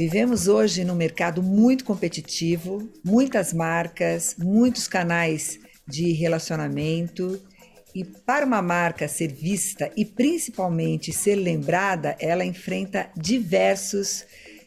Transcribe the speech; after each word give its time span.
Vivemos 0.00 0.48
hoje 0.48 0.82
num 0.82 0.94
mercado 0.94 1.42
muito 1.42 1.84
competitivo, 1.84 2.90
muitas 3.04 3.52
marcas, 3.52 4.34
muitos 4.38 4.88
canais 4.88 5.60
de 5.86 6.12
relacionamento. 6.12 7.38
E 7.94 8.02
para 8.02 8.46
uma 8.46 8.62
marca 8.62 9.06
ser 9.06 9.30
vista 9.30 9.90
e 9.94 10.06
principalmente 10.06 11.12
ser 11.12 11.34
lembrada, 11.34 12.16
ela 12.18 12.46
enfrenta 12.46 13.10
diversos 13.14 14.24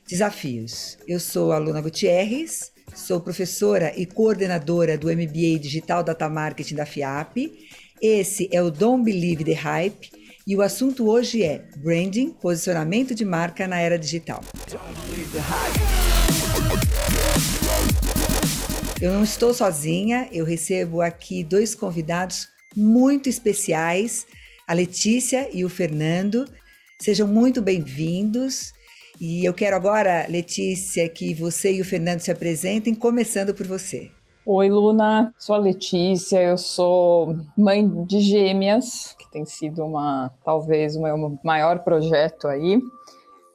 desafios. 0.08 1.00
Eu 1.08 1.20
sou 1.20 1.52
a 1.52 1.58
Luna 1.58 1.82
Gutierrez, 1.82 2.72
sou 2.94 3.20
professora 3.20 3.92
e 3.98 4.06
coordenadora 4.06 5.00
do 5.00 5.08
MBA 5.08 5.58
Digital 5.60 6.04
Data 6.04 6.30
Marketing 6.30 6.76
da 6.76 6.86
FIAP. 6.86 7.52
Esse 8.00 8.48
é 8.52 8.62
o 8.62 8.70
Don't 8.70 9.04
Believe 9.04 9.44
the 9.44 9.54
Hype 9.54 10.23
e 10.46 10.56
o 10.58 10.62
assunto 10.62 11.10
hoje 11.10 11.42
é 11.42 11.66
branding, 11.78 12.32
posicionamento 12.32 13.16
de 13.16 13.24
marca 13.24 13.66
na 13.68 13.80
era 13.80 13.98
digital. 13.98 14.42
Eu 19.02 19.14
não 19.14 19.24
estou 19.24 19.54
sozinha, 19.54 20.28
eu 20.32 20.46
recebo 20.46 21.02
aqui 21.02 21.44
dois 21.44 21.74
convidados 21.74 22.48
muito 22.76 23.30
especiais, 23.30 24.26
a 24.68 24.74
Letícia 24.74 25.50
e 25.54 25.64
o 25.64 25.70
Fernando. 25.70 26.46
Sejam 27.02 27.28
muito 27.28 27.62
bem-vindos. 27.62 28.74
E 29.22 29.46
eu 29.46 29.54
quero 29.54 29.76
agora, 29.76 30.26
Letícia, 30.28 31.08
que 31.08 31.34
você 31.34 31.74
e 31.74 31.82
o 31.82 31.86
Fernando 31.86 32.20
se 32.20 32.32
apresentem, 32.32 32.96
começando 32.96 33.54
por 33.54 33.68
você. 33.68 34.12
Oi, 34.46 34.70
Luna. 34.70 35.34
Sou 35.38 35.56
a 35.56 35.58
Letícia, 35.58 36.42
eu 36.42 36.58
sou 36.58 37.34
mãe 37.58 37.88
de 38.06 38.20
gêmeas, 38.20 39.16
tem 39.34 39.44
sido 39.46 39.84
uma 39.84 40.32
talvez 40.46 40.96
o 40.96 41.02
meu 41.02 41.40
maior 41.44 41.80
projeto 41.80 42.48
aí. 42.48 42.80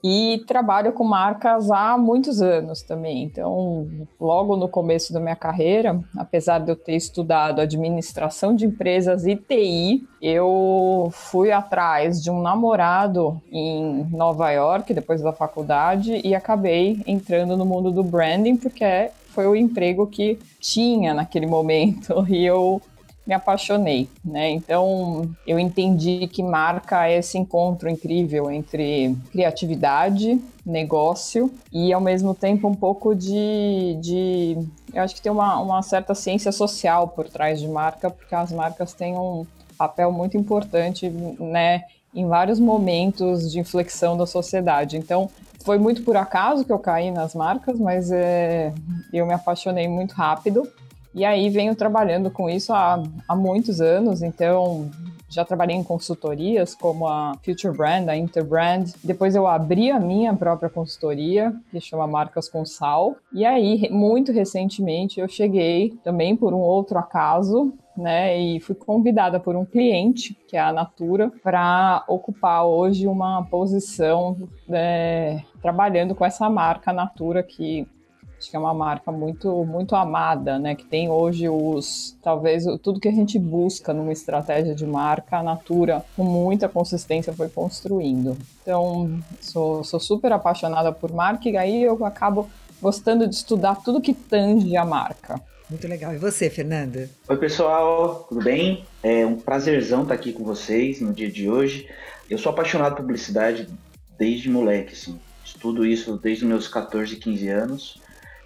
E 0.02 0.44
trabalho 0.46 0.92
com 0.92 1.02
marcas 1.02 1.72
há 1.72 1.98
muitos 1.98 2.40
anos 2.40 2.82
também. 2.82 3.24
Então, 3.24 3.88
logo 4.20 4.56
no 4.56 4.68
começo 4.68 5.12
da 5.12 5.18
minha 5.18 5.34
carreira, 5.34 6.00
apesar 6.16 6.60
de 6.60 6.70
eu 6.70 6.76
ter 6.76 6.94
estudado 6.94 7.60
administração 7.60 8.54
de 8.54 8.64
empresas 8.64 9.26
e 9.26 9.34
TI, 9.34 10.06
eu 10.22 11.10
fui 11.12 11.50
atrás 11.50 12.22
de 12.22 12.30
um 12.30 12.40
namorado 12.40 13.42
em 13.50 14.04
Nova 14.12 14.50
York, 14.52 14.94
depois 14.94 15.20
da 15.20 15.32
faculdade, 15.32 16.20
e 16.24 16.32
acabei 16.32 17.02
entrando 17.04 17.56
no 17.56 17.66
mundo 17.66 17.90
do 17.90 18.04
branding, 18.04 18.56
porque 18.56 19.10
foi 19.30 19.48
o 19.48 19.56
emprego 19.56 20.06
que 20.06 20.38
tinha 20.60 21.12
naquele 21.12 21.46
momento 21.46 22.24
e 22.30 22.46
eu 22.46 22.80
me 23.28 23.34
apaixonei, 23.34 24.08
né? 24.24 24.48
Então 24.52 25.28
eu 25.46 25.58
entendi 25.58 26.26
que 26.28 26.42
marca 26.42 27.06
é 27.06 27.18
esse 27.18 27.36
encontro 27.36 27.90
incrível 27.90 28.50
entre 28.50 29.14
criatividade, 29.30 30.40
negócio 30.64 31.52
e 31.70 31.92
ao 31.92 32.00
mesmo 32.00 32.34
tempo 32.34 32.66
um 32.66 32.74
pouco 32.74 33.14
de, 33.14 33.98
de 34.00 34.56
eu 34.94 35.02
acho 35.02 35.14
que 35.14 35.20
tem 35.20 35.30
uma, 35.30 35.60
uma 35.60 35.82
certa 35.82 36.14
ciência 36.14 36.50
social 36.50 37.08
por 37.08 37.28
trás 37.28 37.60
de 37.60 37.68
marca, 37.68 38.08
porque 38.08 38.34
as 38.34 38.50
marcas 38.50 38.94
têm 38.94 39.14
um 39.14 39.46
papel 39.76 40.10
muito 40.10 40.38
importante, 40.38 41.10
né? 41.10 41.82
Em 42.14 42.26
vários 42.26 42.58
momentos 42.58 43.52
de 43.52 43.60
inflexão 43.60 44.16
da 44.16 44.24
sociedade. 44.24 44.96
Então, 44.96 45.28
foi 45.62 45.78
muito 45.78 46.02
por 46.02 46.16
acaso 46.16 46.64
que 46.64 46.72
eu 46.72 46.78
caí 46.78 47.10
nas 47.10 47.34
marcas, 47.34 47.78
mas 47.78 48.10
é, 48.10 48.72
eu 49.12 49.26
me 49.26 49.34
apaixonei 49.34 49.86
muito 49.86 50.12
rápido. 50.12 50.66
E 51.14 51.24
aí 51.24 51.48
venho 51.50 51.74
trabalhando 51.74 52.30
com 52.30 52.48
isso 52.48 52.72
há, 52.72 53.02
há 53.26 53.36
muitos 53.36 53.80
anos, 53.80 54.22
então 54.22 54.90
já 55.30 55.44
trabalhei 55.44 55.76
em 55.76 55.84
consultorias 55.84 56.74
como 56.74 57.06
a 57.06 57.32
Future 57.44 57.76
Brand, 57.76 58.08
a 58.08 58.16
Interbrand. 58.16 58.92
Depois 59.04 59.34
eu 59.34 59.46
abri 59.46 59.90
a 59.90 60.00
minha 60.00 60.34
própria 60.34 60.70
consultoria, 60.70 61.54
que 61.70 61.80
chama 61.80 62.06
Marcas 62.06 62.48
com 62.48 62.64
Sal. 62.64 63.16
E 63.32 63.44
aí, 63.44 63.88
muito 63.90 64.32
recentemente, 64.32 65.20
eu 65.20 65.28
cheguei 65.28 65.90
também 66.02 66.34
por 66.34 66.54
um 66.54 66.60
outro 66.60 66.98
acaso 66.98 67.74
né? 67.98 68.38
E 68.38 68.60
fui 68.60 68.76
convidada 68.76 69.40
por 69.40 69.56
um 69.56 69.64
cliente, 69.64 70.34
que 70.46 70.56
é 70.56 70.60
a 70.60 70.72
Natura, 70.72 71.32
para 71.42 72.04
ocupar 72.06 72.64
hoje 72.64 73.08
uma 73.08 73.44
posição 73.46 74.48
é, 74.70 75.42
trabalhando 75.60 76.14
com 76.14 76.24
essa 76.24 76.48
marca 76.48 76.92
Natura 76.92 77.42
que 77.42 77.86
acho 78.38 78.50
que 78.50 78.56
é 78.56 78.58
uma 78.58 78.72
marca 78.72 79.10
muito 79.10 79.64
muito 79.64 79.96
amada, 79.96 80.58
né? 80.58 80.74
Que 80.74 80.84
tem 80.84 81.10
hoje 81.10 81.48
os 81.48 82.16
talvez 82.22 82.64
tudo 82.82 83.00
que 83.00 83.08
a 83.08 83.12
gente 83.12 83.38
busca 83.38 83.92
numa 83.92 84.12
estratégia 84.12 84.74
de 84.74 84.86
marca, 84.86 85.38
a 85.38 85.42
Natura 85.42 86.04
com 86.16 86.24
muita 86.24 86.68
consistência 86.68 87.32
foi 87.32 87.48
construindo. 87.48 88.36
Então 88.62 89.18
sou, 89.40 89.82
sou 89.82 89.98
super 89.98 90.32
apaixonada 90.32 90.92
por 90.92 91.12
marca 91.12 91.48
e 91.48 91.56
aí 91.56 91.82
eu 91.82 92.04
acabo 92.04 92.48
gostando 92.80 93.26
de 93.26 93.34
estudar 93.34 93.76
tudo 93.76 94.00
que 94.00 94.14
tange 94.14 94.76
a 94.76 94.84
marca. 94.84 95.40
Muito 95.68 95.86
legal. 95.86 96.14
E 96.14 96.18
você, 96.18 96.48
Fernanda? 96.48 97.10
Oi, 97.28 97.36
pessoal, 97.36 98.24
tudo 98.26 98.42
bem? 98.42 98.84
É 99.02 99.26
um 99.26 99.36
prazerzão 99.36 100.02
estar 100.02 100.14
aqui 100.14 100.32
com 100.32 100.42
vocês 100.42 101.00
no 101.00 101.12
dia 101.12 101.30
de 101.30 101.50
hoje. 101.50 101.86
Eu 102.30 102.38
sou 102.38 102.52
apaixonado 102.52 102.94
por 102.94 103.02
publicidade 103.02 103.68
desde 104.18 104.48
moleque, 104.48 104.94
assim. 104.94 105.18
Estudo 105.44 105.84
isso 105.84 106.16
desde 106.16 106.44
os 106.44 106.48
meus 106.48 106.68
14, 106.68 107.16
15 107.16 107.48
anos. 107.48 108.00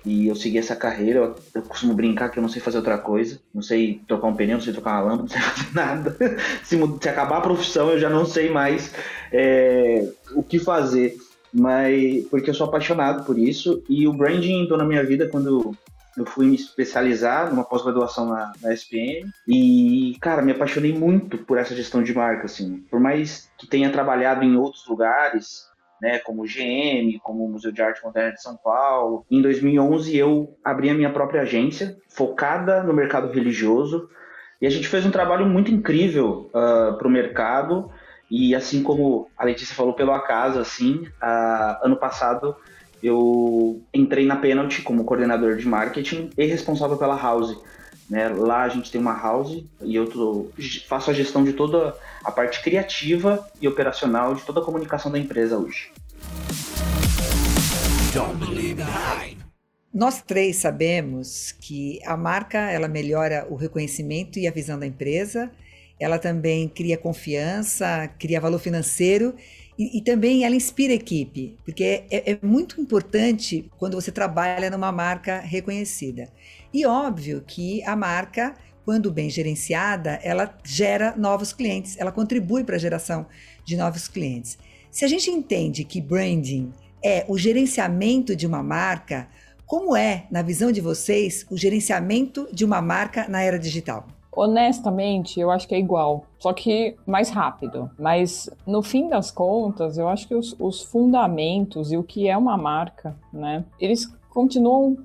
E 0.04 0.28
eu 0.28 0.34
segui 0.34 0.58
essa 0.58 0.74
carreira. 0.74 1.20
Eu, 1.20 1.36
eu, 1.54 1.62
costumo 1.62 1.94
brincar 1.94 2.28
que 2.30 2.38
eu 2.38 2.42
não 2.42 2.48
sei 2.48 2.60
fazer 2.60 2.78
outra 2.78 2.98
coisa. 2.98 3.40
Não 3.54 3.62
sei 3.62 4.00
trocar 4.06 4.28
um 4.28 4.34
pneu, 4.34 4.56
não 4.56 4.64
sei 4.64 4.72
trocar 4.72 5.02
uma 5.02 5.12
lâmpada, 5.12 5.22
não 5.22 5.28
sei 5.28 5.40
fazer 5.40 5.74
nada. 5.74 6.16
se, 6.64 6.78
se, 7.00 7.08
acabar 7.08 7.38
a 7.38 7.42
profissão, 7.42 7.90
eu 7.90 7.98
já 7.98 8.10
não 8.10 8.24
sei 8.24 8.50
mais 8.50 8.92
é, 9.32 10.08
o 10.34 10.42
que 10.42 10.58
fazer. 10.58 11.16
Mas 11.52 12.24
porque 12.30 12.50
eu 12.50 12.54
sou 12.54 12.66
apaixonado 12.66 13.24
por 13.24 13.38
isso. 13.38 13.82
E 13.88 14.06
o 14.08 14.12
branding 14.12 14.62
entrou 14.62 14.78
na 14.78 14.84
minha 14.84 15.04
vida 15.04 15.28
quando 15.28 15.76
eu 16.16 16.26
fui 16.26 16.46
me 16.46 16.56
especializar 16.56 17.50
numa 17.50 17.64
pós-graduação 17.64 18.26
na, 18.26 18.52
na 18.60 18.72
SPM 18.74 19.30
e, 19.48 20.16
cara, 20.20 20.42
me 20.42 20.52
apaixonei 20.52 20.92
muito 20.92 21.38
por 21.38 21.56
essa 21.58 21.74
gestão 21.74 22.02
de 22.02 22.14
marca, 22.14 22.44
assim. 22.44 22.84
Por 22.90 23.00
mais 23.00 23.50
que 23.56 23.66
tenha 23.66 23.90
trabalhado 23.90 24.44
em 24.44 24.56
outros 24.56 24.86
lugares, 24.86 25.66
né, 26.02 26.18
como 26.18 26.42
GM, 26.42 27.16
como 27.22 27.48
Museu 27.48 27.70
de 27.70 27.80
Arte 27.80 28.02
Moderna 28.02 28.32
de 28.32 28.42
São 28.42 28.56
Paulo, 28.56 29.24
em 29.30 29.40
2011 29.40 30.16
eu 30.16 30.58
abri 30.64 30.90
a 30.90 30.94
minha 30.94 31.12
própria 31.12 31.42
agência, 31.42 31.96
focada 32.08 32.82
no 32.82 32.92
mercado 32.92 33.32
religioso, 33.32 34.08
e 34.60 34.66
a 34.66 34.70
gente 34.70 34.88
fez 34.88 35.06
um 35.06 35.12
trabalho 35.12 35.46
muito 35.46 35.70
incrível 35.70 36.50
uh, 36.52 36.58
ah, 36.58 36.96
para 36.98 37.06
o 37.06 37.10
mercado, 37.10 37.88
e 38.28 38.52
assim 38.52 38.82
como 38.82 39.28
a 39.38 39.44
Letícia 39.44 39.76
falou 39.76 39.94
pelo 39.94 40.10
acaso, 40.10 40.58
assim, 40.58 41.06
uh, 41.22 41.86
ano 41.86 41.96
passado 41.96 42.56
eu 43.00 43.80
entrei 43.94 44.26
na 44.26 44.36
Penalty 44.36 44.82
como 44.82 45.04
coordenador 45.04 45.56
de 45.56 45.68
marketing 45.68 46.30
e 46.36 46.46
responsável 46.46 46.96
pela 46.96 47.16
House. 47.16 47.56
Né? 48.12 48.28
Lá 48.28 48.64
a 48.64 48.68
gente 48.68 48.92
tem 48.92 49.00
uma 49.00 49.18
house 49.18 49.64
e 49.80 49.96
eu 49.96 50.06
tô, 50.06 50.50
faço 50.86 51.10
a 51.10 51.14
gestão 51.14 51.42
de 51.42 51.54
toda 51.54 51.96
a 52.22 52.30
parte 52.30 52.62
criativa 52.62 53.48
e 53.58 53.66
operacional 53.66 54.34
de 54.34 54.42
toda 54.42 54.60
a 54.60 54.62
comunicação 54.62 55.10
da 55.10 55.18
empresa 55.18 55.56
hoje. 55.56 55.90
Nós 59.94 60.20
três 60.20 60.56
sabemos 60.56 61.52
que 61.52 62.00
a 62.04 62.14
marca 62.14 62.58
ela 62.58 62.86
melhora 62.86 63.46
o 63.48 63.54
reconhecimento 63.54 64.38
e 64.38 64.46
a 64.46 64.50
visão 64.50 64.78
da 64.78 64.86
empresa, 64.86 65.50
ela 65.98 66.18
também 66.18 66.68
cria 66.68 66.98
confiança, 66.98 68.10
cria 68.18 68.38
valor 68.38 68.58
financeiro 68.58 69.34
e, 69.78 69.98
e, 69.98 70.02
também 70.02 70.44
ela 70.44 70.54
inspira 70.54 70.92
a 70.92 70.96
equipe, 70.96 71.56
porque 71.64 71.82
é, 71.82 72.04
é, 72.10 72.32
é, 72.32 72.38
muito 72.42 72.78
importante 72.78 73.70
quando 73.78 73.94
você 73.94 74.12
trabalha 74.12 74.68
numa 74.68 74.92
marca 74.92 75.40
reconhecida. 75.40 76.28
E 76.72 76.86
óbvio 76.86 77.42
que 77.46 77.82
a 77.84 77.94
marca, 77.94 78.54
quando 78.84 79.12
bem 79.12 79.28
gerenciada, 79.28 80.18
ela 80.22 80.56
gera 80.64 81.14
novos 81.16 81.52
clientes, 81.52 81.98
ela 81.98 82.10
contribui 82.10 82.64
para 82.64 82.76
a 82.76 82.78
geração 82.78 83.26
de 83.64 83.76
novos 83.76 84.08
clientes. 84.08 84.58
Se 84.90 85.04
a 85.04 85.08
gente 85.08 85.30
entende 85.30 85.84
que 85.84 86.00
branding 86.00 86.72
é 87.02 87.24
o 87.28 87.36
gerenciamento 87.36 88.34
de 88.34 88.46
uma 88.46 88.62
marca, 88.62 89.28
como 89.66 89.96
é, 89.96 90.26
na 90.30 90.42
visão 90.42 90.70
de 90.70 90.80
vocês, 90.80 91.46
o 91.50 91.56
gerenciamento 91.56 92.48
de 92.52 92.64
uma 92.64 92.80
marca 92.80 93.26
na 93.28 93.42
era 93.42 93.58
digital? 93.58 94.06
Honestamente, 94.34 95.38
eu 95.38 95.50
acho 95.50 95.68
que 95.68 95.74
é 95.74 95.78
igual, 95.78 96.24
só 96.38 96.54
que 96.54 96.96
mais 97.06 97.28
rápido. 97.28 97.90
Mas 97.98 98.48
no 98.66 98.82
fim 98.82 99.08
das 99.08 99.30
contas, 99.30 99.98
eu 99.98 100.08
acho 100.08 100.26
que 100.26 100.34
os, 100.34 100.56
os 100.58 100.82
fundamentos 100.82 101.92
e 101.92 101.98
o 101.98 102.02
que 102.02 102.28
é 102.28 102.36
uma 102.36 102.56
marca, 102.56 103.14
né, 103.30 103.62
eles 103.78 104.06
continuam 104.30 104.96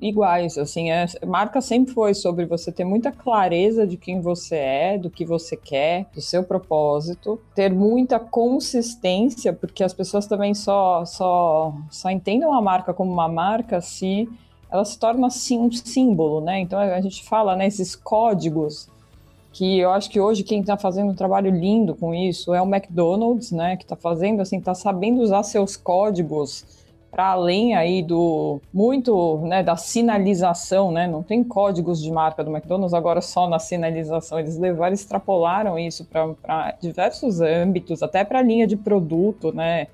iguais, 0.00 0.58
assim, 0.58 0.90
é, 0.90 1.06
marca 1.26 1.60
sempre 1.60 1.92
foi 1.94 2.14
sobre 2.14 2.44
você 2.44 2.70
ter 2.70 2.84
muita 2.84 3.10
clareza 3.10 3.86
de 3.86 3.96
quem 3.96 4.20
você 4.20 4.56
é, 4.56 4.98
do 4.98 5.10
que 5.10 5.24
você 5.24 5.56
quer, 5.56 6.06
do 6.14 6.20
seu 6.20 6.44
propósito, 6.44 7.40
ter 7.54 7.72
muita 7.72 8.18
consistência, 8.18 9.52
porque 9.52 9.82
as 9.82 9.94
pessoas 9.94 10.26
também 10.26 10.54
só 10.54 11.04
só 11.04 11.74
só 11.90 12.10
entendem 12.10 12.48
a 12.48 12.60
marca 12.60 12.92
como 12.92 13.12
uma 13.12 13.28
marca 13.28 13.80
se 13.80 14.28
ela 14.70 14.84
se 14.84 14.98
torna 14.98 15.28
assim 15.28 15.58
um 15.58 15.70
símbolo, 15.72 16.40
né? 16.40 16.60
Então 16.60 16.78
a 16.78 17.00
gente 17.00 17.24
fala, 17.24 17.56
né, 17.56 17.66
esses 17.66 17.96
códigos 17.96 18.88
que 19.52 19.78
eu 19.78 19.90
acho 19.90 20.10
que 20.10 20.20
hoje 20.20 20.42
quem 20.42 20.60
está 20.60 20.76
fazendo 20.76 21.12
um 21.12 21.14
trabalho 21.14 21.50
lindo 21.50 21.94
com 21.94 22.14
isso 22.14 22.52
é 22.52 22.60
o 22.60 22.66
McDonald's, 22.66 23.52
né, 23.52 23.76
que 23.76 23.84
está 23.84 23.96
fazendo 23.96 24.42
assim, 24.42 24.58
está 24.58 24.74
sabendo 24.74 25.22
usar 25.22 25.42
seus 25.44 25.76
códigos 25.76 26.64
para 27.16 27.28
além 27.28 27.74
aí 27.74 28.02
do 28.02 28.60
muito, 28.74 29.38
né, 29.38 29.62
da 29.62 29.74
sinalização, 29.74 30.92
né? 30.92 31.06
Não 31.06 31.22
tem 31.22 31.42
códigos 31.42 32.02
de 32.02 32.12
marca 32.12 32.44
do 32.44 32.50
McDonald's 32.50 32.92
agora 32.92 33.22
só 33.22 33.48
na 33.48 33.58
sinalização. 33.58 34.38
Eles 34.38 34.58
levaram, 34.58 34.92
extrapolaram 34.92 35.78
isso 35.78 36.04
para 36.04 36.72
diversos 36.78 37.40
âmbitos, 37.40 38.02
até 38.02 38.22
para 38.22 38.40
a 38.40 38.42
linha 38.42 38.66
de 38.66 38.76
produto, 38.76 39.50
né? 39.50 39.86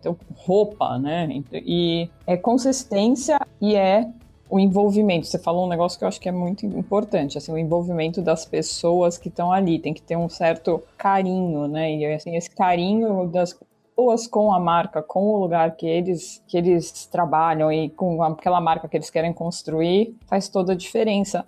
Então, 0.00 0.16
roupa, 0.34 0.98
né? 0.98 1.44
E 1.52 2.10
é 2.26 2.36
consistência 2.36 3.38
e 3.60 3.76
é 3.76 4.08
o 4.50 4.58
envolvimento. 4.58 5.28
Você 5.28 5.38
falou 5.38 5.66
um 5.66 5.68
negócio 5.68 5.96
que 5.96 6.04
eu 6.04 6.08
acho 6.08 6.20
que 6.20 6.28
é 6.28 6.32
muito 6.32 6.66
importante, 6.66 7.38
assim, 7.38 7.52
o 7.52 7.56
envolvimento 7.56 8.20
das 8.20 8.44
pessoas 8.44 9.16
que 9.16 9.28
estão 9.28 9.52
ali. 9.52 9.78
Tem 9.78 9.94
que 9.94 10.02
ter 10.02 10.16
um 10.16 10.28
certo 10.28 10.82
carinho, 10.98 11.68
né? 11.68 11.94
E 11.94 12.04
assim, 12.14 12.34
esse 12.34 12.50
carinho 12.50 13.28
das 13.28 13.56
pessoas 13.94 14.26
com 14.26 14.52
a 14.52 14.58
marca, 14.58 15.02
com 15.02 15.26
o 15.26 15.38
lugar 15.38 15.76
que 15.76 15.86
eles, 15.86 16.42
que 16.46 16.58
eles 16.58 17.06
trabalham 17.06 17.72
e 17.72 17.88
com 17.88 18.22
aquela 18.22 18.60
marca 18.60 18.88
que 18.88 18.96
eles 18.96 19.08
querem 19.08 19.32
construir, 19.32 20.16
faz 20.26 20.48
toda 20.48 20.72
a 20.72 20.76
diferença. 20.76 21.46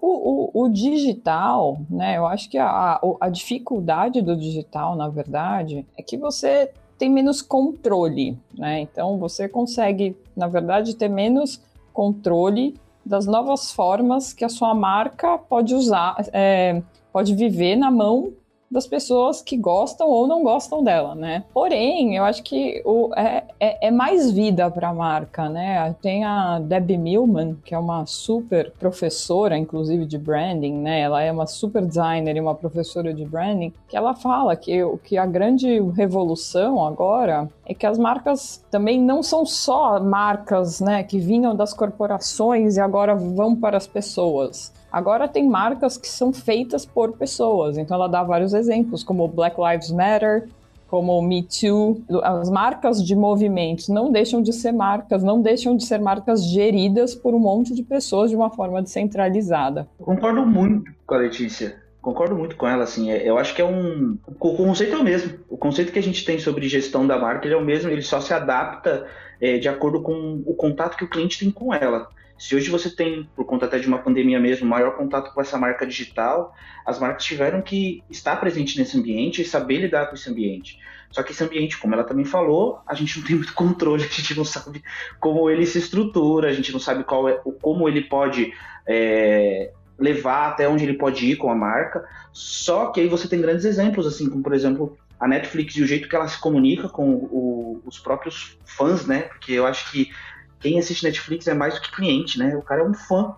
O, 0.00 0.60
o, 0.60 0.64
o 0.64 0.68
digital, 0.68 1.78
né? 1.90 2.16
Eu 2.16 2.26
acho 2.26 2.48
que 2.48 2.58
a, 2.58 3.00
a 3.20 3.28
dificuldade 3.28 4.22
do 4.22 4.36
digital, 4.36 4.94
na 4.94 5.08
verdade, 5.08 5.84
é 5.96 6.02
que 6.02 6.16
você 6.16 6.70
tem 6.98 7.10
menos 7.10 7.42
controle, 7.42 8.38
né? 8.56 8.80
Então 8.80 9.18
você 9.18 9.48
consegue, 9.48 10.16
na 10.36 10.46
verdade, 10.46 10.94
ter 10.94 11.08
menos 11.08 11.60
controle 11.92 12.78
das 13.04 13.26
novas 13.26 13.72
formas 13.72 14.32
que 14.32 14.44
a 14.44 14.48
sua 14.48 14.74
marca 14.74 15.38
pode 15.38 15.74
usar, 15.74 16.16
é, 16.32 16.82
pode 17.12 17.34
viver 17.34 17.74
na 17.74 17.90
mão 17.90 18.32
das 18.70 18.86
pessoas 18.86 19.40
que 19.40 19.56
gostam 19.56 20.08
ou 20.08 20.26
não 20.26 20.42
gostam 20.42 20.82
dela, 20.82 21.14
né? 21.14 21.44
Porém, 21.52 22.16
eu 22.16 22.24
acho 22.24 22.42
que 22.42 22.82
o, 22.84 23.10
é, 23.16 23.44
é, 23.58 23.88
é 23.88 23.90
mais 23.90 24.30
vida 24.30 24.70
para 24.70 24.88
a 24.88 24.94
marca, 24.94 25.48
né? 25.48 25.94
Tem 26.02 26.24
a 26.24 26.58
Debbie 26.58 26.98
Millman, 26.98 27.56
que 27.64 27.74
é 27.74 27.78
uma 27.78 28.04
super 28.06 28.72
professora, 28.78 29.56
inclusive 29.56 30.04
de 30.04 30.18
branding, 30.18 30.74
né? 30.74 31.00
Ela 31.00 31.22
é 31.22 31.32
uma 31.32 31.46
super 31.46 31.84
designer 31.84 32.36
e 32.36 32.40
uma 32.40 32.54
professora 32.54 33.12
de 33.14 33.24
branding, 33.24 33.72
que 33.88 33.96
ela 33.96 34.14
fala 34.14 34.54
que, 34.56 34.78
que 35.04 35.16
a 35.16 35.26
grande 35.26 35.80
revolução 35.92 36.84
agora 36.84 37.48
é 37.64 37.74
que 37.74 37.86
as 37.86 37.98
marcas 37.98 38.64
também 38.70 39.00
não 39.00 39.22
são 39.22 39.44
só 39.44 40.00
marcas, 40.00 40.80
né, 40.80 41.02
que 41.02 41.18
vinham 41.18 41.54
das 41.54 41.74
corporações 41.74 42.76
e 42.76 42.80
agora 42.80 43.14
vão 43.14 43.54
para 43.54 43.76
as 43.76 43.86
pessoas. 43.86 44.72
Agora 44.90 45.28
tem 45.28 45.48
marcas 45.48 45.96
que 45.96 46.08
são 46.08 46.32
feitas 46.32 46.86
por 46.86 47.12
pessoas, 47.12 47.76
então 47.76 47.94
ela 47.96 48.08
dá 48.08 48.22
vários 48.22 48.54
exemplos, 48.54 49.04
como 49.04 49.28
Black 49.28 49.56
Lives 49.60 49.90
Matter, 49.90 50.48
como 50.88 51.20
Me 51.20 51.42
Too. 51.42 52.02
As 52.22 52.50
marcas 52.50 53.04
de 53.04 53.14
movimentos 53.14 53.88
não 53.88 54.10
deixam 54.10 54.42
de 54.42 54.52
ser 54.52 54.72
marcas, 54.72 55.22
não 55.22 55.40
deixam 55.40 55.76
de 55.76 55.84
ser 55.84 56.00
marcas 56.00 56.44
geridas 56.44 57.14
por 57.14 57.34
um 57.34 57.38
monte 57.38 57.74
de 57.74 57.82
pessoas 57.82 58.30
de 58.30 58.36
uma 58.36 58.50
forma 58.50 58.82
descentralizada. 58.82 59.86
Concordo 59.98 60.44
muito 60.44 60.90
com 61.06 61.14
a 61.14 61.18
Letícia. 61.18 61.76
Concordo 62.00 62.34
muito 62.34 62.56
com 62.56 62.66
ela, 62.66 62.84
assim. 62.84 63.10
É, 63.10 63.28
eu 63.28 63.36
acho 63.36 63.54
que 63.54 63.60
é 63.60 63.64
um. 63.64 64.16
O 64.26 64.56
conceito 64.56 64.94
é 64.94 64.98
o 64.98 65.04
mesmo. 65.04 65.38
O 65.48 65.58
conceito 65.58 65.92
que 65.92 65.98
a 65.98 66.02
gente 66.02 66.24
tem 66.24 66.38
sobre 66.38 66.68
gestão 66.68 67.06
da 67.06 67.18
marca 67.18 67.46
ele 67.46 67.54
é 67.54 67.58
o 67.58 67.64
mesmo, 67.64 67.90
ele 67.90 68.02
só 68.02 68.20
se 68.20 68.32
adapta 68.32 69.06
é, 69.40 69.58
de 69.58 69.68
acordo 69.68 70.00
com 70.00 70.42
o 70.46 70.54
contato 70.54 70.96
que 70.96 71.04
o 71.04 71.10
cliente 71.10 71.38
tem 71.38 71.50
com 71.50 71.74
ela. 71.74 72.08
Se 72.38 72.54
hoje 72.54 72.70
você 72.70 72.88
tem, 72.88 73.28
por 73.34 73.44
conta 73.44 73.66
até 73.66 73.78
de 73.78 73.88
uma 73.88 73.98
pandemia 73.98 74.38
mesmo, 74.38 74.66
maior 74.66 74.96
contato 74.96 75.34
com 75.34 75.40
essa 75.40 75.58
marca 75.58 75.84
digital, 75.84 76.54
as 76.86 76.98
marcas 76.98 77.24
tiveram 77.24 77.60
que 77.60 78.02
estar 78.08 78.36
presente 78.36 78.78
nesse 78.78 78.96
ambiente 78.96 79.42
e 79.42 79.44
saber 79.44 79.78
lidar 79.78 80.06
com 80.06 80.14
esse 80.14 80.30
ambiente. 80.30 80.78
Só 81.10 81.22
que 81.22 81.32
esse 81.32 81.42
ambiente, 81.42 81.78
como 81.78 81.94
ela 81.94 82.04
também 82.04 82.24
falou, 82.24 82.80
a 82.86 82.94
gente 82.94 83.18
não 83.18 83.26
tem 83.26 83.36
muito 83.36 83.54
controle, 83.54 84.04
a 84.06 84.08
gente 84.08 84.36
não 84.36 84.44
sabe 84.44 84.82
como 85.18 85.50
ele 85.50 85.66
se 85.66 85.78
estrutura, 85.78 86.48
a 86.48 86.52
gente 86.52 86.72
não 86.72 86.78
sabe 86.78 87.02
qual 87.02 87.28
é, 87.28 87.40
como 87.60 87.88
ele 87.88 88.02
pode 88.02 88.52
é, 88.86 89.72
levar 89.98 90.50
até 90.50 90.68
onde 90.68 90.84
ele 90.84 90.94
pode 90.94 91.26
ir 91.26 91.36
com 91.36 91.50
a 91.50 91.56
marca. 91.56 92.06
Só 92.32 92.92
que 92.92 93.00
aí 93.00 93.08
você 93.08 93.26
tem 93.26 93.40
grandes 93.40 93.64
exemplos, 93.64 94.06
assim, 94.06 94.30
como 94.30 94.42
por 94.42 94.54
exemplo 94.54 94.96
a 95.18 95.26
Netflix 95.26 95.74
e 95.74 95.82
o 95.82 95.86
jeito 95.86 96.08
que 96.08 96.14
ela 96.14 96.28
se 96.28 96.40
comunica 96.40 96.88
com 96.88 97.10
o, 97.10 97.82
os 97.84 97.98
próprios 97.98 98.56
fãs, 98.64 99.04
né? 99.04 99.22
Porque 99.22 99.52
eu 99.52 99.66
acho 99.66 99.90
que 99.90 100.12
quem 100.60 100.78
assiste 100.78 101.04
Netflix 101.04 101.46
é 101.46 101.54
mais 101.54 101.74
do 101.74 101.80
que 101.80 101.92
cliente, 101.92 102.38
né? 102.38 102.56
O 102.56 102.62
cara 102.62 102.82
é 102.82 102.84
um 102.84 102.94
fã. 102.94 103.34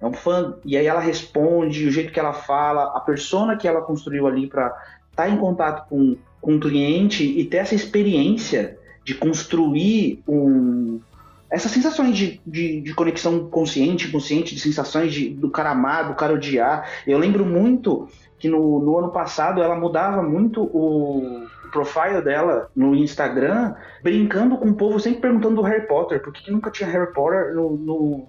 É 0.00 0.06
um 0.06 0.12
fã. 0.12 0.54
E 0.64 0.76
aí 0.76 0.86
ela 0.86 1.00
responde, 1.00 1.86
o 1.86 1.90
jeito 1.90 2.12
que 2.12 2.20
ela 2.20 2.32
fala, 2.32 2.96
a 2.96 3.00
persona 3.00 3.56
que 3.56 3.68
ela 3.68 3.82
construiu 3.82 4.26
ali 4.26 4.46
para 4.46 4.66
estar 5.10 5.24
tá 5.24 5.28
em 5.28 5.36
contato 5.36 5.88
com, 5.88 6.16
com 6.40 6.56
o 6.56 6.60
cliente 6.60 7.24
e 7.24 7.44
ter 7.44 7.58
essa 7.58 7.74
experiência 7.74 8.78
de 9.04 9.14
construir 9.14 10.22
um, 10.28 11.00
essas 11.50 11.72
sensações 11.72 12.16
de, 12.16 12.40
de, 12.46 12.80
de, 12.80 12.94
conexão 12.94 13.48
consciente, 13.48 14.06
inconsciente, 14.06 14.54
de 14.54 14.60
sensações 14.60 15.12
de, 15.12 15.30
do 15.30 15.50
cara 15.50 15.70
amar, 15.70 16.08
do 16.08 16.14
cara 16.14 16.32
odiar. 16.32 16.88
Eu 17.06 17.18
lembro 17.18 17.44
muito 17.44 18.08
que 18.38 18.48
no, 18.48 18.78
no 18.80 18.98
ano 18.98 19.10
passado 19.10 19.62
ela 19.62 19.74
mudava 19.74 20.22
muito 20.22 20.62
o, 20.62 21.46
profile 21.70 22.20
dela 22.22 22.70
no 22.74 22.94
Instagram, 22.94 23.74
brincando 24.02 24.56
com 24.56 24.68
o 24.68 24.74
povo, 24.74 24.98
sempre 24.98 25.20
perguntando 25.20 25.56
do 25.56 25.62
Harry 25.62 25.86
Potter, 25.86 26.22
por 26.22 26.32
que, 26.32 26.44
que 26.44 26.50
nunca 26.50 26.70
tinha 26.70 26.88
Harry 26.88 27.12
Potter 27.12 27.54
no, 27.54 27.76
no, 27.76 28.28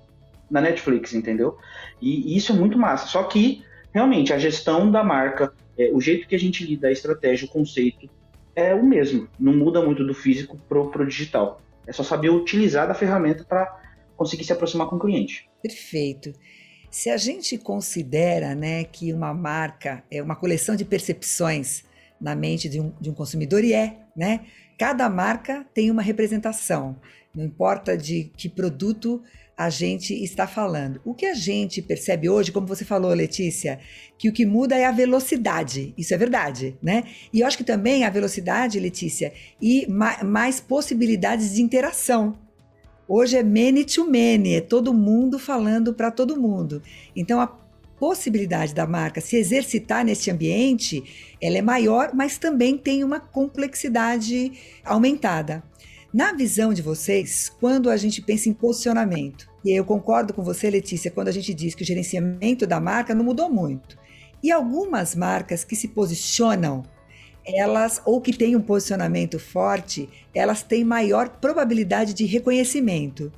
na 0.49 0.61
Netflix, 0.61 1.13
entendeu? 1.13 1.57
E, 2.01 2.33
e, 2.33 2.37
isso 2.37 2.51
é 2.51 2.55
muito 2.55 2.77
massa. 2.77 3.07
Só 3.07 3.23
que, 3.23 3.63
realmente, 3.93 4.33
a 4.33 4.37
gestão 4.37 4.91
da 4.91 5.03
marca, 5.03 5.53
é, 5.77 5.91
o 5.93 6.01
jeito 6.01 6.27
que 6.27 6.35
a 6.35 6.39
gente 6.39 6.65
lida, 6.65 6.87
a 6.87 6.91
estratégia, 6.91 7.47
o 7.47 7.51
conceito, 7.51 8.09
é 8.55 8.73
o 8.73 8.83
mesmo. 8.83 9.27
Não 9.39 9.53
muda 9.53 9.81
muito 9.81 10.05
do 10.05 10.13
físico 10.13 10.57
pro, 10.67 10.89
pro 10.89 11.07
digital. 11.07 11.61
É 11.87 11.93
só 11.93 12.03
saber 12.03 12.29
utilizar 12.29 12.87
da 12.87 12.93
ferramenta 12.93 13.43
para 13.43 13.79
conseguir 14.15 14.43
se 14.43 14.53
aproximar 14.53 14.87
com 14.87 14.97
o 14.97 14.99
cliente. 14.99 15.49
Perfeito. 15.61 16.33
Se 16.89 17.09
a 17.09 17.17
gente 17.17 17.57
considera 17.57 18.53
né, 18.53 18.83
que 18.83 19.13
uma 19.13 19.33
marca 19.33 20.03
é 20.11 20.21
uma 20.21 20.35
coleção 20.35 20.75
de 20.75 20.83
percepções 20.83 21.83
na 22.21 22.35
mente 22.35 22.69
de 22.69 22.79
um, 22.79 22.93
de 23.01 23.09
um 23.09 23.13
consumidor 23.13 23.63
e 23.63 23.73
é, 23.73 23.97
né? 24.15 24.41
Cada 24.77 25.09
marca 25.09 25.65
tem 25.73 25.89
uma 25.89 26.01
representação, 26.01 26.95
não 27.33 27.43
importa 27.43 27.97
de 27.97 28.31
que 28.37 28.47
produto 28.47 29.21
a 29.57 29.69
gente 29.69 30.13
está 30.23 30.47
falando. 30.47 30.99
O 31.05 31.13
que 31.13 31.25
a 31.25 31.35
gente 31.35 31.81
percebe 31.83 32.27
hoje, 32.27 32.51
como 32.51 32.65
você 32.65 32.83
falou, 32.83 33.13
Letícia, 33.13 33.79
que 34.17 34.27
o 34.27 34.33
que 34.33 34.43
muda 34.43 34.75
é 34.75 34.85
a 34.85 34.91
velocidade. 34.91 35.93
Isso 35.95 36.13
é 36.13 36.17
verdade, 36.17 36.75
né? 36.81 37.03
E 37.31 37.41
eu 37.41 37.47
acho 37.47 37.57
que 37.57 37.63
também 37.63 38.03
a 38.03 38.09
velocidade, 38.09 38.79
Letícia, 38.79 39.31
e 39.61 39.85
ma 39.87 40.23
mais 40.23 40.59
possibilidades 40.59 41.53
de 41.53 41.61
interação. 41.61 42.35
Hoje 43.07 43.37
é 43.37 43.43
many 43.43 43.83
to 43.83 44.09
many, 44.09 44.55
é 44.55 44.61
todo 44.61 44.93
mundo 44.93 45.37
falando 45.37 45.93
para 45.93 46.09
todo 46.09 46.39
mundo. 46.39 46.81
Então 47.15 47.39
a 47.39 47.60
possibilidade 48.01 48.73
da 48.73 48.87
marca 48.87 49.21
se 49.21 49.35
exercitar 49.35 50.03
neste 50.03 50.31
ambiente, 50.31 51.35
ela 51.39 51.59
é 51.59 51.61
maior, 51.61 52.09
mas 52.15 52.39
também 52.39 52.75
tem 52.75 53.03
uma 53.03 53.19
complexidade 53.19 54.53
aumentada. 54.83 55.61
Na 56.11 56.33
visão 56.33 56.73
de 56.73 56.81
vocês, 56.81 57.51
quando 57.59 57.91
a 57.91 57.97
gente 57.97 58.19
pensa 58.19 58.49
em 58.49 58.53
posicionamento, 58.53 59.47
e 59.63 59.69
eu 59.69 59.85
concordo 59.85 60.33
com 60.33 60.41
você, 60.41 60.67
Letícia, 60.67 61.11
quando 61.11 61.27
a 61.27 61.31
gente 61.31 61.53
diz 61.53 61.75
que 61.75 61.83
o 61.83 61.85
gerenciamento 61.85 62.65
da 62.65 62.79
marca 62.79 63.13
não 63.13 63.23
mudou 63.23 63.51
muito. 63.51 63.99
E 64.41 64.51
algumas 64.51 65.13
marcas 65.13 65.63
que 65.63 65.75
se 65.75 65.89
posicionam, 65.89 66.83
elas 67.45 68.01
ou 68.03 68.19
que 68.19 68.33
têm 68.33 68.55
um 68.55 68.61
posicionamento 68.61 69.37
forte, 69.37 70.09
elas 70.33 70.63
têm 70.63 70.83
maior 70.83 71.29
probabilidade 71.29 72.15
de 72.15 72.25
reconhecimento. 72.25 73.31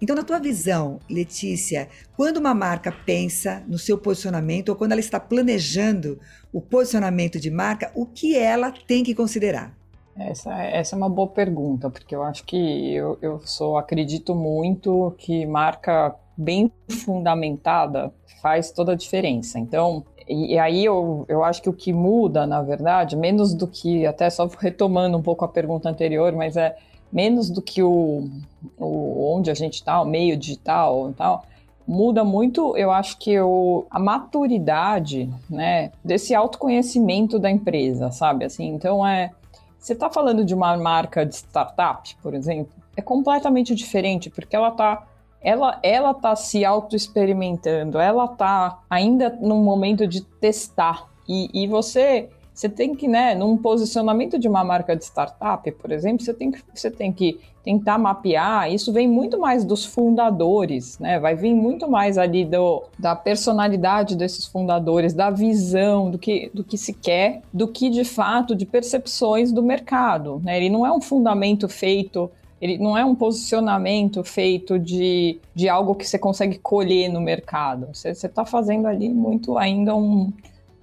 Então, 0.00 0.14
na 0.14 0.22
tua 0.22 0.38
visão, 0.38 1.00
Letícia, 1.10 1.88
quando 2.16 2.36
uma 2.36 2.54
marca 2.54 2.92
pensa 2.92 3.62
no 3.66 3.78
seu 3.78 3.98
posicionamento 3.98 4.68
ou 4.68 4.76
quando 4.76 4.92
ela 4.92 5.00
está 5.00 5.18
planejando 5.18 6.20
o 6.52 6.60
posicionamento 6.60 7.40
de 7.40 7.50
marca, 7.50 7.90
o 7.94 8.06
que 8.06 8.36
ela 8.36 8.72
tem 8.86 9.02
que 9.02 9.14
considerar? 9.14 9.76
Essa, 10.16 10.52
essa 10.62 10.94
é 10.94 10.96
uma 10.96 11.08
boa 11.08 11.28
pergunta, 11.28 11.90
porque 11.90 12.14
eu 12.14 12.22
acho 12.22 12.44
que 12.44 12.94
eu, 12.94 13.18
eu 13.22 13.40
sou, 13.40 13.76
acredito 13.76 14.34
muito 14.34 15.14
que 15.18 15.46
marca 15.46 16.14
bem 16.36 16.72
fundamentada 16.88 18.12
faz 18.40 18.70
toda 18.70 18.92
a 18.92 18.96
diferença. 18.96 19.58
Então, 19.58 20.04
e, 20.28 20.54
e, 20.54 20.58
aí 20.58 20.84
eu, 20.84 21.24
eu 21.28 21.42
acho 21.44 21.62
que 21.62 21.68
o 21.68 21.72
que 21.72 21.92
muda, 21.92 22.46
na 22.46 22.62
verdade, 22.62 23.16
menos 23.16 23.54
do 23.54 23.66
que, 23.66 24.06
até 24.06 24.28
só 24.28 24.48
retomando 24.58 25.16
um 25.16 25.22
pouco 25.22 25.44
a 25.44 25.48
pergunta 25.48 25.88
anterior, 25.88 26.32
mas 26.32 26.56
é 26.56 26.76
menos 27.12 27.48
do 27.48 27.62
que 27.62 27.82
o, 27.82 28.28
o 28.76 29.34
onde 29.36 29.50
a 29.50 29.54
gente 29.54 29.74
está, 29.74 30.00
o 30.00 30.04
meio 30.04 30.36
digital 30.36 31.10
e 31.10 31.14
tal, 31.14 31.44
muda 31.86 32.22
muito, 32.22 32.76
eu 32.76 32.90
acho 32.90 33.16
que 33.18 33.40
o, 33.40 33.86
a 33.90 33.98
maturidade, 33.98 35.30
né, 35.48 35.90
desse 36.04 36.34
autoconhecimento 36.34 37.38
da 37.38 37.50
empresa, 37.50 38.10
sabe? 38.10 38.44
Assim, 38.44 38.68
então 38.68 39.06
é, 39.06 39.30
você 39.78 39.94
está 39.94 40.10
falando 40.10 40.44
de 40.44 40.54
uma 40.54 40.76
marca 40.76 41.24
de 41.24 41.34
startup, 41.34 42.14
por 42.22 42.34
exemplo, 42.34 42.72
é 42.94 43.00
completamente 43.00 43.74
diferente 43.74 44.28
porque 44.28 44.54
ela 44.54 44.68
está 44.68 45.06
ela 45.40 45.78
ela 45.84 46.10
está 46.10 46.34
se 46.34 46.64
auto 46.64 46.96
experimentando, 46.96 47.98
ela 47.98 48.24
está 48.24 48.80
ainda 48.90 49.30
no 49.40 49.56
momento 49.56 50.06
de 50.06 50.20
testar 50.20 51.08
e, 51.28 51.48
e 51.54 51.66
você 51.68 52.28
você 52.58 52.68
tem 52.68 52.92
que, 52.92 53.06
né, 53.06 53.36
num 53.36 53.56
posicionamento 53.56 54.36
de 54.36 54.48
uma 54.48 54.64
marca 54.64 54.96
de 54.96 55.04
startup, 55.04 55.70
por 55.70 55.92
exemplo, 55.92 56.24
você 56.24 56.34
tem 56.34 56.50
que, 56.50 56.60
você 56.74 56.90
tem 56.90 57.12
que 57.12 57.38
tentar 57.62 57.96
mapear. 57.98 58.68
Isso 58.72 58.92
vem 58.92 59.06
muito 59.06 59.38
mais 59.38 59.64
dos 59.64 59.84
fundadores, 59.84 60.98
né? 60.98 61.20
Vai 61.20 61.36
vir 61.36 61.54
muito 61.54 61.88
mais 61.88 62.18
ali 62.18 62.44
do, 62.44 62.82
da 62.98 63.14
personalidade 63.14 64.16
desses 64.16 64.44
fundadores, 64.44 65.14
da 65.14 65.30
visão 65.30 66.10
do 66.10 66.18
que, 66.18 66.50
do 66.52 66.64
que 66.64 66.76
se 66.76 66.92
quer, 66.92 67.42
do 67.54 67.68
que 67.68 67.88
de 67.88 68.02
fato 68.02 68.56
de 68.56 68.66
percepções 68.66 69.52
do 69.52 69.62
mercado. 69.62 70.42
Né? 70.42 70.56
Ele 70.56 70.68
não 70.68 70.84
é 70.84 70.90
um 70.90 71.00
fundamento 71.00 71.68
feito 71.68 72.28
ele 72.60 72.76
não 72.76 72.98
é 72.98 73.04
um 73.04 73.14
posicionamento 73.14 74.24
feito 74.24 74.80
de, 74.80 75.38
de 75.54 75.68
algo 75.68 75.94
que 75.94 76.04
você 76.04 76.18
consegue 76.18 76.58
colher 76.58 77.08
no 77.08 77.20
mercado. 77.20 77.86
Você 77.92 78.08
está 78.08 78.44
fazendo 78.44 78.88
ali 78.88 79.08
muito 79.08 79.56
ainda 79.56 79.94
um, 79.94 80.32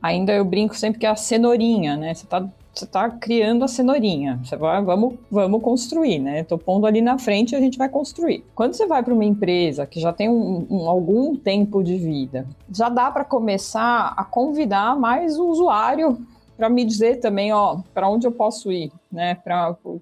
ainda 0.06 0.32
eu 0.34 0.46
brinco 0.46 0.76
sempre 0.76 1.00
que 1.00 1.06
é 1.06 1.10
a 1.10 1.16
cenourinha, 1.16 1.98
né? 1.98 2.14
Você 2.14 2.28
tá, 2.28 2.48
você 2.74 2.86
tá 2.86 3.10
criando 3.10 3.66
a 3.66 3.68
cenourinha. 3.68 4.40
Você 4.44 4.56
vai, 4.56 4.82
vamos, 4.84 5.16
vamos 5.32 5.62
construir, 5.62 6.20
né? 6.20 6.44
Tô 6.44 6.58
pondo 6.58 6.86
ali 6.86 7.02
na 7.02 7.18
frente 7.18 7.54
e 7.54 7.56
a 7.56 7.60
gente 7.60 7.78
vai 7.78 7.90
construir. 7.90 8.44
Quando 8.54 8.74
você 8.74 8.86
vai 8.86 9.02
para 9.02 9.14
uma 9.14 9.26
empresa 9.26 9.86
que 9.86 10.00
já 10.00 10.14
tem 10.14 10.30
um, 10.30 10.68
um, 10.70 10.90
algum 10.90 11.36
tempo 11.36 11.84
de 11.84 11.98
vida, 11.98 12.46
já 12.72 12.88
dá 12.88 13.10
para 13.10 13.26
começar 13.26 14.14
a 14.16 14.24
convidar 14.24 14.96
mais 14.96 15.38
o 15.40 15.48
usuário 15.48 16.18
para 16.56 16.70
me 16.70 16.86
dizer 16.86 17.20
também, 17.20 17.52
ó, 17.52 17.80
para 17.94 18.08
onde 18.08 18.28
eu 18.28 18.32
posso 18.32 18.72
ir, 18.72 18.92
né? 19.12 19.36
Para 19.36 19.76
o 19.84 20.00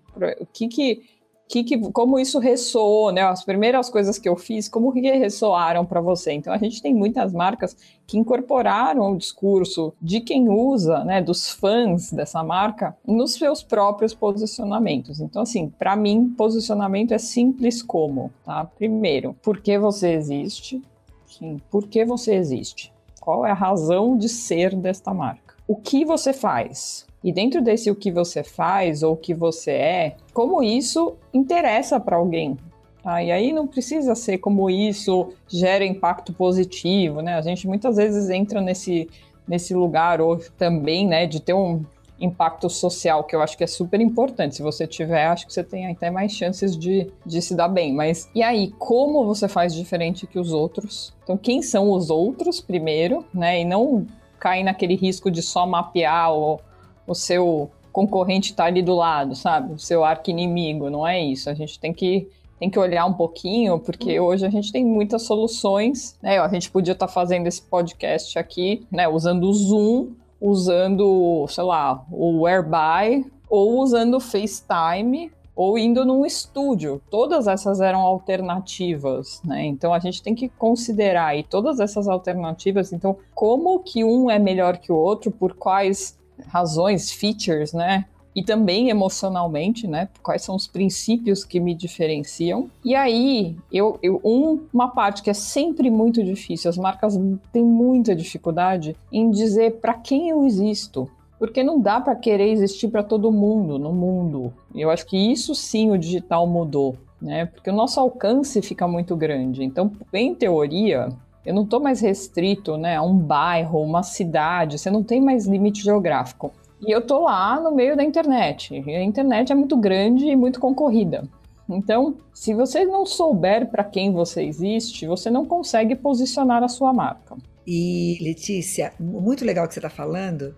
que 0.52 0.68
que 0.68 1.02
que, 1.48 1.64
que, 1.64 1.92
como 1.92 2.20
isso 2.20 2.40
ressoou, 2.40 3.12
né? 3.12 3.22
As 3.22 3.44
primeiras 3.44 3.90
coisas 3.90 4.18
que 4.18 4.28
eu 4.28 4.36
fiz, 4.36 4.68
como 4.68 4.92
que 4.92 5.02
ressoaram 5.02 5.86
para 5.86 6.02
você? 6.02 6.32
Então 6.32 6.54
a 6.54 6.58
gente 6.58 6.82
tem 6.82 6.94
muitas 6.94 7.34
marcas 7.34 7.76
que 8.08 8.18
incorporaram 8.18 9.12
o 9.12 9.18
discurso 9.18 9.94
de 10.02 10.20
quem 10.20 10.50
usa, 10.50 11.04
né, 11.04 11.22
dos 11.22 11.50
fãs 11.50 12.12
dessa 12.12 12.44
marca, 12.44 12.96
nos 13.06 13.34
seus 13.34 13.64
próprios 13.64 14.14
posicionamentos. 14.14 15.20
Então 15.20 15.42
assim, 15.42 15.70
para 15.70 15.96
mim, 15.96 16.34
posicionamento 16.38 17.14
é 17.14 17.18
simples 17.18 17.82
como, 17.82 18.32
tá? 18.44 18.66
Primeiro, 18.66 19.36
por 19.42 19.62
que 19.62 19.78
você 19.78 20.14
existe? 20.14 20.82
Sim, 21.28 21.60
por 21.70 21.88
que 21.88 22.06
você 22.06 22.36
existe? 22.36 22.94
Qual 23.20 23.46
é 23.46 23.52
a 23.52 23.56
razão 23.56 24.18
de 24.18 24.28
ser 24.28 24.76
desta 24.76 25.14
marca? 25.14 25.56
O 25.68 25.76
que 25.76 26.04
você 26.04 26.34
faz? 26.34 27.08
E 27.24 27.32
dentro 27.32 27.62
desse 27.62 27.90
o 27.90 27.96
que 27.96 28.12
você 28.12 28.44
faz 28.44 29.02
ou 29.02 29.14
o 29.14 29.18
que 29.18 29.34
você 29.34 29.72
é, 29.72 30.16
como 30.34 30.62
isso 30.62 31.16
interessa 31.34 32.00
para 32.00 32.18
alguém. 32.18 32.58
Tá? 33.02 33.24
E 33.24 33.32
aí 33.32 33.54
não 33.54 33.68
precisa 33.68 34.16
ser 34.16 34.38
como 34.38 34.70
isso 34.70 35.30
gera 35.48 35.86
impacto 35.86 36.34
positivo, 36.34 37.22
né? 37.22 37.36
A 37.36 37.42
gente 37.42 37.68
muitas 37.68 37.98
vezes 37.98 38.30
entra 38.30 38.62
nesse, 38.62 39.10
nesse 39.48 39.74
lugar 39.74 40.22
ou 40.22 40.38
também, 40.58 41.08
né, 41.08 41.26
de 41.26 41.42
ter 41.42 41.54
um 41.54 41.84
impacto 42.20 42.70
social, 42.70 43.24
que 43.24 43.36
eu 43.36 43.42
acho 43.42 43.58
que 43.58 43.64
é 43.64 43.68
super 43.68 44.00
importante. 44.00 44.56
Se 44.56 44.62
você 44.62 44.88
tiver, 44.88 45.26
acho 45.26 45.46
que 45.46 45.54
você 45.54 45.64
tem 45.64 45.88
até 45.88 46.10
mais 46.10 46.32
chances 46.32 46.78
de, 46.78 47.12
de 47.26 47.42
se 47.42 47.56
dar 47.56 47.68
bem. 47.68 47.94
Mas 47.94 48.30
e 48.34 48.42
aí, 48.42 48.72
como 48.80 49.26
você 49.26 49.48
faz 49.48 49.74
diferente 49.74 50.26
que 50.28 50.40
os 50.40 50.54
outros? 50.54 51.14
Então, 51.24 51.38
quem 51.38 51.62
são 51.62 51.92
os 51.92 52.10
outros 52.10 52.62
primeiro, 52.62 53.26
né? 53.34 53.62
E 53.62 53.66
não 53.66 54.06
cair 54.40 54.64
naquele 54.64 54.96
risco 54.96 55.30
de 55.30 55.42
só 55.42 55.66
mapear 55.66 56.32
ou 56.32 56.62
o 57.08 57.14
seu 57.14 57.72
concorrente 57.92 58.52
está 58.52 58.66
ali 58.66 58.82
do 58.82 58.96
lado, 58.96 59.36
sabe? 59.36 59.74
O 59.74 59.80
seu 59.80 60.04
arqui-inimigo, 60.04 60.90
não 60.90 61.06
é 61.06 61.24
isso. 61.24 61.50
A 61.50 61.54
gente 61.54 61.80
tem 61.80 61.94
que 61.94 62.28
tem 62.60 62.70
que 62.70 62.80
olhar 62.80 63.06
um 63.06 63.14
pouquinho, 63.14 63.78
porque 63.78 64.18
uhum. 64.18 64.28
hoje 64.28 64.46
a 64.46 64.50
gente 64.50 64.72
tem 64.72 64.86
muitas 64.86 65.24
soluções, 65.24 66.18
né? 66.22 66.40
A 66.40 66.48
gente 66.48 66.72
podia 66.72 66.94
estar 66.94 67.08
tá 67.08 67.12
fazendo 67.12 67.46
esse 67.46 67.62
podcast 67.62 68.40
aqui, 68.40 68.88
né, 68.90 69.06
usando 69.06 69.44
o 69.44 69.54
Zoom, 69.54 70.14
usando, 70.40 71.46
sei 71.50 71.64
lá, 71.64 72.06
o 72.10 72.44
Whereby, 72.44 73.30
ou 73.50 73.82
usando 73.82 74.16
o 74.16 74.20
FaceTime, 74.20 75.30
ou 75.56 75.78
indo 75.78 76.06
num 76.06 76.26
estúdio. 76.26 77.02
Todas 77.10 77.48
essas 77.48 77.82
eram 77.82 78.00
alternativas, 78.00 79.42
né? 79.44 79.66
Então 79.66 79.94
a 79.94 80.00
gente 80.00 80.24
tem 80.24 80.34
que 80.34 80.48
considerar 80.48 81.28
aí 81.28 81.44
todas 81.44 81.80
essas 81.80 82.08
alternativas. 82.08 82.94
Então, 82.94 83.18
como 83.36 83.80
que 83.80 84.04
um 84.04 84.32
é 84.32 84.40
melhor 84.40 84.78
que 84.78 84.92
o 84.92 84.96
outro, 84.96 85.32
por 85.32 85.54
quais 85.54 86.18
razões, 86.48 87.12
features, 87.12 87.74
né? 87.74 88.06
E 88.36 88.44
também 88.44 88.90
emocionalmente, 88.90 89.88
né? 89.88 90.10
Quais 90.24 90.42
são 90.42 90.56
os 90.56 90.66
princípios 90.66 91.46
que 91.46 91.60
me 91.60 91.76
diferenciam. 91.76 92.70
E 92.84 92.96
aí, 92.96 93.56
eu, 93.72 94.00
eu 94.02 94.20
um, 94.24 94.66
uma 94.74 94.90
parte 94.90 95.22
que 95.22 95.30
é 95.30 95.34
sempre 95.34 95.92
muito 95.92 96.24
difícil, 96.24 96.70
as 96.70 96.78
marcas 96.78 97.20
têm 97.52 97.64
muita 97.64 98.16
dificuldade 98.16 98.96
em 99.12 99.30
dizer 99.30 99.80
para 99.80 99.94
quem 99.94 100.30
eu 100.30 100.44
existo. 100.46 101.08
Porque 101.38 101.62
não 101.62 101.80
dá 101.80 102.00
para 102.00 102.16
querer 102.16 102.50
existir 102.50 102.88
para 102.88 103.04
todo 103.04 103.32
mundo 103.32 103.78
no 103.78 103.92
mundo. 103.92 104.54
Eu 104.74 104.90
acho 104.90 105.06
que 105.06 105.18
isso 105.18 105.54
sim 105.54 105.92
o 105.92 105.98
digital 105.98 106.48
mudou, 106.48 106.96
né? 107.22 107.48
Porque 107.48 107.70
o 107.70 107.76
nosso 107.76 108.00
alcance 108.00 108.62
fica 108.62 108.88
muito 108.88 109.16
grande. 109.16 109.64
Então, 109.64 109.92
em 110.14 110.34
teoria, 110.34 111.10
eu 111.46 111.54
não 111.54 111.64
estou 111.64 111.80
mais 111.80 112.00
restrito 112.00 112.78
né, 112.78 112.96
a 112.96 113.02
um 113.02 113.18
bairro, 113.18 113.82
uma 113.82 114.04
cidade, 114.04 114.80
você 114.80 114.90
não 114.90 115.04
tem 115.04 115.20
mais 115.20 115.46
limite 115.46 115.84
geográfico. 115.84 116.54
E 116.86 116.92
eu 116.92 117.00
estou 117.00 117.24
lá 117.24 117.60
no 117.60 117.74
meio 117.74 117.96
da 117.96 118.04
internet. 118.04 118.74
E 118.86 118.96
a 118.96 119.04
internet 119.04 119.52
é 119.52 119.56
muito 119.56 119.78
grande 119.78 120.26
e 120.26 120.36
muito 120.36 120.60
concorrida. 120.60 121.28
Então, 121.70 122.18
se 122.34 122.54
você 122.54 122.84
não 122.84 123.06
souber 123.06 123.70
para 123.70 123.84
quem 123.84 124.12
você 124.12 124.44
existe, 124.44 125.08
você 125.08 125.30
não 125.30 125.46
consegue 125.46 125.96
posicionar 125.96 126.62
a 126.62 126.68
sua 126.68 126.94
marca. 126.94 127.38
E, 127.66 128.18
Letícia, 128.22 128.94
muito 129.00 129.46
legal 129.46 129.66
que 129.68 129.74
você 129.74 129.80
está 129.80 129.90
falando, 129.90 130.54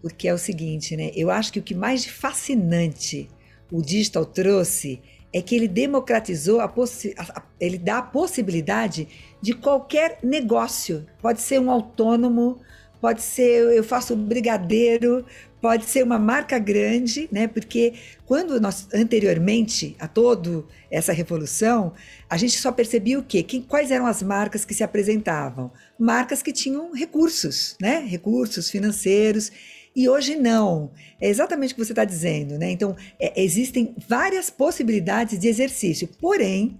porque 0.00 0.28
é 0.28 0.34
o 0.34 0.38
seguinte, 0.38 0.96
né? 0.96 1.10
Eu 1.14 1.30
acho 1.30 1.52
que 1.52 1.58
o 1.58 1.62
que 1.62 1.74
mais 1.74 2.06
fascinante 2.06 3.28
o 3.70 3.82
digital 3.82 4.24
trouxe 4.24 5.02
é 5.32 5.42
que 5.42 5.54
ele 5.54 5.68
democratizou 5.68 6.60
a, 6.60 6.72
ele 7.60 7.78
dá 7.78 7.98
a 7.98 8.02
possibilidade 8.02 9.08
de 9.40 9.52
qualquer 9.52 10.18
negócio. 10.22 11.06
Pode 11.20 11.40
ser 11.42 11.60
um 11.60 11.70
autônomo, 11.70 12.60
pode 13.00 13.22
ser 13.22 13.62
eu 13.74 13.84
faço 13.84 14.16
brigadeiro, 14.16 15.24
pode 15.60 15.84
ser 15.84 16.02
uma 16.02 16.18
marca 16.18 16.58
grande, 16.58 17.28
né? 17.30 17.46
Porque 17.46 17.94
quando 18.24 18.60
nós 18.60 18.88
anteriormente 18.92 19.96
a 19.98 20.08
toda 20.08 20.64
essa 20.90 21.12
revolução, 21.12 21.92
a 22.28 22.36
gente 22.36 22.58
só 22.58 22.72
percebia 22.72 23.18
o 23.18 23.22
quê? 23.22 23.44
Quais 23.66 23.90
eram 23.90 24.06
as 24.06 24.22
marcas 24.22 24.64
que 24.64 24.74
se 24.74 24.82
apresentavam? 24.82 25.70
Marcas 25.98 26.42
que 26.42 26.52
tinham 26.52 26.92
recursos, 26.92 27.76
né? 27.80 27.98
Recursos 27.98 28.70
financeiros. 28.70 29.50
E 29.98 30.08
hoje 30.08 30.36
não. 30.36 30.92
É 31.20 31.28
exatamente 31.28 31.72
o 31.72 31.74
que 31.74 31.84
você 31.84 31.90
está 31.90 32.04
dizendo, 32.04 32.56
né? 32.56 32.70
Então, 32.70 32.94
é, 33.18 33.42
existem 33.42 33.96
várias 34.06 34.48
possibilidades 34.48 35.36
de 35.40 35.48
exercício. 35.48 36.06
Porém, 36.20 36.78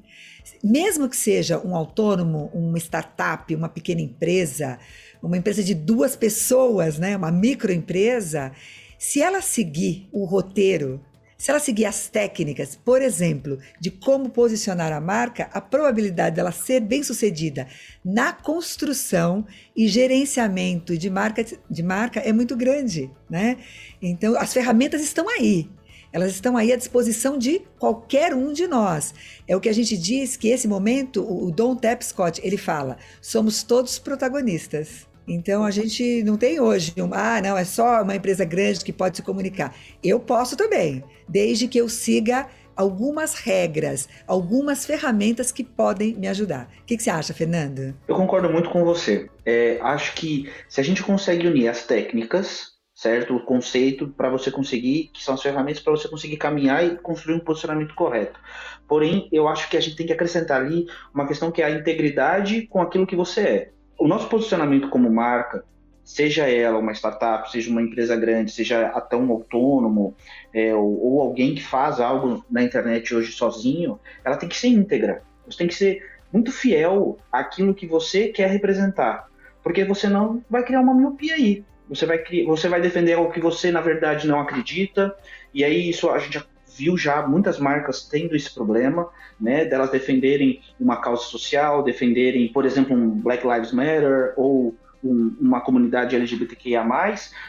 mesmo 0.62 1.08
que 1.08 1.16
seja 1.16 1.58
um 1.58 1.74
autônomo, 1.74 2.48
uma 2.54 2.78
startup, 2.78 3.52
uma 3.52 3.68
pequena 3.68 4.00
empresa, 4.00 4.78
uma 5.20 5.36
empresa 5.36 5.64
de 5.64 5.74
duas 5.74 6.14
pessoas, 6.14 6.96
né, 6.96 7.16
uma 7.16 7.32
microempresa, 7.32 8.52
se 8.96 9.20
ela 9.20 9.42
seguir 9.42 10.08
o 10.12 10.24
roteiro, 10.24 11.00
se 11.38 11.52
ela 11.52 11.60
seguir 11.60 11.84
as 11.84 12.08
técnicas, 12.08 12.74
por 12.74 13.00
exemplo, 13.00 13.60
de 13.80 13.92
como 13.92 14.28
posicionar 14.28 14.92
a 14.92 15.00
marca, 15.00 15.48
a 15.52 15.60
probabilidade 15.60 16.34
dela 16.34 16.50
ser 16.50 16.80
bem 16.80 17.04
sucedida 17.04 17.68
na 18.04 18.32
construção 18.32 19.46
e 19.74 19.86
gerenciamento 19.86 20.98
de 20.98 21.08
marca, 21.08 21.44
de 21.70 21.82
marca 21.82 22.18
é 22.18 22.32
muito 22.32 22.56
grande, 22.56 23.08
né? 23.30 23.56
Então, 24.02 24.36
as 24.36 24.52
ferramentas 24.52 25.00
estão 25.00 25.28
aí. 25.28 25.70
Elas 26.12 26.32
estão 26.32 26.56
aí 26.56 26.72
à 26.72 26.76
disposição 26.76 27.38
de 27.38 27.60
qualquer 27.78 28.34
um 28.34 28.52
de 28.52 28.66
nós. 28.66 29.14
É 29.46 29.54
o 29.54 29.60
que 29.60 29.68
a 29.68 29.74
gente 29.74 29.96
diz 29.96 30.36
que 30.36 30.48
esse 30.48 30.66
momento, 30.66 31.22
o 31.22 31.52
Don 31.52 31.76
Tapscott, 31.76 32.40
ele 32.42 32.56
fala, 32.56 32.96
somos 33.20 33.62
todos 33.62 33.98
protagonistas. 33.98 35.07
Então 35.28 35.64
a 35.64 35.70
gente 35.70 36.22
não 36.24 36.36
tem 36.36 36.58
hoje, 36.58 36.94
um, 36.98 37.12
ah, 37.12 37.40
não, 37.42 37.56
é 37.56 37.64
só 37.64 38.02
uma 38.02 38.16
empresa 38.16 38.44
grande 38.44 38.84
que 38.84 38.92
pode 38.92 39.16
se 39.18 39.22
comunicar. 39.22 39.74
Eu 40.02 40.18
posso 40.18 40.56
também, 40.56 41.04
desde 41.28 41.68
que 41.68 41.78
eu 41.78 41.88
siga 41.88 42.48
algumas 42.74 43.34
regras, 43.34 44.08
algumas 44.26 44.86
ferramentas 44.86 45.52
que 45.52 45.64
podem 45.64 46.14
me 46.14 46.28
ajudar. 46.28 46.70
O 46.80 46.84
que, 46.84 46.96
que 46.96 47.02
você 47.02 47.10
acha, 47.10 47.34
Fernando? 47.34 47.94
Eu 48.06 48.16
concordo 48.16 48.48
muito 48.48 48.70
com 48.70 48.84
você. 48.84 49.28
É, 49.44 49.78
acho 49.82 50.14
que 50.14 50.50
se 50.68 50.80
a 50.80 50.84
gente 50.84 51.02
consegue 51.02 51.46
unir 51.46 51.68
as 51.68 51.84
técnicas 51.84 52.78
certo? 52.98 53.36
O 53.36 53.44
conceito 53.44 54.08
para 54.08 54.28
você 54.28 54.50
conseguir, 54.50 55.12
que 55.14 55.22
são 55.22 55.34
as 55.34 55.40
ferramentas 55.40 55.80
para 55.80 55.92
você 55.92 56.08
conseguir 56.08 56.36
caminhar 56.36 56.84
e 56.84 56.96
construir 56.96 57.36
um 57.36 57.38
posicionamento 57.38 57.94
correto. 57.94 58.40
Porém, 58.88 59.28
eu 59.30 59.46
acho 59.46 59.70
que 59.70 59.76
a 59.76 59.80
gente 59.80 59.94
tem 59.94 60.04
que 60.04 60.12
acrescentar 60.12 60.60
ali 60.60 60.84
uma 61.14 61.24
questão 61.24 61.52
que 61.52 61.62
é 61.62 61.66
a 61.66 61.70
integridade 61.70 62.66
com 62.66 62.82
aquilo 62.82 63.06
que 63.06 63.14
você 63.14 63.40
é. 63.40 63.70
O 63.98 64.06
nosso 64.06 64.28
posicionamento 64.28 64.88
como 64.88 65.10
marca, 65.10 65.64
seja 66.04 66.48
ela 66.48 66.78
uma 66.78 66.92
startup, 66.92 67.50
seja 67.50 67.68
uma 67.68 67.82
empresa 67.82 68.16
grande, 68.16 68.52
seja 68.52 68.86
até 68.88 69.16
um 69.16 69.30
autônomo, 69.30 70.16
é, 70.54 70.74
ou, 70.74 71.04
ou 71.04 71.20
alguém 71.20 71.54
que 71.54 71.62
faz 71.62 72.00
algo 72.00 72.44
na 72.48 72.62
internet 72.62 73.14
hoje 73.14 73.32
sozinho, 73.32 73.98
ela 74.24 74.36
tem 74.36 74.48
que 74.48 74.56
ser 74.56 74.68
íntegra. 74.68 75.22
Você 75.46 75.58
tem 75.58 75.66
que 75.66 75.74
ser 75.74 76.02
muito 76.32 76.52
fiel 76.52 77.18
àquilo 77.32 77.74
que 77.74 77.86
você 77.86 78.28
quer 78.28 78.48
representar. 78.48 79.28
Porque 79.62 79.84
você 79.84 80.08
não 80.08 80.42
vai 80.48 80.62
criar 80.62 80.80
uma 80.80 80.94
miopia 80.94 81.34
aí. 81.34 81.64
Você 81.88 82.06
vai, 82.06 82.22
você 82.46 82.68
vai 82.68 82.80
defender 82.80 83.14
algo 83.14 83.32
que 83.32 83.40
você, 83.40 83.70
na 83.72 83.80
verdade, 83.80 84.28
não 84.28 84.40
acredita. 84.40 85.14
E 85.52 85.64
aí, 85.64 85.90
isso 85.90 86.08
a 86.08 86.18
gente 86.18 86.38
viu 86.78 86.96
já 86.96 87.26
muitas 87.26 87.58
marcas 87.58 88.02
tendo 88.02 88.36
esse 88.36 88.54
problema, 88.54 89.08
né? 89.40 89.64
Delas 89.64 89.90
defenderem 89.90 90.62
uma 90.78 91.00
causa 91.00 91.24
social, 91.24 91.82
defenderem, 91.82 92.48
por 92.52 92.64
exemplo, 92.64 92.96
um 92.96 93.10
Black 93.10 93.46
Lives 93.46 93.72
Matter 93.72 94.34
ou 94.36 94.74
um, 95.02 95.36
uma 95.40 95.60
comunidade 95.60 96.14
LGBTQIA+, 96.14 96.86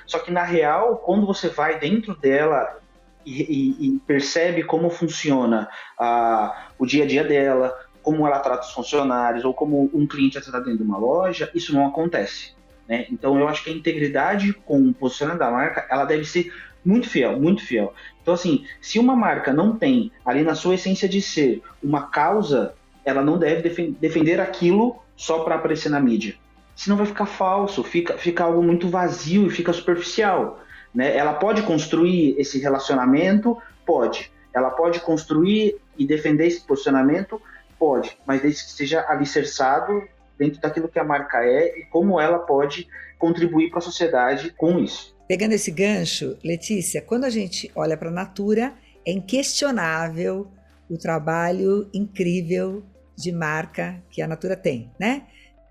só 0.05 0.19
que 0.19 0.31
na 0.31 0.43
real, 0.43 0.97
quando 0.97 1.25
você 1.25 1.49
vai 1.49 1.79
dentro 1.79 2.15
dela 2.15 2.79
e, 3.25 3.41
e, 3.41 3.87
e 3.87 3.99
percebe 3.99 4.63
como 4.63 4.89
funciona 4.89 5.69
a, 5.97 6.69
o 6.77 6.85
dia 6.85 7.03
a 7.03 7.07
dia 7.07 7.23
dela, 7.23 7.77
como 8.01 8.25
ela 8.25 8.39
trata 8.39 8.65
os 8.65 8.71
funcionários 8.71 9.45
ou 9.45 9.53
como 9.53 9.89
um 9.93 10.07
cliente 10.07 10.37
está 10.37 10.59
dentro 10.59 10.77
de 10.77 10.83
uma 10.83 10.97
loja, 10.97 11.51
isso 11.53 11.73
não 11.73 11.85
acontece. 11.85 12.53
Né? 12.87 13.05
Então 13.11 13.37
eu 13.39 13.47
acho 13.47 13.63
que 13.63 13.69
a 13.69 13.73
integridade 13.73 14.51
com 14.51 14.81
o 14.89 14.93
posicionamento 14.93 15.39
da 15.39 15.51
marca, 15.51 15.85
ela 15.91 16.05
deve 16.05 16.25
ser 16.25 16.51
muito 16.83 17.09
fiel, 17.09 17.39
muito 17.39 17.63
fiel. 17.63 17.93
Então 18.21 18.33
assim, 18.33 18.65
se 18.81 18.99
uma 18.99 19.15
marca 19.15 19.53
não 19.53 19.75
tem 19.75 20.11
ali 20.25 20.43
na 20.43 20.55
sua 20.55 20.75
essência 20.75 21.07
de 21.07 21.21
ser 21.21 21.61
uma 21.83 22.07
causa, 22.07 22.73
ela 23.03 23.23
não 23.23 23.37
deve 23.37 23.93
defender 23.99 24.39
aquilo 24.39 25.01
só 25.15 25.39
para 25.39 25.55
aparecer 25.55 25.89
na 25.89 25.99
mídia 25.99 26.35
senão 26.79 26.95
vai 26.95 27.05
ficar 27.05 27.25
falso, 27.25 27.83
fica, 27.83 28.17
fica 28.17 28.45
algo 28.45 28.63
muito 28.63 28.87
vazio 28.87 29.45
e 29.47 29.49
fica 29.49 29.73
superficial. 29.73 30.61
Né? 30.95 31.13
Ela 31.13 31.33
pode 31.33 31.61
construir 31.63 32.39
esse 32.39 32.57
relacionamento? 32.57 33.61
Pode. 33.85 34.31
Ela 34.53 34.69
pode 34.69 35.01
construir 35.01 35.75
e 35.97 36.07
defender 36.07 36.47
esse 36.47 36.61
posicionamento? 36.61 37.41
Pode, 37.77 38.17
mas 38.25 38.41
desde 38.41 38.63
que 38.63 38.71
seja 38.71 39.05
alicerçado 39.09 40.07
dentro 40.37 40.61
daquilo 40.61 40.87
que 40.87 40.97
a 40.97 41.03
marca 41.03 41.43
é 41.43 41.79
e 41.79 41.85
como 41.85 42.17
ela 42.17 42.39
pode 42.39 42.87
contribuir 43.17 43.69
para 43.69 43.79
a 43.79 43.81
sociedade 43.81 44.51
com 44.51 44.79
isso. 44.79 45.13
Pegando 45.29 45.53
esse 45.53 45.69
gancho, 45.69 46.39
Letícia, 46.43 47.03
quando 47.03 47.23
a 47.23 47.29
gente 47.29 47.71
olha 47.75 47.95
para 47.95 48.09
a 48.09 48.11
Natura, 48.11 48.73
é 49.05 49.11
inquestionável 49.11 50.51
o 50.89 50.97
trabalho 50.97 51.87
incrível 51.93 52.83
de 53.15 53.31
marca 53.31 54.03
que 54.09 54.23
a 54.23 54.27
Natura 54.27 54.57
tem, 54.57 54.89
né? 54.99 55.27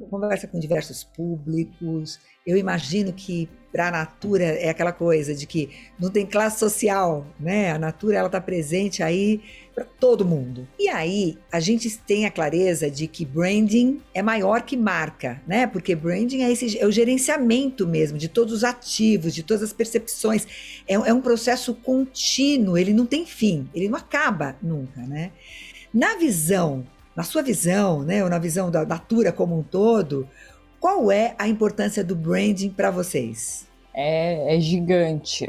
Conversa 0.07 0.47
com 0.47 0.59
diversos 0.59 1.03
públicos. 1.03 2.21
Eu 2.47 2.57
imagino 2.57 3.13
que 3.13 3.49
para 3.71 3.89
a 3.89 3.91
Natura 3.91 4.45
é 4.45 4.71
aquela 4.71 4.93
coisa 4.93 5.35
de 5.35 5.47
que 5.47 5.71
não 5.99 6.11
tem 6.11 6.25
classe 6.25 6.59
social, 6.59 7.27
né? 7.39 7.73
A 7.73 7.79
Natura 7.79 8.17
ela 8.17 8.27
está 8.27 8.41
presente 8.41 9.03
aí 9.03 9.43
para 9.75 9.85
todo 9.85 10.25
mundo. 10.25 10.67
E 10.79 10.89
aí 10.89 11.37
a 11.53 11.61
gente 11.61 11.97
tem 11.99 12.25
a 12.25 12.31
clareza 12.31 12.91
de 12.91 13.07
que 13.07 13.25
branding 13.25 14.01
é 14.15 14.23
maior 14.23 14.63
que 14.63 14.77
marca, 14.77 15.43
né? 15.47 15.67
Porque 15.67 15.95
branding 15.95 16.43
é, 16.43 16.51
esse, 16.51 16.79
é 16.79 16.87
o 16.87 16.91
gerenciamento 16.91 17.87
mesmo 17.87 18.17
de 18.17 18.29
todos 18.29 18.55
os 18.55 18.65
ativos, 18.65 19.35
de 19.35 19.43
todas 19.43 19.63
as 19.63 19.73
percepções. 19.73 20.47
É, 20.87 20.95
é 20.95 21.13
um 21.13 21.21
processo 21.21 21.75
contínuo, 21.75 22.79
ele 22.79 22.93
não 22.93 23.05
tem 23.05 23.27
fim, 23.27 23.69
ele 23.75 23.89
não 23.89 23.99
acaba 23.99 24.57
nunca, 24.63 25.03
né? 25.03 25.33
Na 25.93 26.17
visão 26.17 26.87
na 27.19 27.25
sua 27.25 27.43
visão, 27.43 28.05
né, 28.05 28.23
ou 28.23 28.31
na 28.31 28.39
visão 28.39 28.71
da 28.71 28.87
Natura 28.87 29.33
como 29.33 29.59
um 29.59 29.63
todo, 29.65 30.29
qual 30.79 31.11
é 31.11 31.35
a 31.37 31.49
importância 31.49 32.05
do 32.05 32.15
branding 32.15 32.71
para 32.71 32.93
vocês? 32.93 33.67
É, 33.93 34.55
é 34.55 34.61
gigante. 34.61 35.45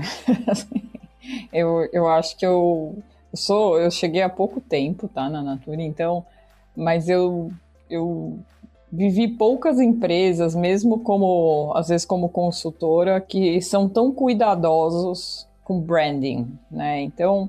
eu, 1.54 1.88
eu 1.94 2.08
acho 2.08 2.36
que 2.36 2.44
eu, 2.44 2.96
eu, 3.32 3.38
sou, 3.38 3.80
eu 3.80 3.92
cheguei 3.92 4.24
há 4.24 4.30
pouco 4.30 4.60
tempo, 4.60 5.08
tá, 5.08 5.30
na 5.30 5.44
Natura, 5.44 5.84
então, 5.84 6.26
mas 6.76 7.08
eu, 7.08 7.52
eu 7.88 8.40
vivi 8.92 9.28
poucas 9.28 9.80
empresas, 9.80 10.56
mesmo 10.56 11.02
como 11.02 11.72
às 11.76 11.90
vezes 11.90 12.04
como 12.04 12.30
consultora, 12.30 13.22
que 13.22 13.62
são 13.62 13.88
tão 13.88 14.12
cuidadosos 14.12 15.48
com 15.64 15.80
branding, 15.80 16.48
né? 16.72 17.04
Então, 17.04 17.48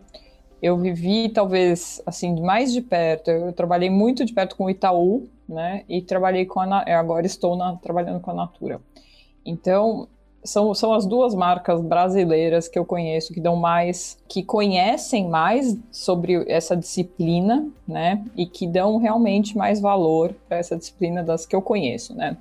eu 0.62 0.76
vivi 0.76 1.28
talvez 1.28 2.02
assim 2.04 2.40
mais 2.40 2.72
de 2.72 2.80
perto. 2.80 3.30
Eu 3.30 3.52
trabalhei 3.52 3.90
muito 3.90 4.24
de 4.24 4.32
perto 4.32 4.56
com 4.56 4.64
o 4.64 4.70
Itaú, 4.70 5.28
né? 5.48 5.84
E 5.88 6.02
trabalhei 6.02 6.44
com 6.46 6.60
a 6.60 6.84
agora 6.98 7.26
estou 7.26 7.56
na, 7.56 7.76
trabalhando 7.76 8.20
com 8.20 8.30
a 8.30 8.34
Natura. 8.34 8.80
Então 9.44 10.08
são, 10.42 10.74
são 10.74 10.92
as 10.92 11.06
duas 11.06 11.34
marcas 11.34 11.80
brasileiras 11.82 12.66
que 12.66 12.78
eu 12.78 12.84
conheço 12.84 13.32
que 13.32 13.40
dão 13.40 13.56
mais, 13.56 14.18
que 14.28 14.42
conhecem 14.42 15.28
mais 15.28 15.76
sobre 15.90 16.44
essa 16.50 16.76
disciplina, 16.76 17.68
né? 17.86 18.24
E 18.36 18.46
que 18.46 18.66
dão 18.66 18.96
realmente 18.96 19.56
mais 19.56 19.80
valor 19.80 20.34
para 20.48 20.58
essa 20.58 20.76
disciplina 20.76 21.22
das 21.22 21.44
que 21.44 21.54
eu 21.54 21.62
conheço, 21.62 22.14
né? 22.14 22.36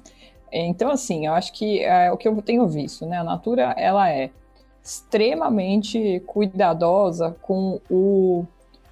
Então, 0.52 0.90
assim, 0.90 1.28
eu 1.28 1.34
acho 1.34 1.54
que 1.54 1.84
é 1.84 2.12
o 2.12 2.18
que 2.18 2.28
eu 2.28 2.42
tenho 2.42 2.68
visto, 2.68 3.06
né? 3.06 3.18
A 3.18 3.24
Natura, 3.24 3.74
ela 3.78 4.10
é 4.10 4.32
extremamente 4.84 6.22
cuidadosa 6.26 7.36
com 7.42 7.80
o, 7.90 8.46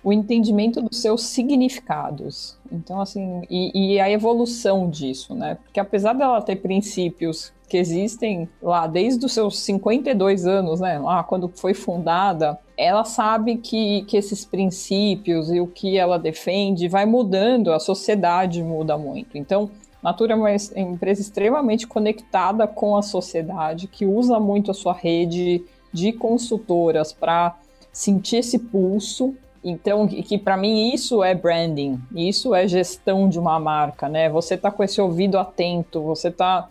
o 0.03 0.13
entendimento 0.13 0.81
dos 0.81 1.01
seus 1.01 1.23
significados. 1.23 2.57
Então, 2.71 3.01
assim, 3.01 3.41
e, 3.49 3.95
e, 3.95 3.99
a 3.99 4.09
evolução 4.09 4.89
disso, 4.89 5.33
né? 5.33 5.57
Porque 5.63 5.79
apesar 5.79 6.13
dela 6.13 6.41
ter 6.41 6.57
princípios 6.57 7.51
que 7.67 7.77
existem 7.77 8.47
lá 8.61 8.87
desde 8.87 9.25
os 9.25 9.33
seus 9.33 9.59
52 9.59 10.45
anos, 10.45 10.79
né? 10.79 10.99
Lá 10.99 11.23
quando 11.23 11.51
foi 11.53 11.73
fundada, 11.73 12.57
ela 12.77 13.03
sabe 13.03 13.57
que, 13.57 14.03
que 14.03 14.15
esses 14.15 14.45
princípios 14.45 15.51
e 15.51 15.59
o 15.59 15.67
que 15.67 15.97
ela 15.97 16.17
defende 16.17 16.87
vai 16.87 17.05
mudando, 17.05 17.73
a 17.73 17.79
sociedade 17.79 18.63
muda 18.63 18.97
muito. 18.97 19.37
Então, 19.37 19.69
Natura 20.01 20.33
é 20.33 20.35
uma 20.35 20.55
empresa 20.75 21.21
extremamente 21.21 21.87
conectada 21.87 22.67
com 22.67 22.95
a 22.95 23.01
sociedade, 23.01 23.87
que 23.87 24.05
usa 24.05 24.39
muito 24.39 24.71
a 24.71 24.73
sua 24.73 24.93
rede 24.93 25.65
de 25.97 26.13
consultoras 26.13 27.11
para 27.11 27.57
sentir 27.91 28.37
esse 28.37 28.59
pulso. 28.59 29.33
Então, 29.63 30.07
que 30.07 30.37
para 30.37 30.55
mim 30.55 30.93
isso 30.93 31.23
é 31.23 31.33
branding, 31.33 31.99
isso 32.15 32.53
é 32.53 32.67
gestão 32.67 33.27
de 33.27 33.39
uma 33.39 33.59
marca, 33.59 34.07
né? 34.07 34.29
Você 34.29 34.55
tá 34.55 34.69
com 34.69 34.83
esse 34.83 35.01
ouvido 35.01 35.37
atento, 35.37 36.01
você 36.03 36.29
tá 36.29 36.69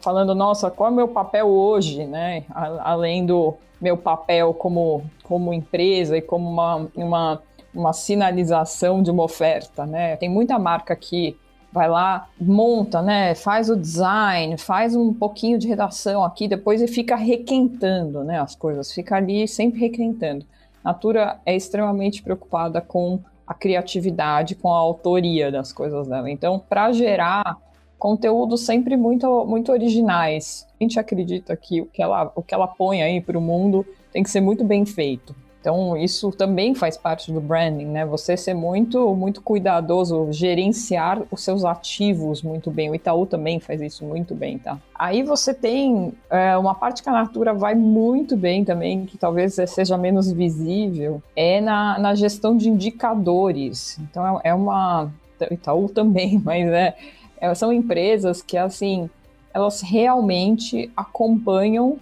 falando, 0.00 0.34
nossa, 0.34 0.70
qual 0.70 0.88
é 0.88 0.92
o 0.92 0.96
meu 0.96 1.08
papel 1.08 1.48
hoje, 1.48 2.06
né? 2.06 2.44
Além 2.54 3.26
do 3.26 3.54
meu 3.80 3.96
papel 3.96 4.54
como, 4.54 5.02
como 5.24 5.52
empresa 5.52 6.16
e 6.16 6.22
como 6.22 6.48
uma, 6.48 6.88
uma, 6.94 7.42
uma 7.74 7.92
sinalização 7.92 9.02
de 9.02 9.10
uma 9.10 9.24
oferta, 9.24 9.84
né? 9.84 10.16
Tem 10.16 10.28
muita 10.28 10.58
marca 10.58 10.94
que 10.94 11.36
vai 11.72 11.88
lá, 11.88 12.28
monta, 12.40 13.02
né, 13.02 13.34
faz 13.34 13.68
o 13.68 13.76
design, 13.76 14.56
faz 14.56 14.96
um 14.96 15.12
pouquinho 15.12 15.58
de 15.58 15.68
redação 15.68 16.24
aqui, 16.24 16.48
depois 16.48 16.80
e 16.80 16.88
fica 16.88 17.14
requentando, 17.14 18.24
né, 18.24 18.40
as 18.40 18.54
coisas, 18.54 18.92
fica 18.92 19.16
ali 19.16 19.46
sempre 19.46 19.80
requentando. 19.80 20.46
Natura 20.84 21.38
é 21.44 21.54
extremamente 21.54 22.22
preocupada 22.22 22.80
com 22.80 23.20
a 23.46 23.54
criatividade, 23.54 24.54
com 24.54 24.72
a 24.72 24.76
autoria 24.76 25.50
das 25.50 25.72
coisas 25.72 26.06
dela. 26.06 26.30
Então, 26.30 26.58
para 26.58 26.92
gerar 26.92 27.56
conteúdos 27.98 28.64
sempre 28.64 28.96
muito, 28.96 29.44
muito 29.44 29.72
originais, 29.72 30.66
a 30.78 30.84
gente 30.84 31.00
acredita 31.00 31.56
que 31.56 31.80
o 31.80 31.86
que 31.86 32.02
ela, 32.02 32.30
o 32.34 32.42
que 32.42 32.54
ela 32.54 32.66
põe 32.66 33.02
aí 33.02 33.20
para 33.20 33.36
o 33.36 33.40
mundo 33.40 33.84
tem 34.12 34.22
que 34.22 34.30
ser 34.30 34.40
muito 34.40 34.64
bem 34.64 34.86
feito. 34.86 35.34
Então, 35.60 35.96
isso 35.96 36.30
também 36.30 36.74
faz 36.74 36.96
parte 36.96 37.32
do 37.32 37.40
branding, 37.40 37.86
né? 37.86 38.06
Você 38.06 38.36
ser 38.36 38.54
muito, 38.54 39.14
muito 39.14 39.42
cuidadoso, 39.42 40.28
gerenciar 40.30 41.22
os 41.30 41.42
seus 41.42 41.64
ativos 41.64 42.42
muito 42.42 42.70
bem. 42.70 42.90
O 42.90 42.94
Itaú 42.94 43.26
também 43.26 43.58
faz 43.58 43.80
isso 43.80 44.04
muito 44.04 44.34
bem, 44.34 44.58
tá? 44.58 44.78
Aí 44.94 45.22
você 45.22 45.52
tem 45.52 46.12
é, 46.30 46.56
uma 46.56 46.74
parte 46.74 47.02
que 47.02 47.08
a 47.08 47.12
Natura 47.12 47.52
vai 47.52 47.74
muito 47.74 48.36
bem 48.36 48.64
também, 48.64 49.04
que 49.04 49.18
talvez 49.18 49.56
seja 49.66 49.98
menos 49.98 50.30
visível, 50.30 51.20
é 51.34 51.60
na, 51.60 51.98
na 51.98 52.14
gestão 52.14 52.56
de 52.56 52.68
indicadores. 52.68 53.98
Então, 53.98 54.38
é, 54.38 54.50
é 54.50 54.54
uma. 54.54 55.10
Itaú 55.50 55.88
também, 55.92 56.40
mas 56.42 56.68
é, 56.68 56.96
é, 57.40 57.54
são 57.54 57.72
empresas 57.72 58.42
que, 58.42 58.56
assim, 58.56 59.10
elas 59.52 59.80
realmente 59.80 60.90
acompanham 60.96 61.98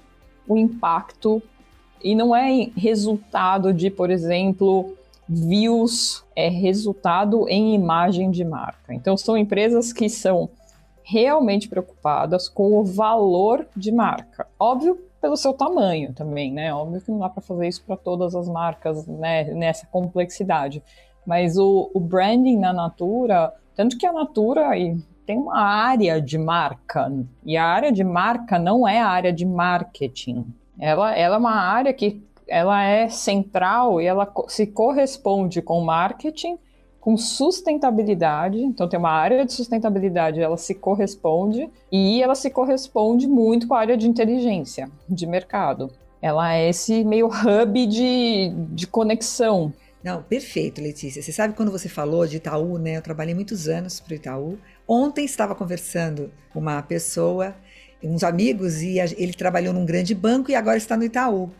o 0.46 0.56
impacto 0.56 1.42
e 2.06 2.14
não 2.14 2.36
é 2.36 2.70
resultado 2.76 3.74
de, 3.74 3.90
por 3.90 4.12
exemplo, 4.12 4.96
views, 5.28 6.24
é 6.36 6.48
resultado 6.48 7.48
em 7.48 7.74
imagem 7.74 8.30
de 8.30 8.44
marca. 8.44 8.94
Então, 8.94 9.16
são 9.16 9.36
empresas 9.36 9.92
que 9.92 10.08
são 10.08 10.48
realmente 11.02 11.68
preocupadas 11.68 12.48
com 12.48 12.78
o 12.78 12.84
valor 12.84 13.66
de 13.76 13.90
marca. 13.90 14.46
Óbvio, 14.56 14.96
pelo 15.20 15.36
seu 15.36 15.52
tamanho 15.52 16.12
também, 16.12 16.52
né? 16.52 16.72
Óbvio 16.72 17.00
que 17.00 17.10
não 17.10 17.18
dá 17.18 17.28
para 17.28 17.42
fazer 17.42 17.66
isso 17.66 17.82
para 17.84 17.96
todas 17.96 18.36
as 18.36 18.48
marcas, 18.48 19.04
né? 19.08 19.42
Nessa 19.52 19.84
complexidade. 19.88 20.80
Mas 21.26 21.58
o, 21.58 21.90
o 21.92 21.98
branding 21.98 22.56
na 22.56 22.72
Natura, 22.72 23.52
tanto 23.74 23.98
que 23.98 24.06
a 24.06 24.12
Natura 24.12 24.70
tem 25.26 25.36
uma 25.36 25.58
área 25.58 26.22
de 26.22 26.38
marca, 26.38 27.12
e 27.44 27.56
a 27.56 27.64
área 27.64 27.90
de 27.90 28.04
marca 28.04 28.60
não 28.60 28.86
é 28.86 29.00
a 29.00 29.08
área 29.08 29.32
de 29.32 29.44
marketing. 29.44 30.46
Ela, 30.78 31.16
ela 31.16 31.36
é 31.36 31.38
uma 31.38 31.54
área 31.54 31.92
que 31.92 32.22
ela 32.46 32.82
é 32.84 33.08
central 33.08 34.00
e 34.00 34.06
ela 34.06 34.32
se 34.48 34.66
corresponde 34.66 35.60
com 35.60 35.80
marketing, 35.80 36.58
com 37.00 37.16
sustentabilidade. 37.16 38.58
Então 38.58 38.88
tem 38.88 38.98
uma 38.98 39.10
área 39.10 39.44
de 39.44 39.52
sustentabilidade, 39.52 40.40
ela 40.40 40.56
se 40.56 40.74
corresponde 40.74 41.68
e 41.90 42.22
ela 42.22 42.34
se 42.34 42.50
corresponde 42.50 43.26
muito 43.26 43.66
com 43.66 43.74
a 43.74 43.80
área 43.80 43.96
de 43.96 44.08
inteligência 44.08 44.90
de 45.08 45.26
mercado. 45.26 45.90
Ela 46.20 46.54
é 46.54 46.68
esse 46.68 47.04
meio 47.04 47.28
hub 47.28 47.86
de, 47.86 48.52
de 48.70 48.86
conexão. 48.86 49.72
Não, 50.02 50.22
perfeito, 50.22 50.80
Letícia. 50.80 51.20
Você 51.20 51.32
sabe 51.32 51.54
quando 51.54 51.70
você 51.72 51.88
falou 51.88 52.26
de 52.26 52.36
Itaú, 52.36 52.78
né? 52.78 52.96
Eu 52.96 53.02
trabalhei 53.02 53.34
muitos 53.34 53.66
anos 53.66 53.98
para 53.98 54.12
o 54.12 54.16
Itaú. 54.16 54.58
Ontem 54.86 55.24
estava 55.24 55.54
conversando 55.54 56.30
com 56.52 56.60
uma 56.60 56.80
pessoa, 56.80 57.56
uns 58.08 58.22
amigos, 58.22 58.82
e 58.82 58.98
ele 58.98 59.32
trabalhou 59.32 59.72
num 59.72 59.84
grande 59.84 60.14
banco 60.14 60.50
e 60.50 60.54
agora 60.54 60.76
está 60.76 60.96
no 60.96 61.04
Itaú. 61.04 61.50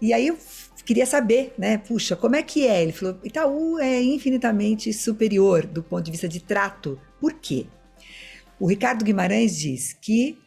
E 0.00 0.12
aí 0.12 0.26
eu 0.26 0.38
queria 0.84 1.06
saber, 1.06 1.54
né? 1.56 1.78
Puxa, 1.78 2.16
como 2.16 2.34
é 2.36 2.42
que 2.42 2.66
é? 2.66 2.82
Ele 2.82 2.92
falou: 2.92 3.18
Itaú 3.22 3.78
é 3.78 4.02
infinitamente 4.02 4.92
superior 4.92 5.66
do 5.66 5.82
ponto 5.82 6.04
de 6.04 6.10
vista 6.10 6.28
de 6.28 6.40
trato. 6.40 6.98
Por 7.20 7.34
quê? 7.34 7.66
O 8.58 8.66
Ricardo 8.66 9.04
Guimarães 9.04 9.56
diz 9.56 9.92
que 9.92 10.38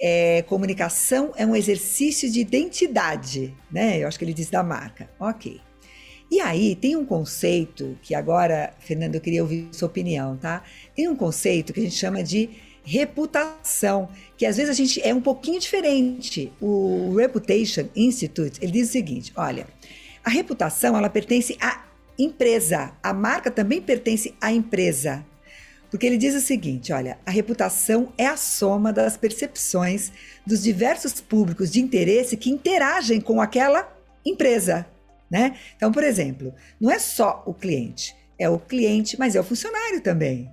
é, 0.00 0.42
comunicação 0.42 1.32
é 1.36 1.46
um 1.46 1.54
exercício 1.54 2.30
de 2.30 2.40
identidade, 2.40 3.54
né? 3.70 3.98
Eu 4.02 4.08
acho 4.08 4.18
que 4.18 4.24
ele 4.24 4.34
diz 4.34 4.50
da 4.50 4.62
marca. 4.62 5.08
Ok. 5.18 5.60
E 6.30 6.40
aí 6.40 6.74
tem 6.74 6.96
um 6.96 7.04
conceito 7.04 7.96
que 8.02 8.14
agora, 8.14 8.74
Fernando, 8.80 9.14
eu 9.14 9.20
queria 9.20 9.42
ouvir 9.42 9.68
sua 9.70 9.86
opinião, 9.86 10.36
tá? 10.36 10.64
Tem 10.96 11.08
um 11.08 11.14
conceito 11.14 11.72
que 11.72 11.80
a 11.80 11.82
gente 11.82 11.94
chama 11.94 12.22
de 12.22 12.50
reputação, 12.84 14.08
que 14.36 14.44
às 14.44 14.56
vezes 14.56 14.70
a 14.70 14.74
gente 14.74 15.00
é 15.02 15.12
um 15.12 15.20
pouquinho 15.20 15.58
diferente. 15.58 16.52
O 16.60 17.14
Reputation 17.16 17.88
Institute, 17.96 18.58
ele 18.62 18.72
diz 18.72 18.90
o 18.90 18.92
seguinte, 18.92 19.32
olha, 19.34 19.66
a 20.22 20.30
reputação, 20.30 20.96
ela 20.96 21.08
pertence 21.08 21.56
à 21.60 21.84
empresa, 22.18 22.92
a 23.02 23.12
marca 23.12 23.50
também 23.50 23.80
pertence 23.80 24.34
à 24.40 24.52
empresa. 24.52 25.24
Porque 25.90 26.06
ele 26.06 26.16
diz 26.16 26.34
o 26.34 26.40
seguinte, 26.40 26.92
olha, 26.92 27.18
a 27.24 27.30
reputação 27.30 28.12
é 28.18 28.26
a 28.26 28.36
soma 28.36 28.92
das 28.92 29.16
percepções 29.16 30.12
dos 30.46 30.62
diversos 30.62 31.20
públicos 31.20 31.70
de 31.70 31.80
interesse 31.80 32.36
que 32.36 32.50
interagem 32.50 33.20
com 33.20 33.40
aquela 33.40 33.92
empresa, 34.26 34.86
né? 35.30 35.56
Então, 35.76 35.92
por 35.92 36.02
exemplo, 36.02 36.52
não 36.80 36.90
é 36.90 36.98
só 36.98 37.42
o 37.46 37.54
cliente, 37.54 38.14
é 38.38 38.48
o 38.48 38.58
cliente, 38.58 39.16
mas 39.18 39.36
é 39.36 39.40
o 39.40 39.44
funcionário 39.44 40.00
também 40.00 40.50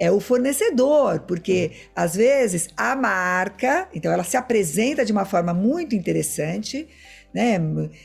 é 0.00 0.10
o 0.10 0.18
fornecedor, 0.18 1.20
porque 1.20 1.72
às 1.94 2.16
vezes 2.16 2.68
a 2.74 2.96
marca, 2.96 3.86
então 3.94 4.10
ela 4.10 4.24
se 4.24 4.36
apresenta 4.36 5.04
de 5.04 5.12
uma 5.12 5.26
forma 5.26 5.52
muito 5.52 5.94
interessante, 5.94 6.88
né, 7.32 7.60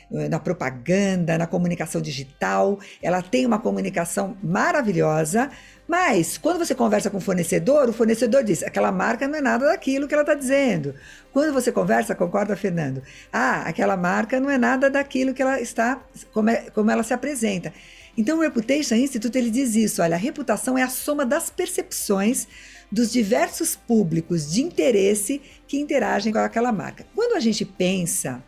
na 0.08 0.38
propaganda, 0.38 1.36
na 1.36 1.46
comunicação 1.46 2.00
digital, 2.00 2.78
ela 3.02 3.20
tem 3.22 3.44
uma 3.44 3.58
comunicação 3.58 4.36
maravilhosa, 4.42 5.50
mas 5.88 6.36
quando 6.36 6.58
você 6.58 6.74
conversa 6.74 7.10
com 7.10 7.18
o 7.18 7.20
fornecedor, 7.20 7.88
o 7.88 7.92
fornecedor 7.92 8.44
diz: 8.44 8.62
aquela 8.62 8.92
marca 8.92 9.26
não 9.26 9.38
é 9.38 9.40
nada 9.40 9.66
daquilo 9.66 10.06
que 10.06 10.14
ela 10.14 10.22
está 10.22 10.34
dizendo. 10.34 10.94
Quando 11.32 11.52
você 11.52 11.70
conversa, 11.72 12.14
concorda, 12.14 12.56
Fernando? 12.56 13.02
Ah, 13.32 13.62
aquela 13.62 13.96
marca 13.96 14.40
não 14.40 14.50
é 14.50 14.58
nada 14.58 14.90
daquilo 14.90 15.32
que 15.32 15.42
ela 15.42 15.60
está, 15.60 16.00
como, 16.32 16.50
é, 16.50 16.70
como 16.70 16.90
ela 16.90 17.02
se 17.02 17.14
apresenta. 17.14 17.72
Então, 18.16 18.38
o 18.38 18.42
Reputation 18.42 18.94
Institute 18.94 19.36
ele 19.36 19.50
diz 19.50 19.74
isso: 19.74 20.00
olha, 20.02 20.14
a 20.14 20.18
reputação 20.18 20.78
é 20.78 20.82
a 20.82 20.88
soma 20.88 21.24
das 21.24 21.50
percepções 21.50 22.46
dos 22.90 23.12
diversos 23.12 23.76
públicos 23.76 24.52
de 24.52 24.62
interesse 24.62 25.40
que 25.66 25.78
interagem 25.78 26.32
com 26.32 26.38
aquela 26.38 26.72
marca. 26.72 27.06
Quando 27.14 27.36
a 27.36 27.40
gente 27.40 27.64
pensa 27.64 28.42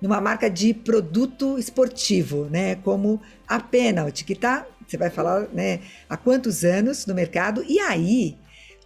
numa 0.00 0.20
marca 0.20 0.48
de 0.48 0.72
produto 0.72 1.58
esportivo, 1.58 2.46
né, 2.46 2.76
como 2.76 3.20
a 3.46 3.60
Penalty, 3.60 4.24
que 4.24 4.34
tá, 4.34 4.66
você 4.86 4.96
vai 4.96 5.10
falar, 5.10 5.48
né, 5.52 5.80
há 6.08 6.16
quantos 6.16 6.64
anos 6.64 7.06
no 7.06 7.14
mercado? 7.14 7.64
E 7.68 7.78
aí, 7.80 8.38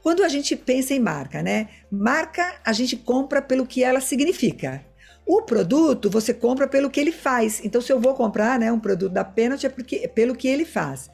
quando 0.02 0.22
a 0.22 0.28
gente 0.28 0.56
pensa 0.56 0.92
em 0.94 1.00
marca, 1.00 1.42
né, 1.42 1.68
marca 1.90 2.56
a 2.64 2.72
gente 2.72 2.96
compra 2.96 3.40
pelo 3.40 3.66
que 3.66 3.82
ela 3.82 4.00
significa. 4.00 4.84
O 5.26 5.42
produto 5.42 6.10
você 6.10 6.34
compra 6.34 6.68
pelo 6.68 6.90
que 6.90 7.00
ele 7.00 7.12
faz. 7.12 7.60
Então, 7.64 7.80
se 7.80 7.92
eu 7.92 7.98
vou 7.98 8.14
comprar 8.14 8.58
né, 8.58 8.70
um 8.70 8.78
produto 8.78 9.12
da 9.12 9.24
Penalty, 9.24 9.66
é 9.66 9.68
porque, 9.68 10.06
pelo 10.08 10.34
que 10.34 10.48
ele 10.48 10.64
faz. 10.64 11.10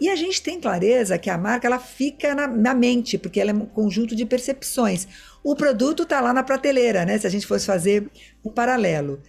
E 0.00 0.08
a 0.08 0.16
gente 0.16 0.42
tem 0.42 0.58
clareza 0.58 1.18
que 1.18 1.28
a 1.28 1.36
marca 1.36 1.66
ela 1.66 1.78
fica 1.78 2.34
na, 2.34 2.46
na 2.46 2.74
mente, 2.74 3.18
porque 3.18 3.38
ela 3.38 3.50
é 3.50 3.54
um 3.54 3.66
conjunto 3.66 4.16
de 4.16 4.24
percepções. 4.24 5.06
O 5.44 5.54
produto 5.54 6.04
está 6.04 6.20
lá 6.20 6.32
na 6.32 6.42
prateleira, 6.42 7.04
né? 7.04 7.18
Se 7.18 7.26
a 7.26 7.30
gente 7.30 7.46
fosse 7.46 7.66
fazer 7.66 8.10
um 8.42 8.50
paralelo. 8.50 9.20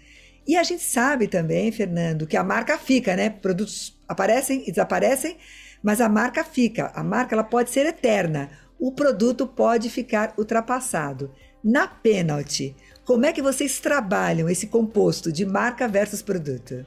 E 0.48 0.56
a 0.56 0.64
gente 0.64 0.82
sabe 0.82 1.28
também, 1.28 1.72
Fernando, 1.72 2.26
que 2.26 2.38
a 2.38 2.44
marca 2.44 2.78
fica, 2.78 3.16
né? 3.18 3.30
Produtos 3.30 3.98
aparecem 4.08 4.64
e 4.66 4.72
desaparecem, 4.72 5.38
mas 5.84 6.00
a 6.00 6.08
marca 6.08 6.44
fica. 6.44 6.90
A 6.96 7.04
marca 7.04 7.36
ela 7.36 7.44
pode 7.44 7.70
ser 7.70 7.86
eterna. 7.86 8.50
O 8.80 8.94
produto 8.94 9.46
pode 9.46 9.90
ficar 9.90 10.34
ultrapassado. 10.38 11.32
Na 11.64 11.86
Penalty, 11.86 12.76
como 13.12 13.26
é 13.26 13.34
que 13.34 13.42
vocês 13.42 13.78
trabalham 13.82 14.48
esse 14.48 14.68
composto 14.68 15.34
de 15.34 15.46
marca 15.46 15.86
versus 15.86 16.22
produto? 16.22 16.86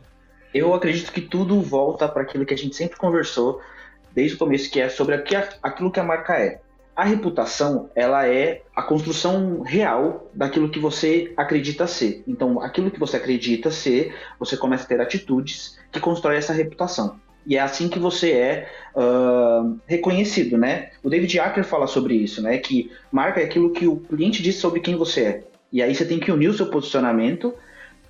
Eu 0.55 0.73
acredito 0.73 1.13
que 1.13 1.21
tudo 1.21 1.61
volta 1.61 2.09
para 2.09 2.23
aquilo 2.23 2.47
que 2.47 2.55
a 2.55 2.57
gente 2.57 2.75
sempre 2.75 2.97
conversou 2.97 3.61
desde 4.15 4.35
o 4.35 4.39
começo, 4.39 4.71
que 4.71 4.81
é 4.81 4.89
sobre 4.89 5.17
aquilo 5.63 5.93
que 5.93 6.01
a 6.01 6.03
marca 6.03 6.39
é. 6.39 6.63
A 6.97 7.05
reputação, 7.05 7.91
ela 7.95 8.27
é 8.27 8.63
a 8.75 8.83
construção 8.83 9.61
real 9.61 10.31
daquilo 10.33 10.71
que 10.71 10.79
você 10.79 11.31
acredita 11.37 11.87
ser. 11.87 12.25
Então, 12.27 12.59
aquilo 12.59 12.91
que 12.91 12.99
você 12.99 13.19
acredita 13.19 13.71
ser, 13.71 14.15
você 14.39 14.57
começa 14.57 14.85
a 14.85 14.87
ter 14.87 15.03
atitudes 15.03 15.79
que 15.93 16.01
constroem 16.01 16.39
essa 16.39 16.55
reputação. 16.55 17.21
E 17.47 17.59
é 17.59 17.61
assim 17.61 17.87
que 17.87 17.99
você 17.99 18.33
é 18.33 18.69
uh, 18.97 19.79
reconhecido, 19.87 20.57
né? 20.57 20.89
O 21.03 21.11
David 21.11 21.39
Acker 21.39 21.65
fala 21.65 21.87
sobre 21.87 22.15
isso, 22.15 22.41
né? 22.41 22.57
Que 22.57 22.91
marca 23.13 23.43
é 23.43 23.45
aquilo 23.45 23.75
que 23.75 23.87
o 23.87 23.97
cliente 23.97 24.43
diz 24.43 24.57
sobre 24.57 24.81
quem 24.81 24.97
você 24.97 25.21
é. 25.21 25.54
E 25.75 25.83
aí 25.83 25.93
você 25.93 26.05
tem 26.05 26.21
que 26.21 26.31
unir 26.31 26.47
o 26.47 26.55
seu 26.55 26.67
posicionamento 26.67 27.53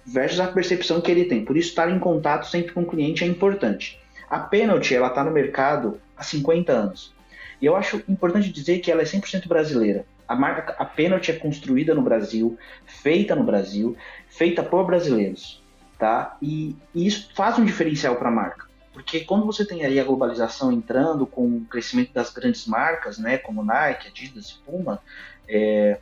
versus 0.05 0.39
a 0.39 0.47
percepção 0.47 1.01
que 1.01 1.11
ele 1.11 1.25
tem. 1.25 1.47
Por 1.47 1.57
isso, 1.57 1.71
estar 1.71 1.91
em 1.91 1.99
contato 1.99 2.47
sempre 2.47 2.75
com 2.75 2.83
o 2.83 2.87
cliente 2.87 3.25
é 3.25 3.27
importante. 3.27 3.99
A 4.29 4.39
Penalty, 4.39 4.95
ela 4.95 5.09
está 5.09 5.25
no 5.25 5.31
mercado 5.31 5.99
há 6.15 6.23
50 6.23 6.71
anos. 6.71 7.15
E 7.63 7.65
eu 7.65 7.75
acho 7.75 8.03
importante 8.07 8.53
dizer 8.53 8.81
que 8.81 8.93
ela 8.93 9.01
é 9.01 9.07
100% 9.07 9.49
brasileira. 9.49 10.05
A 10.29 10.37
marca, 10.37 10.75
a 10.79 10.85
Penalty 10.85 11.31
é 11.31 11.37
construída 11.37 11.95
no 11.95 12.03
Brasil, 12.03 12.59
feita 12.85 13.35
no 13.35 13.45
Brasil, 13.45 13.97
feita 14.29 14.63
por 14.63 14.85
brasileiros, 14.85 15.63
tá? 15.99 16.37
E, 16.43 16.77
e 16.95 17.07
isso 17.07 17.31
faz 17.35 17.59
um 17.59 17.65
diferencial 17.65 18.17
para 18.17 18.29
a 18.29 18.33
marca. 18.33 18.67
Porque 18.93 19.21
quando 19.21 19.47
você 19.47 19.65
tem 19.65 19.87
aí 19.87 19.99
a 19.99 20.05
globalização 20.05 20.71
entrando 20.71 21.27
com 21.27 21.47
o 21.47 21.65
crescimento 21.65 22.13
das 22.13 22.31
grandes 22.31 22.67
marcas, 22.67 23.17
né, 23.17 23.39
como 23.39 23.65
Nike, 23.65 24.09
Adidas 24.09 24.53
Puma, 24.67 25.01
é, 25.49 25.99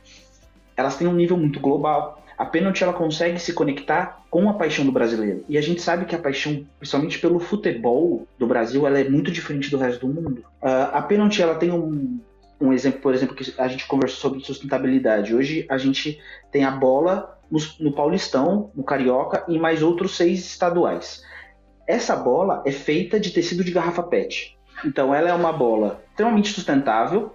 elas 0.75 0.95
têm 0.95 1.07
um 1.07 1.13
nível 1.13 1.37
muito 1.37 1.59
global. 1.59 2.21
A 2.37 2.45
Penalty 2.45 2.83
ela 2.83 2.93
consegue 2.93 3.39
se 3.39 3.53
conectar 3.53 4.23
com 4.29 4.49
a 4.49 4.53
paixão 4.53 4.85
do 4.85 4.91
brasileiro. 4.91 5.45
E 5.47 5.57
a 5.57 5.61
gente 5.61 5.81
sabe 5.81 6.05
que 6.05 6.15
a 6.15 6.19
paixão, 6.19 6.65
principalmente 6.79 7.19
pelo 7.19 7.39
futebol 7.39 8.27
do 8.37 8.47
Brasil, 8.47 8.85
ela 8.87 8.99
é 8.99 9.07
muito 9.07 9.31
diferente 9.31 9.69
do 9.69 9.77
resto 9.77 10.07
do 10.07 10.13
mundo. 10.13 10.43
Uh, 10.61 10.89
a 10.91 11.01
Penalty 11.01 11.41
ela 11.41 11.55
tem 11.55 11.71
um, 11.71 12.19
um 12.59 12.73
exemplo, 12.73 12.99
por 13.01 13.13
exemplo, 13.13 13.35
que 13.35 13.53
a 13.57 13.67
gente 13.67 13.87
conversou 13.87 14.19
sobre 14.19 14.45
sustentabilidade. 14.45 15.35
Hoje 15.35 15.65
a 15.69 15.77
gente 15.77 16.19
tem 16.51 16.63
a 16.63 16.71
bola 16.71 17.37
no, 17.51 17.59
no 17.79 17.93
Paulistão, 17.93 18.71
no 18.73 18.83
Carioca 18.83 19.43
e 19.47 19.59
mais 19.59 19.83
outros 19.83 20.17
seis 20.17 20.39
estaduais. 20.39 21.23
Essa 21.87 22.15
bola 22.15 22.63
é 22.65 22.71
feita 22.71 23.19
de 23.19 23.31
tecido 23.31 23.63
de 23.63 23.71
garrafa 23.71 24.01
PET. 24.01 24.57
Então 24.85 25.13
ela 25.13 25.29
é 25.29 25.33
uma 25.33 25.51
bola 25.51 26.01
extremamente 26.09 26.51
sustentável, 26.51 27.33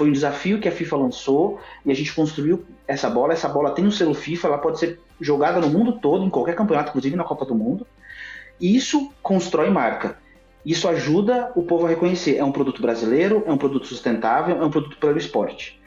foi 0.00 0.08
um 0.08 0.12
desafio 0.12 0.58
que 0.58 0.66
a 0.66 0.72
FIFA 0.72 0.96
lançou 0.96 1.60
e 1.84 1.92
a 1.92 1.94
gente 1.94 2.14
construiu 2.14 2.64
essa 2.88 3.10
bola. 3.10 3.34
Essa 3.34 3.50
bola 3.50 3.72
tem 3.72 3.86
um 3.86 3.90
selo 3.90 4.14
FIFA, 4.14 4.48
ela 4.48 4.56
pode 4.56 4.78
ser 4.78 4.98
jogada 5.20 5.60
no 5.60 5.68
mundo 5.68 5.92
todo, 6.00 6.24
em 6.24 6.30
qualquer 6.30 6.54
campeonato, 6.54 6.88
inclusive 6.88 7.14
na 7.16 7.22
Copa 7.22 7.44
do 7.44 7.54
Mundo. 7.54 7.86
E 8.58 8.74
isso 8.74 9.12
constrói 9.22 9.68
marca. 9.68 10.16
Isso 10.64 10.88
ajuda 10.88 11.52
o 11.54 11.62
povo 11.62 11.84
a 11.84 11.90
reconhecer. 11.90 12.38
É 12.38 12.42
um 12.42 12.50
produto 12.50 12.80
brasileiro, 12.80 13.44
é 13.46 13.52
um 13.52 13.58
produto 13.58 13.86
sustentável, 13.86 14.56
é 14.62 14.64
um 14.64 14.70
produto 14.70 14.96
pelo 14.96 15.18
esporte. 15.18 15.78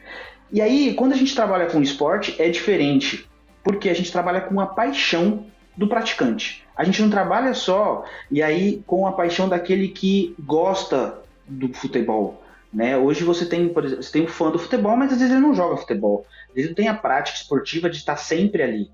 E 0.52 0.60
aí, 0.60 0.94
quando 0.94 1.10
a 1.10 1.16
gente 1.16 1.34
trabalha 1.34 1.66
com 1.66 1.82
esporte, 1.82 2.40
é 2.40 2.48
diferente, 2.48 3.28
porque 3.64 3.88
a 3.88 3.94
gente 3.94 4.12
trabalha 4.12 4.42
com 4.42 4.60
a 4.60 4.66
paixão 4.66 5.46
do 5.76 5.88
praticante. 5.88 6.64
A 6.76 6.84
gente 6.84 7.02
não 7.02 7.10
trabalha 7.10 7.52
só, 7.52 8.04
e 8.30 8.40
aí, 8.40 8.80
com 8.86 9.08
a 9.08 9.12
paixão 9.12 9.48
daquele 9.48 9.88
que 9.88 10.36
gosta 10.38 11.18
do 11.48 11.74
futebol. 11.74 12.43
Né? 12.74 12.98
Hoje 12.98 13.22
você 13.22 13.46
tem, 13.46 13.68
por 13.68 13.84
exemplo, 13.84 14.02
você 14.02 14.10
tem 14.10 14.22
um 14.24 14.28
fã 14.28 14.50
do 14.50 14.58
futebol, 14.58 14.96
mas 14.96 15.12
às 15.12 15.18
vezes 15.18 15.32
ele 15.32 15.40
não 15.40 15.54
joga 15.54 15.76
futebol. 15.76 16.26
Às 16.48 16.54
vezes 16.54 16.70
não 16.70 16.74
tem 16.74 16.88
a 16.88 16.94
prática 16.94 17.38
esportiva 17.38 17.88
de 17.88 17.96
estar 17.96 18.16
sempre 18.16 18.62
ali. 18.62 18.90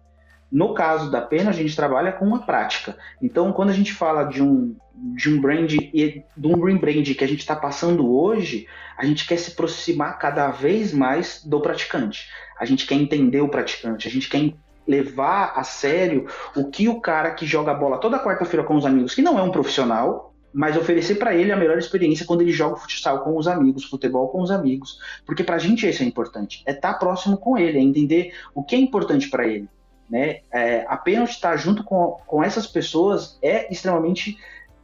No 0.52 0.74
caso 0.74 1.10
da 1.10 1.20
pena, 1.22 1.50
a 1.50 1.52
gente 1.52 1.74
trabalha 1.74 2.12
com 2.12 2.26
uma 2.26 2.44
prática. 2.44 2.96
Então, 3.22 3.52
quando 3.52 3.70
a 3.70 3.72
gente 3.72 3.92
fala 3.92 4.24
de 4.24 4.42
um, 4.42 4.76
de 4.94 5.32
um 5.32 5.40
brand 5.40 5.72
e 5.72 6.24
de 6.36 6.46
um 6.46 6.78
brand 6.78 7.14
que 7.14 7.24
a 7.24 7.28
gente 7.28 7.38
está 7.38 7.56
passando 7.56 8.12
hoje, 8.12 8.66
a 8.98 9.06
gente 9.06 9.26
quer 9.26 9.38
se 9.38 9.52
aproximar 9.52 10.18
cada 10.18 10.50
vez 10.50 10.92
mais 10.92 11.42
do 11.44 11.60
praticante. 11.60 12.28
A 12.58 12.64
gente 12.64 12.84
quer 12.86 12.96
entender 12.96 13.40
o 13.40 13.48
praticante, 13.48 14.08
a 14.08 14.10
gente 14.10 14.28
quer 14.28 14.52
levar 14.86 15.52
a 15.54 15.62
sério 15.62 16.26
o 16.56 16.68
que 16.68 16.88
o 16.88 17.00
cara 17.00 17.30
que 17.30 17.46
joga 17.46 17.72
bola 17.72 17.98
toda 17.98 18.22
quarta-feira 18.22 18.66
com 18.66 18.74
os 18.74 18.84
amigos, 18.84 19.14
que 19.14 19.22
não 19.22 19.38
é 19.38 19.42
um 19.42 19.52
profissional, 19.52 20.29
mas 20.52 20.76
oferecer 20.76 21.16
para 21.16 21.34
ele 21.34 21.52
a 21.52 21.56
melhor 21.56 21.78
experiência 21.78 22.26
quando 22.26 22.42
ele 22.42 22.52
joga 22.52 22.76
futsal 22.76 23.20
com 23.20 23.36
os 23.36 23.46
amigos, 23.46 23.84
futebol 23.84 24.28
com 24.28 24.42
os 24.42 24.50
amigos, 24.50 24.98
porque 25.24 25.44
para 25.44 25.56
a 25.56 25.58
gente 25.58 25.88
isso 25.88 26.02
é 26.02 26.06
importante, 26.06 26.62
é 26.66 26.72
estar 26.72 26.94
tá 26.94 26.98
próximo 26.98 27.36
com 27.36 27.56
ele, 27.56 27.78
é 27.78 27.80
entender 27.80 28.34
o 28.54 28.62
que 28.62 28.74
é 28.74 28.78
importante 28.78 29.28
para 29.28 29.46
ele. 29.46 29.68
Né? 30.08 30.40
É, 30.52 30.84
apenas 30.88 31.30
estar 31.30 31.56
junto 31.56 31.84
com, 31.84 32.16
com 32.26 32.42
essas 32.42 32.66
pessoas 32.66 33.38
é 33.40 33.72
extremamente 33.72 34.36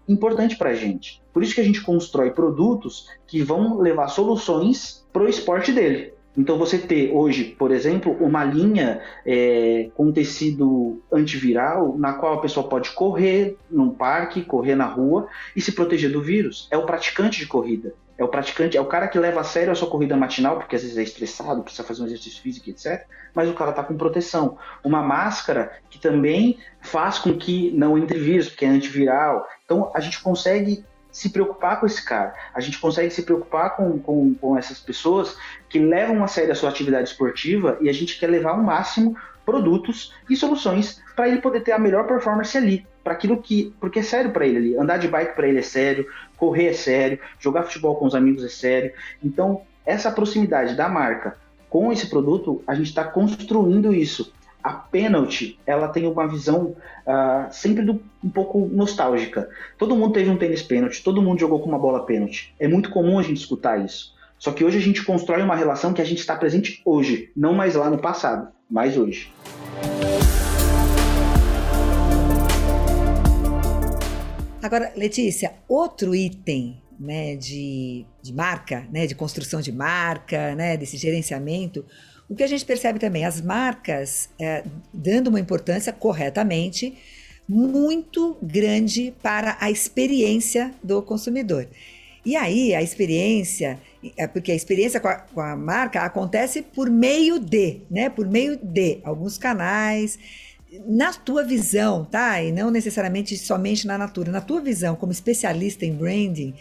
importante 0.09 0.57
para 0.57 0.71
a 0.71 0.75
gente. 0.75 1.21
Por 1.33 1.43
isso 1.43 1.55
que 1.55 1.61
a 1.61 1.65
gente 1.65 1.83
constrói 1.83 2.31
produtos 2.31 3.09
que 3.27 3.43
vão 3.43 3.79
levar 3.79 4.09
soluções 4.09 5.05
para 5.13 5.23
o 5.23 5.29
esporte 5.29 5.73
dele. 5.73 6.16
Então, 6.37 6.59
você 6.59 6.79
ter 6.79 7.11
hoje, 7.13 7.45
por 7.45 7.71
exemplo, 7.71 8.13
uma 8.21 8.45
linha 8.45 9.01
é, 9.25 9.89
com 9.95 10.13
tecido 10.13 11.03
antiviral, 11.11 11.97
na 11.97 12.13
qual 12.13 12.35
a 12.35 12.41
pessoa 12.41 12.69
pode 12.69 12.91
correr 12.91 13.57
num 13.71 13.91
parque, 13.91 14.45
correr 14.45 14.75
na 14.75 14.87
rua 14.87 15.29
e 15.55 15.61
se 15.61 15.73
proteger 15.73 16.13
do 16.13 16.21
vírus. 16.21 16.69
É 16.71 16.77
o 16.77 16.85
praticante 16.85 17.39
de 17.39 17.47
corrida. 17.47 17.95
É 18.19 18.25
o 18.25 18.29
praticante, 18.29 18.79
é 18.79 18.81
o 18.81 18.87
cara 18.87 19.09
que 19.09 19.19
leva 19.19 19.41
a 19.41 19.45
sério 19.45 19.71
a 19.71 19.75
sua 19.75 19.91
corrida 19.91 20.17
matinal, 20.17 20.57
porque 20.59 20.75
às 20.75 20.83
vezes 20.83 20.97
é 20.97 21.03
estressado, 21.03 21.63
precisa 21.63 21.85
fazer 21.85 22.03
um 22.03 22.07
exercício 22.07 22.41
físico, 22.41 22.71
etc. 22.71 23.07
Mas 23.35 23.49
o 23.49 23.53
cara 23.53 23.71
está 23.71 23.85
com 23.85 23.97
proteção. 23.97 24.57
Uma 24.83 25.03
máscara 25.03 25.71
que 25.91 25.99
também 25.99 26.59
faz 26.81 27.19
com 27.19 27.37
que 27.37 27.71
não 27.73 27.99
entre 27.99 28.19
vírus, 28.19 28.49
porque 28.49 28.65
é 28.65 28.69
antiviral. 28.69 29.47
Então, 29.65 29.93
a 29.95 30.01
gente 30.01 30.23
consegue 30.23 30.83
se 31.17 31.31
preocupar 31.31 31.81
com 31.81 31.87
esse 31.87 32.05
cara. 32.05 32.35
A 32.55 32.61
gente 32.61 32.79
consegue 32.79 33.11
se 33.11 33.23
preocupar 33.23 33.75
com, 33.75 33.99
com, 33.99 34.35
com 34.35 34.59
essas 34.59 34.79
pessoas 34.79 35.35
que 35.67 35.79
levam 35.79 36.23
a 36.23 36.27
sério 36.29 36.53
a 36.53 36.55
sua 36.55 36.69
atividade 36.69 37.09
esportiva 37.09 37.79
e 37.81 37.89
a 37.89 37.93
gente 37.93 38.21
quer 38.21 38.27
levar 38.27 38.51
ao 38.51 38.63
máximo 38.63 39.17
produtos 39.43 40.13
e 40.29 40.37
soluções 40.37 41.01
para 41.15 41.27
ele 41.27 41.41
poder 41.41 41.61
ter 41.63 41.73
a 41.73 41.79
melhor 41.79 42.07
performance 42.07 42.55
ali, 42.59 42.87
para 43.03 43.15
aquilo 43.15 43.41
que, 43.41 43.73
porque 43.81 44.01
é 44.01 44.03
sério 44.03 44.31
para 44.31 44.47
ele 44.47 44.59
ali, 44.59 44.77
andar 44.77 44.99
de 44.99 45.09
bike 45.09 45.35
para 45.35 45.49
ele 45.49 45.61
é 45.61 45.63
sério, 45.63 46.07
correr 46.37 46.67
é 46.67 46.73
sério, 46.75 47.19
jogar 47.41 47.63
futebol 47.63 47.97
com 47.97 48.05
os 48.05 48.15
amigos 48.15 48.45
é 48.45 48.51
sério. 48.51 48.93
Então, 49.25 49.63
essa 49.87 50.13
proximidade 50.13 50.75
da 50.75 50.87
marca 50.87 51.39
com 51.71 51.91
esse 51.91 52.11
produto, 52.11 52.63
a 52.67 52.75
gente 52.75 52.89
está 52.89 53.05
construindo 53.05 53.95
isso 53.95 54.35
a 54.67 54.73
Penalty 54.73 55.61
ela 55.65 55.87
tem 55.87 56.09
uma 56.09 56.27
visão 56.27 56.75
uh, 57.07 57.53
sempre 57.53 57.85
do, 57.85 58.03
um 58.23 58.29
pouco 58.29 58.67
nostálgica. 58.67 59.49
Todo 59.79 59.95
mundo 59.95 60.15
teve 60.15 60.29
um 60.29 60.37
tênis 60.37 60.61
pênalti, 60.61 61.05
todo 61.05 61.23
mundo 61.23 61.39
jogou 61.39 61.61
com 61.61 61.69
uma 61.69 61.79
bola 61.79 62.05
pênalti. 62.05 62.53
É 62.59 62.67
muito 62.67 62.91
comum 62.91 63.17
a 63.17 63.23
gente 63.23 63.37
escutar 63.37 63.79
isso. 63.79 64.13
Só 64.37 64.51
que 64.51 64.65
hoje 64.65 64.79
a 64.79 64.81
gente 64.81 65.05
constrói 65.05 65.41
uma 65.41 65.55
relação 65.55 65.93
que 65.93 66.03
a 66.03 66.05
gente 66.05 66.19
está 66.19 66.35
presente 66.35 66.83
hoje, 66.85 67.31
não 67.37 67.55
mais 67.55 67.77
lá 67.77 67.89
no 67.89 67.99
passado, 67.99 68.49
mas 68.69 68.99
hoje. 68.99 69.33
Agora, 74.61 74.93
Letícia, 74.97 75.55
outro 75.69 76.13
item 76.13 76.83
né, 76.99 77.37
de, 77.37 78.05
de 78.21 78.35
marca, 78.35 78.85
né, 78.91 79.07
de 79.07 79.15
construção 79.15 79.61
de 79.61 79.71
marca, 79.71 80.57
né, 80.57 80.77
desse 80.77 80.97
gerenciamento, 80.97 81.85
o 82.29 82.35
que 82.35 82.43
a 82.43 82.47
gente 82.47 82.65
percebe 82.65 82.99
também, 82.99 83.25
as 83.25 83.41
marcas 83.41 84.29
é, 84.39 84.65
dando 84.93 85.29
uma 85.29 85.41
importância 85.41 85.93
corretamente 85.93 86.97
muito 87.49 88.37
grande 88.43 89.15
para 89.23 89.57
a 89.61 89.71
experiência 89.71 90.75
do 90.83 91.01
consumidor. 91.03 91.69
E 92.25 92.35
aí, 92.35 92.75
a 92.75 92.83
experiência, 92.83 93.81
é 94.17 94.27
porque 94.27 94.51
a 94.51 94.55
experiência 94.55 94.99
com 94.99 95.07
a, 95.07 95.15
com 95.15 95.41
a, 95.41 95.55
marca 95.55 96.01
acontece 96.01 96.61
por 96.61 96.91
meio 96.91 97.39
de, 97.39 97.83
né? 97.89 98.09
Por 98.09 98.29
meio 98.29 98.57
de 98.57 98.99
alguns 99.05 99.39
canais. 99.39 100.19
Na 100.89 101.13
tua 101.13 101.45
visão, 101.45 102.05
tá? 102.05 102.43
E 102.43 102.51
não 102.51 102.69
necessariamente 102.69 103.37
somente 103.39 103.87
na 103.87 103.97
Natura, 103.97 104.33
na 104.33 104.41
tua 104.41 104.61
visão 104.61 104.97
como 104.97 105.13
especialista 105.13 105.87
em 105.87 105.93
branding, 105.93 106.53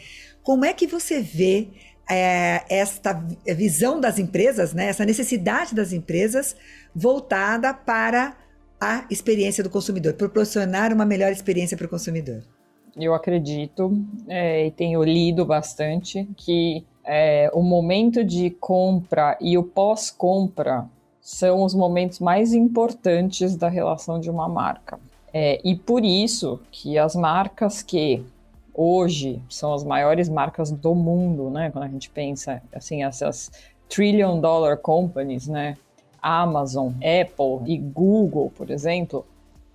como 0.44 0.64
é 0.64 0.72
que 0.72 0.86
você 0.86 1.20
vê 1.20 1.70
é, 2.10 2.64
esta 2.70 3.14
visão 3.56 4.00
das 4.00 4.20
empresas, 4.20 4.74
né, 4.74 4.88
essa 4.88 5.06
necessidade 5.06 5.74
das 5.74 5.92
empresas 5.92 6.56
voltada 6.94 7.74
para 7.74 8.36
a 8.80 9.06
experiência 9.10 9.64
do 9.64 9.70
consumidor, 9.70 10.14
proporcionar 10.14 10.94
uma 10.94 11.06
melhor 11.06 11.32
experiência 11.32 11.78
para 11.78 11.88
o 11.88 11.90
consumidor. 11.90 12.44
Eu 12.96 13.14
acredito 13.14 13.92
é, 14.28 14.68
e 14.68 14.72
tenho 14.72 15.04
lido 15.04 15.46
bastante 15.46 16.28
que 16.38 16.86
é, 17.04 17.50
o 17.54 17.62
momento 17.62 18.24
de 18.24 18.50
compra 18.50 19.38
e 19.42 19.58
o 19.58 19.64
pós-compra 19.64 20.86
são 21.20 21.64
os 21.64 21.74
momentos 21.74 22.20
mais 22.20 22.54
importantes 22.54 23.56
da 23.56 23.68
relação 23.68 24.20
de 24.20 24.30
uma 24.30 24.48
marca. 24.48 25.00
É, 25.34 25.60
e 25.64 25.76
por 25.76 26.06
isso 26.06 26.60
que 26.72 26.98
as 26.98 27.16
marcas 27.16 27.82
que 27.82 28.24
hoje 28.76 29.42
são 29.50 29.74
as 29.74 29.84
maiores 29.84 30.28
marcas 30.30 30.72
do 30.72 30.94
mundo, 30.94 31.50
né? 31.50 31.72
Quando 31.72 31.86
a 31.86 31.88
gente 31.88 32.10
pensa 32.10 32.62
assim, 32.74 33.04
essas 33.04 33.52
trillion 33.90 34.40
dollar 34.40 34.78
companies, 34.78 35.48
né? 35.48 35.78
Amazon, 36.22 36.92
Apple 36.96 37.72
e 37.72 37.78
Google, 37.78 38.52
por 38.56 38.72
exemplo, 38.72 39.26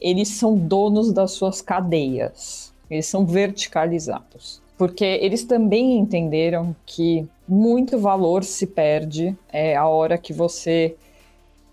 eles 0.01 0.29
são 0.29 0.57
donos 0.57 1.13
das 1.13 1.33
suas 1.33 1.63
cadeias. 1.63 2.75
Eles 2.91 3.07
são 3.07 3.25
verticalizados. 3.25 4.61
Porque 4.77 5.05
eles 5.05 5.45
também 5.45 5.99
entenderam 5.99 6.75
que 6.85 7.29
muito 7.47 7.99
valor 7.99 8.43
se 8.43 8.67
perde 8.67 9.37
é, 9.53 9.77
a 9.77 9.87
hora 9.87 10.19
que 10.19 10.33
você 10.33 10.97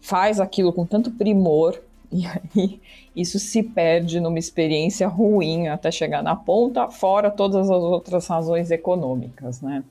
faz 0.02 0.40
aquilo 0.40 0.72
com 0.72 0.86
tanto 0.86 1.10
primor 1.12 1.82
e 2.12 2.26
aí 2.26 2.82
isso 3.16 3.40
se 3.40 3.62
perde 3.64 4.20
numa 4.20 4.40
experiência 4.40 5.08
ruim 5.08 5.68
até 5.68 5.92
chegar 5.92 6.24
na 6.24 6.36
ponta, 6.36 6.90
fora 6.90 7.30
todas 7.30 7.70
as 7.70 7.84
outras 7.84 8.28
razões 8.28 8.72
econômicas, 8.72 9.62
né? 9.62 9.84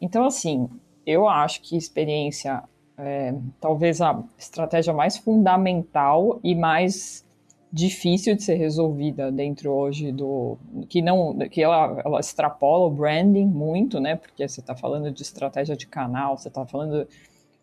Então, 0.00 0.24
assim, 0.24 0.68
eu 1.06 1.28
acho 1.28 1.60
que 1.60 1.76
experiência 1.76 2.62
é 2.96 3.34
talvez 3.60 4.00
a 4.02 4.22
estratégia 4.38 4.92
mais 4.92 5.16
fundamental 5.16 6.38
e 6.44 6.54
mais 6.54 7.26
difícil 7.72 8.34
de 8.34 8.42
ser 8.42 8.56
resolvida 8.56 9.30
dentro 9.30 9.70
hoje 9.70 10.10
do 10.10 10.58
que 10.88 11.00
não 11.00 11.38
que 11.50 11.62
ela, 11.62 12.02
ela 12.04 12.20
extrapola 12.20 12.86
o 12.86 12.90
branding 12.90 13.46
muito, 13.46 14.00
né? 14.00 14.16
Porque 14.16 14.46
você 14.46 14.60
está 14.60 14.74
falando 14.74 15.10
de 15.10 15.22
estratégia 15.22 15.76
de 15.76 15.86
canal, 15.86 16.36
você 16.36 16.48
está 16.48 16.66
falando 16.66 17.06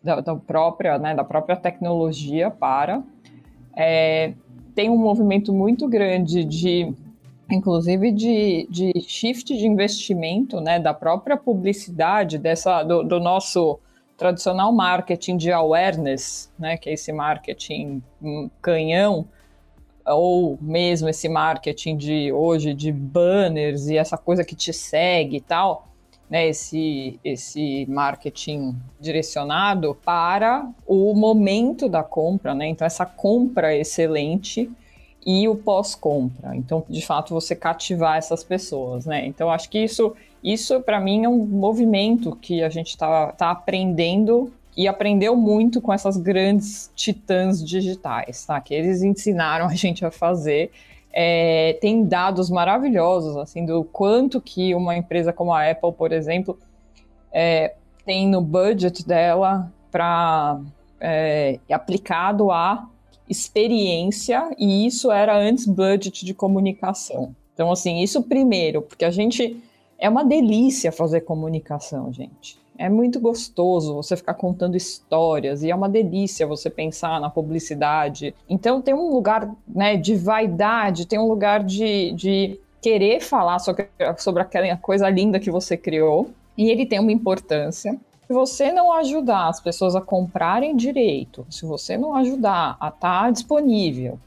da, 0.02 0.20
da, 0.20 0.34
própria, 0.34 0.98
né, 0.98 1.14
da 1.14 1.24
própria 1.24 1.56
tecnologia 1.56 2.50
para 2.50 3.02
é, 3.76 4.32
tem 4.74 4.88
um 4.88 4.96
movimento 4.96 5.52
muito 5.52 5.88
grande 5.88 6.44
de, 6.44 6.92
inclusive, 7.50 8.12
de, 8.12 8.68
de 8.70 8.92
shift 9.00 9.56
de 9.56 9.66
investimento, 9.66 10.60
né, 10.60 10.78
da 10.78 10.94
própria 10.94 11.36
publicidade, 11.36 12.38
dessa, 12.38 12.82
do, 12.82 13.02
do 13.02 13.18
nosso 13.18 13.78
tradicional 14.16 14.72
marketing 14.72 15.36
de 15.36 15.52
awareness, 15.52 16.52
né, 16.58 16.76
que 16.76 16.90
é 16.90 16.92
esse 16.92 17.12
marketing 17.12 18.02
canhão, 18.60 19.26
ou 20.06 20.58
mesmo 20.60 21.08
esse 21.08 21.28
marketing 21.28 21.96
de 21.96 22.32
hoje 22.32 22.72
de 22.72 22.90
banners 22.90 23.88
e 23.88 23.96
essa 23.96 24.16
coisa 24.16 24.44
que 24.44 24.54
te 24.54 24.72
segue 24.72 25.36
e 25.36 25.40
tal, 25.40 25.87
né, 26.30 26.48
esse, 26.48 27.18
esse 27.24 27.86
marketing 27.88 28.76
direcionado 29.00 29.96
para 30.04 30.68
o 30.86 31.14
momento 31.14 31.88
da 31.88 32.02
compra, 32.02 32.54
né? 32.54 32.66
Então, 32.66 32.86
essa 32.86 33.06
compra 33.06 33.74
excelente 33.74 34.70
e 35.26 35.48
o 35.48 35.56
pós-compra. 35.56 36.54
Então, 36.54 36.84
de 36.88 37.04
fato, 37.04 37.34
você 37.34 37.54
cativar 37.56 38.16
essas 38.16 38.44
pessoas, 38.44 39.06
né? 39.06 39.26
Então, 39.26 39.50
acho 39.50 39.68
que 39.70 39.78
isso, 39.78 40.14
isso 40.42 40.80
para 40.80 41.00
mim, 41.00 41.24
é 41.24 41.28
um 41.28 41.44
movimento 41.44 42.36
que 42.36 42.62
a 42.62 42.68
gente 42.68 42.88
está 42.88 43.32
tá 43.32 43.50
aprendendo 43.50 44.52
e 44.76 44.86
aprendeu 44.86 45.34
muito 45.34 45.80
com 45.80 45.92
essas 45.92 46.16
grandes 46.16 46.90
titãs 46.94 47.64
digitais, 47.64 48.46
tá? 48.46 48.60
Que 48.60 48.74
eles 48.74 49.02
ensinaram 49.02 49.66
a 49.66 49.74
gente 49.74 50.04
a 50.04 50.10
fazer 50.10 50.70
é, 51.12 51.78
tem 51.80 52.04
dados 52.04 52.50
maravilhosos, 52.50 53.36
assim, 53.36 53.64
do 53.64 53.84
quanto 53.84 54.40
que 54.40 54.74
uma 54.74 54.96
empresa 54.96 55.32
como 55.32 55.52
a 55.52 55.70
Apple, 55.70 55.92
por 55.92 56.12
exemplo, 56.12 56.58
é, 57.32 57.74
tem 58.04 58.28
no 58.28 58.40
budget 58.40 59.06
dela 59.06 59.72
para 59.90 60.60
é, 61.00 61.58
aplicado 61.70 62.50
a 62.50 62.88
experiência, 63.28 64.50
e 64.58 64.86
isso 64.86 65.10
era 65.10 65.36
antes 65.36 65.66
budget 65.66 66.24
de 66.24 66.32
comunicação. 66.32 67.34
Então, 67.52 67.70
assim, 67.70 67.98
isso 68.02 68.22
primeiro, 68.22 68.82
porque 68.82 69.04
a 69.04 69.10
gente. 69.10 69.62
É 70.00 70.08
uma 70.08 70.24
delícia 70.24 70.92
fazer 70.92 71.22
comunicação, 71.22 72.12
gente. 72.12 72.56
É 72.78 72.88
muito 72.88 73.18
gostoso 73.18 73.92
você 73.92 74.16
ficar 74.16 74.34
contando 74.34 74.76
histórias 74.76 75.64
e 75.64 75.70
é 75.70 75.74
uma 75.74 75.88
delícia 75.88 76.46
você 76.46 76.70
pensar 76.70 77.20
na 77.20 77.28
publicidade. 77.28 78.32
Então 78.48 78.80
tem 78.80 78.94
um 78.94 79.10
lugar 79.10 79.50
né, 79.66 79.96
de 79.96 80.14
vaidade, 80.14 81.04
tem 81.04 81.18
um 81.18 81.26
lugar 81.26 81.64
de, 81.64 82.12
de 82.12 82.60
querer 82.80 83.20
falar 83.20 83.58
sobre, 83.58 83.88
sobre 84.18 84.42
aquela 84.42 84.76
coisa 84.76 85.10
linda 85.10 85.40
que 85.40 85.50
você 85.50 85.76
criou. 85.76 86.30
E 86.56 86.70
ele 86.70 86.86
tem 86.86 87.00
uma 87.00 87.10
importância. 87.10 87.98
Se 88.28 88.32
você 88.32 88.70
não 88.70 88.92
ajudar 88.92 89.48
as 89.48 89.60
pessoas 89.60 89.96
a 89.96 90.00
comprarem 90.00 90.76
direito, 90.76 91.44
se 91.50 91.64
você 91.66 91.96
não 91.96 92.14
ajudar 92.14 92.76
a 92.78 92.88
estar 92.88 93.22
tá 93.24 93.30
disponível, 93.30 94.20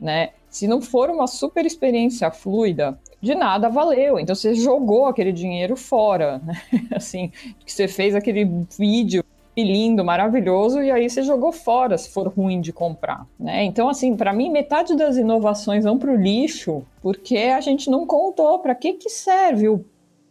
né? 0.00 0.30
Se 0.48 0.66
não 0.66 0.80
for 0.80 1.10
uma 1.10 1.26
super 1.26 1.66
experiência 1.66 2.30
fluida, 2.30 2.98
de 3.20 3.34
nada 3.34 3.68
valeu. 3.68 4.18
Então 4.18 4.34
você 4.34 4.54
jogou 4.54 5.06
aquele 5.06 5.32
dinheiro 5.32 5.76
fora, 5.76 6.40
né? 6.44 6.54
Assim, 6.94 7.30
que 7.64 7.72
você 7.72 7.88
fez 7.88 8.14
aquele 8.14 8.44
vídeo 8.78 9.24
lindo, 9.64 10.04
maravilhoso, 10.04 10.80
e 10.80 10.90
aí 10.90 11.08
você 11.08 11.22
jogou 11.22 11.52
fora 11.52 11.96
se 11.98 12.10
for 12.10 12.28
ruim 12.28 12.60
de 12.60 12.72
comprar, 12.72 13.26
né? 13.38 13.64
Então, 13.64 13.88
assim, 13.88 14.16
para 14.16 14.32
mim, 14.32 14.50
metade 14.50 14.96
das 14.96 15.16
inovações 15.16 15.84
vão 15.84 15.98
para 15.98 16.12
o 16.12 16.16
lixo 16.16 16.84
porque 17.02 17.36
a 17.36 17.60
gente 17.60 17.90
não 17.90 18.06
contou 18.06 18.58
para 18.60 18.74
que 18.74 18.94
que 18.94 19.10
serve 19.10 19.68
o, 19.68 19.84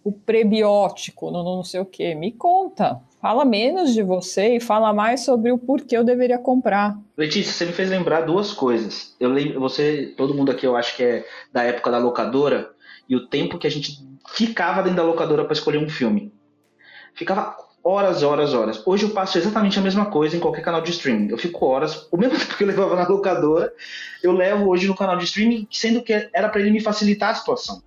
o 0.04 0.12
prebiótico, 0.12 1.32
no 1.32 1.44
não 1.44 1.64
sei 1.64 1.80
o 1.80 1.86
que. 1.86 2.16
Me 2.16 2.32
conta, 2.32 3.02
fala 3.22 3.44
menos 3.44 3.94
de 3.94 4.02
você 4.02 4.56
e 4.56 4.60
fala 4.60 4.94
mais 4.94 5.22
sobre 5.22 5.52
o 5.52 5.58
porquê 5.58 5.98
eu 5.98 6.04
deveria 6.04 6.38
comprar. 6.38 6.98
Letícia, 7.18 7.52
você 7.52 7.66
me 7.66 7.74
fez 7.74 7.90
lembrar 7.90 8.22
duas 8.22 8.54
coisas. 8.54 9.16
Eu 9.20 9.30
lembro, 9.30 9.60
você, 9.60 10.14
todo 10.16 10.34
mundo 10.34 10.52
aqui, 10.52 10.66
eu 10.66 10.76
acho 10.76 10.96
que 10.96 11.04
é 11.04 11.26
da 11.52 11.64
época 11.64 11.92
da 11.92 11.98
locadora 11.98 12.70
e 13.08 13.16
o 13.16 13.28
tempo 13.28 13.58
que 13.58 13.68
a 13.68 13.72
gente 13.72 14.06
ficava 14.30 14.82
dentro 14.82 14.98
da 14.98 15.04
locadora 15.04 15.44
para 15.44 15.54
escolher 15.54 15.78
um 15.78 15.90
filme. 15.90 16.34
Ficava 17.14 17.56
horas, 17.84 18.22
horas, 18.22 18.54
horas. 18.54 18.82
Hoje 18.86 19.04
eu 19.04 19.12
passo 19.12 19.38
exatamente 19.38 19.80
a 19.80 19.82
mesma 19.82 20.08
coisa 20.08 20.36
em 20.36 20.40
qualquer 20.40 20.62
canal 20.62 20.82
de 20.82 20.92
streaming. 20.92 21.30
Eu 21.30 21.38
fico 21.38 21.66
horas, 21.66 22.08
o 22.12 22.18
mesmo 22.18 22.38
tempo 22.38 22.58
que 22.58 22.64
eu 22.64 22.68
levava 22.68 22.96
na 22.96 23.08
locadora, 23.08 23.74
eu 24.22 24.34
levo 24.34 24.68
hoje 24.68 24.88
no 24.88 24.96
canal 24.96 25.18
de 25.18 25.24
streaming, 25.24 25.68
sendo 25.72 26.02
que 26.04 26.30
era 26.34 26.50
para 26.50 26.62
ele 26.62 26.72
me 26.72 26.82
facilitar 26.82 27.30
a 27.30 27.36
situação. 27.36 27.82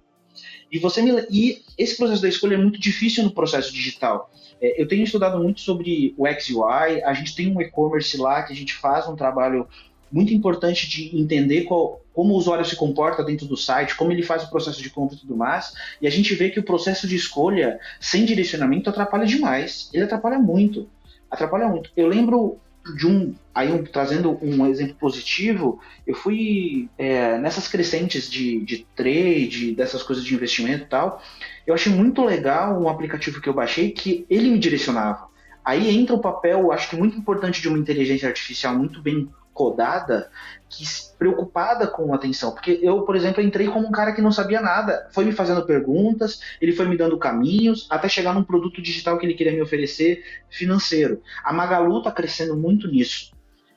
E 0.72 0.78
você 0.78 1.02
me, 1.02 1.26
e 1.30 1.62
esse 1.76 1.96
processo 1.96 2.22
da 2.22 2.28
escolha 2.28 2.54
é 2.54 2.58
muito 2.58 2.80
difícil 2.80 3.24
no 3.24 3.32
processo 3.32 3.72
digital. 3.72 4.30
É, 4.60 4.80
eu 4.80 4.86
tenho 4.86 5.02
estudado 5.02 5.38
muito 5.42 5.60
sobre 5.60 6.14
o 6.16 6.26
XUI, 6.26 7.02
a 7.04 7.12
gente 7.12 7.34
tem 7.34 7.54
um 7.54 7.60
e-commerce 7.60 8.16
lá 8.16 8.42
que 8.42 8.52
a 8.52 8.56
gente 8.56 8.74
faz 8.74 9.06
um 9.08 9.16
trabalho 9.16 9.66
muito 10.10 10.32
importante 10.34 10.88
de 10.88 11.16
entender 11.16 11.62
qual, 11.62 12.00
como 12.12 12.34
o 12.34 12.36
usuário 12.36 12.64
se 12.64 12.76
comporta 12.76 13.24
dentro 13.24 13.46
do 13.46 13.56
site, 13.56 13.96
como 13.96 14.12
ele 14.12 14.22
faz 14.22 14.44
o 14.44 14.50
processo 14.50 14.82
de 14.82 14.90
compra 14.90 15.16
e 15.16 15.20
tudo 15.20 15.36
mais, 15.36 15.72
e 16.00 16.06
a 16.06 16.10
gente 16.10 16.34
vê 16.34 16.50
que 16.50 16.60
o 16.60 16.64
processo 16.64 17.06
de 17.06 17.16
escolha 17.16 17.78
sem 18.00 18.24
direcionamento 18.24 18.90
atrapalha 18.90 19.26
demais. 19.26 19.90
Ele 19.92 20.04
atrapalha 20.04 20.38
muito. 20.38 20.88
Atrapalha 21.30 21.68
muito. 21.68 21.90
Eu 21.96 22.08
lembro 22.08 22.58
de 22.96 23.06
um, 23.06 23.34
aí 23.54 23.70
um, 23.70 23.84
trazendo 23.84 24.38
um 24.42 24.66
exemplo 24.66 24.94
positivo, 24.94 25.80
eu 26.06 26.14
fui 26.14 26.88
é, 26.98 27.38
nessas 27.38 27.68
crescentes 27.68 28.28
de, 28.28 28.60
de 28.64 28.86
trade, 28.96 29.74
dessas 29.74 30.02
coisas 30.02 30.24
de 30.24 30.34
investimento 30.34 30.84
e 30.84 30.86
tal, 30.86 31.22
eu 31.66 31.74
achei 31.74 31.92
muito 31.92 32.24
legal 32.24 32.80
um 32.80 32.88
aplicativo 32.88 33.40
que 33.40 33.48
eu 33.48 33.54
baixei 33.54 33.90
que 33.90 34.24
ele 34.30 34.50
me 34.50 34.58
direcionava. 34.58 35.28
Aí 35.64 35.94
entra 35.94 36.14
o 36.16 36.20
papel, 36.20 36.72
acho 36.72 36.90
que 36.90 36.96
muito 36.96 37.16
importante 37.16 37.60
de 37.60 37.68
uma 37.68 37.78
inteligência 37.78 38.28
artificial 38.28 38.74
muito 38.74 39.02
bem 39.02 39.28
codada, 39.60 40.30
que 40.70 40.84
preocupada 41.18 41.86
com 41.86 42.14
atenção. 42.14 42.52
Porque 42.52 42.80
eu, 42.82 43.02
por 43.02 43.14
exemplo, 43.14 43.42
entrei 43.42 43.68
como 43.68 43.86
um 43.86 43.90
cara 43.90 44.12
que 44.12 44.22
não 44.22 44.32
sabia 44.32 44.58
nada, 44.62 45.06
foi 45.12 45.26
me 45.26 45.32
fazendo 45.32 45.66
perguntas, 45.66 46.40
ele 46.62 46.72
foi 46.72 46.88
me 46.88 46.96
dando 46.96 47.18
caminhos, 47.18 47.86
até 47.90 48.08
chegar 48.08 48.32
num 48.32 48.42
produto 48.42 48.80
digital 48.80 49.18
que 49.18 49.26
ele 49.26 49.34
queria 49.34 49.52
me 49.52 49.60
oferecer 49.60 50.24
financeiro. 50.48 51.20
A 51.44 51.52
Magalu 51.52 51.98
está 51.98 52.10
crescendo 52.10 52.56
muito 52.56 52.88
nisso. 52.88 53.32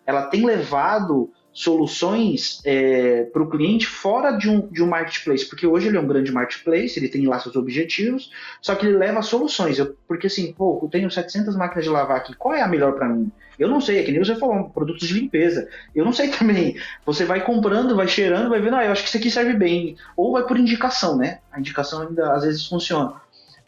Ela 0.05 0.27
tem 0.27 0.45
levado 0.45 1.29
soluções 1.53 2.61
é, 2.65 3.23
para 3.25 3.43
o 3.43 3.49
cliente 3.49 3.85
fora 3.85 4.31
de 4.31 4.49
um, 4.49 4.67
de 4.67 4.81
um 4.81 4.87
marketplace, 4.87 5.47
porque 5.47 5.67
hoje 5.67 5.87
ele 5.87 5.97
é 5.97 5.99
um 5.99 6.07
grande 6.07 6.31
marketplace, 6.31 6.97
ele 6.97 7.07
tem 7.07 7.27
lá 7.27 7.39
seus 7.39 7.55
objetivos, 7.55 8.31
só 8.61 8.73
que 8.73 8.85
ele 8.85 8.97
leva 8.97 9.21
soluções. 9.21 9.77
Eu, 9.77 9.95
porque 10.07 10.27
assim, 10.27 10.51
pô, 10.51 10.79
eu 10.81 10.89
tenho 10.89 11.11
700 11.11 11.55
máquinas 11.55 11.85
de 11.85 11.91
lavar 11.91 12.17
aqui, 12.17 12.33
qual 12.35 12.55
é 12.55 12.61
a 12.61 12.67
melhor 12.67 12.93
para 12.93 13.07
mim? 13.07 13.31
Eu 13.57 13.67
não 13.67 13.79
sei, 13.79 13.99
é 13.99 14.03
que 14.03 14.11
nem 14.11 14.23
você 14.23 14.35
falou, 14.35 14.69
produtos 14.69 15.07
de 15.07 15.13
limpeza. 15.13 15.69
Eu 15.93 16.03
não 16.03 16.11
sei 16.11 16.29
também. 16.33 16.75
Você 17.05 17.23
vai 17.23 17.45
comprando, 17.45 17.95
vai 17.95 18.07
cheirando, 18.07 18.49
vai 18.49 18.59
vendo, 18.59 18.75
ah, 18.75 18.85
eu 18.85 18.91
acho 18.91 19.03
que 19.03 19.09
isso 19.09 19.17
aqui 19.17 19.29
serve 19.29 19.53
bem. 19.53 19.95
Ou 20.17 20.33
vai 20.33 20.43
por 20.43 20.57
indicação, 20.57 21.15
né? 21.17 21.39
A 21.51 21.59
indicação 21.59 22.01
ainda 22.01 22.33
às 22.33 22.43
vezes 22.43 22.67
funciona 22.67 23.13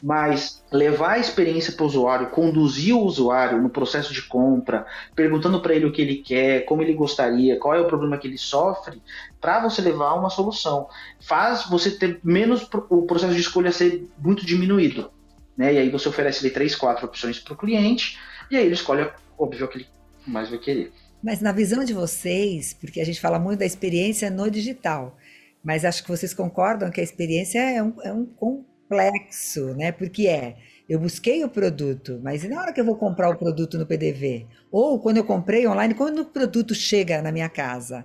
mas 0.02 0.62
levar 0.70 1.12
a 1.12 1.18
experiência 1.18 1.72
para 1.72 1.84
o 1.84 1.86
usuário, 1.86 2.30
conduzir 2.30 2.94
o 2.94 3.00
usuário 3.00 3.60
no 3.60 3.70
processo 3.70 4.12
de 4.12 4.22
compra, 4.22 4.86
perguntando 5.14 5.60
para 5.60 5.74
ele 5.74 5.86
o 5.86 5.92
que 5.92 6.02
ele 6.02 6.16
quer, 6.16 6.64
como 6.64 6.82
ele 6.82 6.92
gostaria, 6.92 7.58
qual 7.58 7.74
é 7.74 7.80
o 7.80 7.86
problema 7.86 8.18
que 8.18 8.28
ele 8.28 8.38
sofre, 8.38 9.00
para 9.40 9.60
você 9.60 9.80
levar 9.80 10.14
uma 10.14 10.30
solução. 10.30 10.88
Faz 11.20 11.66
você 11.68 11.90
ter 11.90 12.20
menos 12.22 12.68
o 12.90 13.02
processo 13.02 13.34
de 13.34 13.40
escolha 13.40 13.72
ser 13.72 14.06
muito 14.18 14.44
diminuído. 14.44 15.10
Né? 15.56 15.74
E 15.74 15.78
aí 15.78 15.90
você 15.90 16.08
oferece 16.08 16.44
ali 16.44 16.52
três, 16.52 16.74
quatro 16.74 17.06
opções 17.06 17.38
para 17.38 17.54
o 17.54 17.56
cliente, 17.56 18.18
e 18.50 18.56
aí 18.56 18.64
ele 18.64 18.74
escolhe, 18.74 19.08
óbvio, 19.38 19.68
que 19.68 19.78
ele 19.78 19.86
mais 20.26 20.50
vai 20.50 20.58
querer. 20.58 20.92
Mas 21.22 21.40
na 21.40 21.52
visão 21.52 21.82
de 21.84 21.94
vocês, 21.94 22.74
porque 22.74 23.00
a 23.00 23.04
gente 23.04 23.20
fala 23.20 23.38
muito 23.38 23.60
da 23.60 23.66
experiência 23.66 24.30
no 24.30 24.50
digital, 24.50 25.16
mas 25.64 25.84
acho 25.84 26.02
que 26.02 26.08
vocês 26.08 26.34
concordam 26.34 26.90
que 26.90 27.00
a 27.00 27.04
experiência 27.04 27.58
é 27.58 27.82
um, 27.82 27.94
é 28.02 28.12
um 28.12 28.64
complexo, 28.88 29.74
né? 29.74 29.90
Porque 29.92 30.28
é, 30.28 30.56
eu 30.88 30.98
busquei 30.98 31.44
o 31.44 31.48
produto, 31.48 32.20
mas 32.22 32.44
e 32.44 32.48
na 32.48 32.60
hora 32.60 32.72
que 32.72 32.80
eu 32.80 32.84
vou 32.84 32.96
comprar 32.96 33.28
o 33.28 33.36
produto 33.36 33.76
no 33.78 33.86
PDV? 33.86 34.46
Ou 34.70 35.00
quando 35.00 35.16
eu 35.16 35.24
comprei 35.24 35.66
online, 35.66 35.94
quando 35.94 36.20
o 36.20 36.24
produto 36.24 36.74
chega 36.74 37.20
na 37.20 37.32
minha 37.32 37.48
casa? 37.48 38.04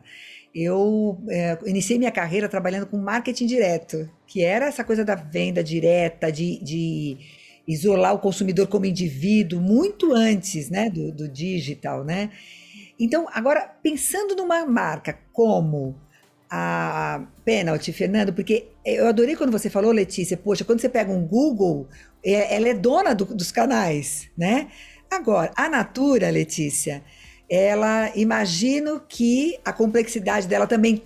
Eu 0.54 1.17
é, 1.30 1.58
iniciei 1.65 1.98
minha 1.98 2.12
carreira 2.12 2.50
trabalhando 2.50 2.86
com 2.86 2.98
marketing 2.98 3.46
direto, 3.46 4.10
que 4.28 4.44
era 4.44 4.65
essa 4.65 4.84
coisa 4.84 5.06
da 5.06 5.15
venda 5.15 5.63
direta, 5.63 6.32
de, 6.32 6.62
de 6.62 7.17
isolar 7.67 8.13
o 8.13 8.20
consumidor 8.20 8.67
como 8.67 8.86
indivíduo, 8.86 9.62
muito 9.62 10.13
antes 10.13 10.70
né, 10.70 10.89
do, 10.89 11.12
do 11.12 11.30
digital, 11.30 12.04
né? 12.04 12.32
Então, 13.00 13.28
agora, 13.34 13.62
pensando 13.82 14.36
numa 14.36 14.65
marca 14.65 15.17
como 15.32 15.96
a 16.53 17.25
Penalty, 17.45 17.93
Fernando, 17.93 18.33
porque 18.33 18.67
eu 18.85 19.07
adorei 19.07 19.37
quando 19.37 19.53
você 19.53 19.69
falou, 19.69 19.93
Letícia, 19.93 20.35
poxa, 20.35 20.65
quando 20.65 20.81
você 20.81 20.89
pega 20.89 21.09
um 21.09 21.25
Google, 21.25 21.87
é, 22.21 22.53
ela 22.53 22.67
é 22.67 22.73
dona 22.73 23.15
do, 23.15 23.23
dos 23.23 23.53
canais, 23.53 24.29
né? 24.37 24.67
Agora, 25.09 25.51
a 25.55 25.69
Natura, 25.69 26.29
Letícia, 26.29 27.01
ela 27.49 28.11
imagino 28.15 29.01
que 29.07 29.57
a 29.63 29.71
complexidade 29.71 30.45
dela 30.45 30.67
também 30.67 31.01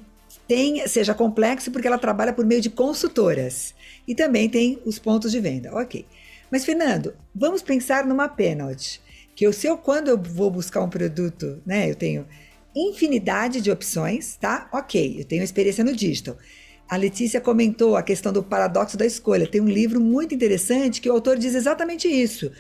tem, 0.47 0.88
seja 0.88 1.13
complexa 1.13 1.69
porque 1.69 1.88
ela 1.88 1.97
trabalha 1.99 2.34
por 2.34 2.45
meio 2.45 2.62
de 2.62 2.71
consultoras 2.71 3.75
e 4.08 4.15
também 4.15 4.49
tem 4.49 4.79
os 4.84 4.97
pontos 4.97 5.31
de 5.31 5.39
venda. 5.39 5.71
Ok. 5.75 6.08
Mas, 6.51 6.65
Fernando, 6.65 7.15
vamos 7.34 7.62
pensar 7.62 8.05
numa 8.05 8.27
penalty. 8.27 9.01
Que 9.36 9.45
eu 9.45 9.51
sei 9.51 9.75
quando 9.77 10.08
eu 10.08 10.17
vou 10.17 10.49
buscar 10.49 10.81
um 10.81 10.89
produto, 10.89 11.62
né? 11.65 11.89
Eu 11.89 11.95
tenho 11.95 12.25
infinidade 12.76 13.62
de 13.62 13.72
opções, 13.72 14.36
tá? 14.36 14.70
Ok, 14.74 15.16
eu 15.20 15.26
tenho 15.26 15.44
experiência 15.44 15.84
no 15.84 15.96
digital. 15.96 16.38
A 16.88 16.98
Letícia 16.98 17.42
comentou 17.42 17.96
a 17.96 18.04
questão 18.04 18.32
do 18.32 18.44
paradoxo 18.44 18.98
da 18.98 19.06
escolha. 19.06 19.48
Tem 19.48 19.62
um 19.62 19.70
livro 19.70 20.00
muito 20.00 20.36
interessante 20.36 21.02
que 21.02 21.10
o 21.10 21.14
autor 21.14 21.38
diz 21.38 21.56
exatamente 21.56 22.08
isso. 22.08 22.52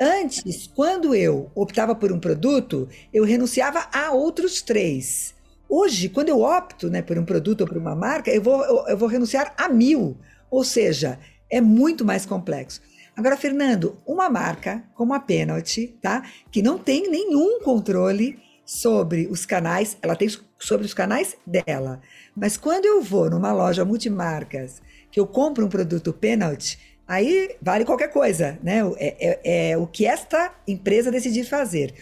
Antes, 0.00 0.66
quando 0.74 1.14
eu 1.14 1.50
optava 1.54 1.94
por 1.94 2.10
um 2.10 2.18
produto, 2.18 2.88
eu 3.12 3.24
renunciava 3.24 3.86
a 3.92 4.10
outros 4.10 4.62
três. 4.62 5.34
Hoje, 5.68 6.08
quando 6.08 6.30
eu 6.30 6.40
opto 6.40 6.88
né, 6.88 7.02
por 7.02 7.18
um 7.18 7.24
produto 7.24 7.62
ou 7.62 7.66
por 7.66 7.76
uma 7.76 7.94
marca, 7.94 8.30
eu 8.30 8.40
vou, 8.40 8.64
eu, 8.64 8.88
eu 8.88 8.96
vou 8.96 9.08
renunciar 9.08 9.52
a 9.56 9.68
mil. 9.68 10.16
Ou 10.50 10.64
seja, 10.64 11.18
é 11.50 11.60
muito 11.60 12.04
mais 12.04 12.24
complexo. 12.24 12.80
Agora, 13.16 13.36
Fernando, 13.36 13.98
uma 14.06 14.28
marca 14.28 14.82
como 14.94 15.14
a 15.14 15.20
Penalty, 15.20 15.96
tá? 16.00 16.24
Que 16.50 16.62
não 16.62 16.78
tem 16.78 17.08
nenhum 17.08 17.60
controle 17.60 18.38
sobre 18.64 19.26
os 19.30 19.44
canais, 19.44 19.96
ela 20.00 20.16
tem 20.16 20.28
sobre 20.58 20.86
os 20.86 20.94
canais 20.94 21.36
dela. 21.46 22.00
Mas 22.34 22.56
quando 22.56 22.86
eu 22.86 23.02
vou 23.02 23.28
numa 23.28 23.52
loja 23.52 23.84
multimarcas, 23.84 24.80
que 25.10 25.20
eu 25.20 25.26
compro 25.26 25.64
um 25.64 25.68
produto 25.68 26.12
penalty, 26.12 26.78
aí 27.06 27.56
vale 27.60 27.84
qualquer 27.84 28.08
coisa, 28.08 28.58
né? 28.62 28.80
É, 28.96 29.16
é, 29.44 29.70
é 29.70 29.76
o 29.76 29.86
que 29.86 30.06
esta 30.06 30.52
empresa 30.66 31.10
decidir 31.10 31.44
fazer. 31.44 31.94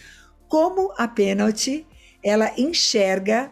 Como 0.47 0.93
a 0.97 1.07
penalty, 1.07 1.85
ela 2.23 2.51
enxerga 2.57 3.51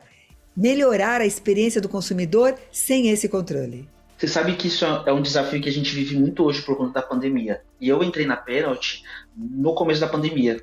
melhorar 0.55 1.21
a 1.21 1.25
experiência 1.25 1.81
do 1.81 1.89
consumidor 1.89 2.55
sem 2.71 3.09
esse 3.09 3.27
controle. 3.27 3.87
Você 4.17 4.27
sabe 4.27 4.55
que 4.55 4.67
isso 4.67 4.85
é 4.85 5.11
um 5.11 5.21
desafio 5.21 5.59
que 5.59 5.67
a 5.67 5.71
gente 5.71 5.95
vive 5.95 6.15
muito 6.15 6.43
hoje 6.43 6.61
por 6.61 6.77
conta 6.77 6.93
da 6.93 7.01
pandemia. 7.01 7.61
E 7.79 7.89
eu 7.89 8.03
entrei 8.03 8.25
na 8.25 8.37
Penalty 8.37 9.01
no 9.35 9.73
começo 9.73 9.99
da 9.99 10.07
pandemia. 10.07 10.61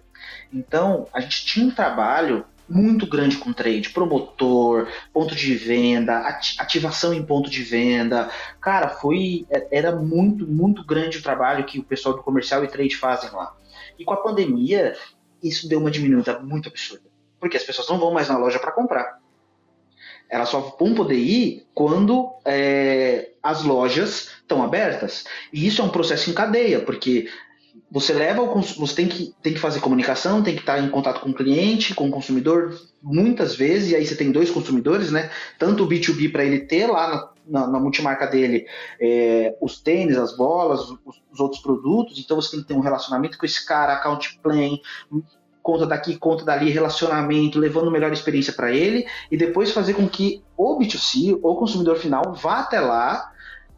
Então, 0.52 1.06
a 1.12 1.20
gente 1.20 1.44
tinha 1.44 1.66
um 1.66 1.70
trabalho 1.70 2.44
muito 2.68 3.06
grande 3.06 3.38
com 3.38 3.52
trade, 3.52 3.90
promotor, 3.90 4.88
ponto 5.12 5.34
de 5.34 5.54
venda, 5.54 6.18
ativação 6.58 7.14
em 7.14 7.24
ponto 7.24 7.48
de 7.48 7.62
venda. 7.62 8.28
Cara, 8.60 8.88
foi 8.88 9.46
é, 9.50 9.66
era 9.70 9.96
muito, 9.96 10.46
muito 10.46 10.84
grande 10.84 11.18
o 11.18 11.22
trabalho 11.22 11.64
que 11.64 11.78
o 11.78 11.84
pessoal 11.84 12.14
do 12.14 12.22
comercial 12.22 12.62
e 12.62 12.68
trade 12.68 12.96
fazem 12.96 13.30
lá. 13.30 13.56
E 13.98 14.04
com 14.04 14.12
a 14.12 14.18
pandemia, 14.18 14.94
isso 15.42 15.68
deu 15.68 15.78
uma 15.78 15.90
diminuída 15.90 16.38
muito 16.40 16.68
absurda. 16.68 17.08
Porque 17.40 17.56
as 17.56 17.64
pessoas 17.64 17.88
não 17.88 17.98
vão 17.98 18.12
mais 18.12 18.28
na 18.28 18.36
loja 18.36 18.58
para 18.58 18.72
comprar. 18.72 19.18
Elas 20.28 20.50
só 20.50 20.76
vão 20.78 20.94
poder 20.94 21.16
ir 21.16 21.66
quando 21.72 22.34
é, 22.44 23.30
as 23.42 23.62
lojas 23.62 24.30
estão 24.40 24.62
abertas. 24.62 25.24
E 25.50 25.66
isso 25.66 25.80
é 25.80 25.84
um 25.84 25.88
processo 25.88 26.28
em 26.28 26.34
cadeia, 26.34 26.80
porque 26.80 27.30
você 27.90 28.12
leva 28.12 28.42
o 28.42 28.60
você 28.60 28.94
tem 28.94 29.08
que, 29.08 29.34
tem 29.42 29.54
que 29.54 29.60
fazer 29.60 29.80
comunicação, 29.80 30.42
tem 30.42 30.54
que 30.54 30.60
estar 30.60 30.78
em 30.78 30.90
contato 30.90 31.20
com 31.20 31.30
o 31.30 31.34
cliente, 31.34 31.94
com 31.94 32.08
o 32.08 32.10
consumidor, 32.10 32.78
muitas 33.02 33.54
vezes, 33.54 33.90
e 33.90 33.96
aí 33.96 34.06
você 34.06 34.16
tem 34.16 34.30
dois 34.30 34.50
consumidores, 34.50 35.10
né? 35.10 35.30
Tanto 35.58 35.84
o 35.84 35.88
B2B 35.88 36.30
para 36.30 36.44
ele 36.44 36.60
ter 36.60 36.86
lá 36.86 37.08
na, 37.46 37.60
na, 37.60 37.66
na 37.66 37.80
multimarca 37.80 38.26
dele 38.26 38.66
é, 39.00 39.56
os 39.60 39.80
tênis, 39.80 40.16
as 40.16 40.36
bolas, 40.36 40.80
os, 40.80 40.98
os, 41.32 41.40
outros 41.40 41.62
produtos, 41.62 42.18
então 42.18 42.40
você 42.40 42.52
tem 42.52 42.60
que 42.60 42.68
ter 42.68 42.74
um 42.74 42.80
relacionamento 42.80 43.38
com 43.38 43.46
esse 43.46 43.64
cara, 43.64 43.94
account 43.94 44.38
plan, 44.42 44.78
conta 45.62 45.86
daqui, 45.86 46.16
conta 46.16 46.44
dali, 46.44 46.70
relacionamento, 46.70 47.58
levando 47.58 47.90
melhor 47.90 48.12
experiência 48.12 48.52
para 48.52 48.72
ele, 48.72 49.06
e 49.30 49.36
depois 49.36 49.72
fazer 49.72 49.94
com 49.94 50.08
que 50.08 50.42
o 50.56 50.78
B2C, 50.78 51.38
o 51.42 51.54
consumidor 51.56 51.96
final, 51.96 52.34
vá 52.34 52.60
até 52.60 52.80
lá 52.80 53.32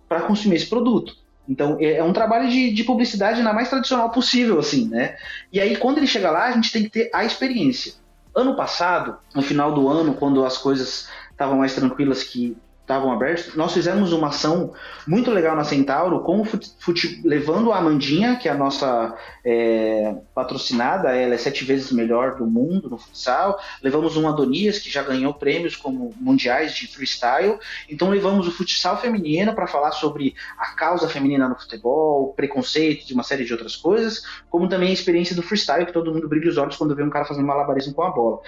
para 0.08 0.22
consumir 0.22 0.56
esse 0.56 0.68
produto. 0.68 1.19
Então, 1.50 1.76
é, 1.80 1.96
é 1.96 2.04
um 2.04 2.12
trabalho 2.12 2.48
de, 2.48 2.70
de, 2.70 2.84
publicidade 2.84 3.42
na 3.42 3.52
mais 3.52 3.68
tradicional 3.68 4.08
possível, 4.10 4.60
assim, 4.60 4.88
né? 4.88 5.16
E 5.52 5.60
aí, 5.60 5.76
quando 5.76 5.98
ele 5.98 6.06
chega 6.06 6.30
lá, 6.30 6.44
a 6.44 6.52
gente 6.52 6.70
tem 6.70 6.84
que 6.84 6.90
ter 6.90 7.10
a 7.12 7.24
experiência. 7.24 7.94
Ano 8.32 8.54
passado, 8.54 9.16
no 9.34 9.42
final 9.42 9.74
do 9.74 9.88
ano, 9.88 10.14
quando 10.14 10.44
as 10.44 10.56
coisas 10.56 11.08
estavam 11.32 11.58
mais 11.58 11.74
tranquilas 11.74 12.22
que 12.22 12.56
estavam 12.90 13.12
abertos, 13.12 13.54
nós 13.54 13.72
fizemos 13.72 14.12
uma 14.12 14.28
ação 14.28 14.72
muito 15.06 15.30
legal 15.30 15.54
na 15.54 15.62
Centauro, 15.62 16.20
com 16.20 16.44
fute, 16.44 17.20
levando 17.24 17.72
a 17.72 17.78
Amandinha, 17.78 18.34
que 18.34 18.48
é 18.48 18.50
a 18.50 18.56
nossa 18.56 19.16
é, 19.44 20.16
patrocinada, 20.34 21.14
ela 21.14 21.34
é 21.34 21.38
sete 21.38 21.64
vezes 21.64 21.92
melhor 21.92 22.36
do 22.36 22.44
mundo 22.44 22.90
no 22.90 22.98
futsal, 22.98 23.60
levamos 23.80 24.16
um 24.16 24.28
Adonias, 24.28 24.80
que 24.80 24.90
já 24.90 25.04
ganhou 25.04 25.32
prêmios 25.32 25.76
como 25.76 26.12
mundiais 26.20 26.74
de 26.74 26.88
freestyle, 26.88 27.58
então 27.88 28.10
levamos 28.10 28.48
o 28.48 28.50
futsal 28.50 29.00
feminino 29.00 29.54
para 29.54 29.68
falar 29.68 29.92
sobre 29.92 30.34
a 30.58 30.72
causa 30.72 31.08
feminina 31.08 31.48
no 31.48 31.54
futebol, 31.54 32.32
preconceito, 32.34 33.06
de 33.06 33.14
uma 33.14 33.22
série 33.22 33.44
de 33.44 33.52
outras 33.52 33.76
coisas, 33.76 34.24
como 34.50 34.68
também 34.68 34.90
a 34.90 34.92
experiência 34.92 35.36
do 35.36 35.42
freestyle, 35.42 35.86
que 35.86 35.92
todo 35.92 36.12
mundo 36.12 36.28
brilha 36.28 36.50
os 36.50 36.58
olhos 36.58 36.76
quando 36.76 36.96
vê 36.96 37.04
um 37.04 37.10
cara 37.10 37.24
fazendo 37.24 37.46
malabarismo 37.46 37.94
com 37.94 38.02
a 38.02 38.10
bola. 38.10 38.40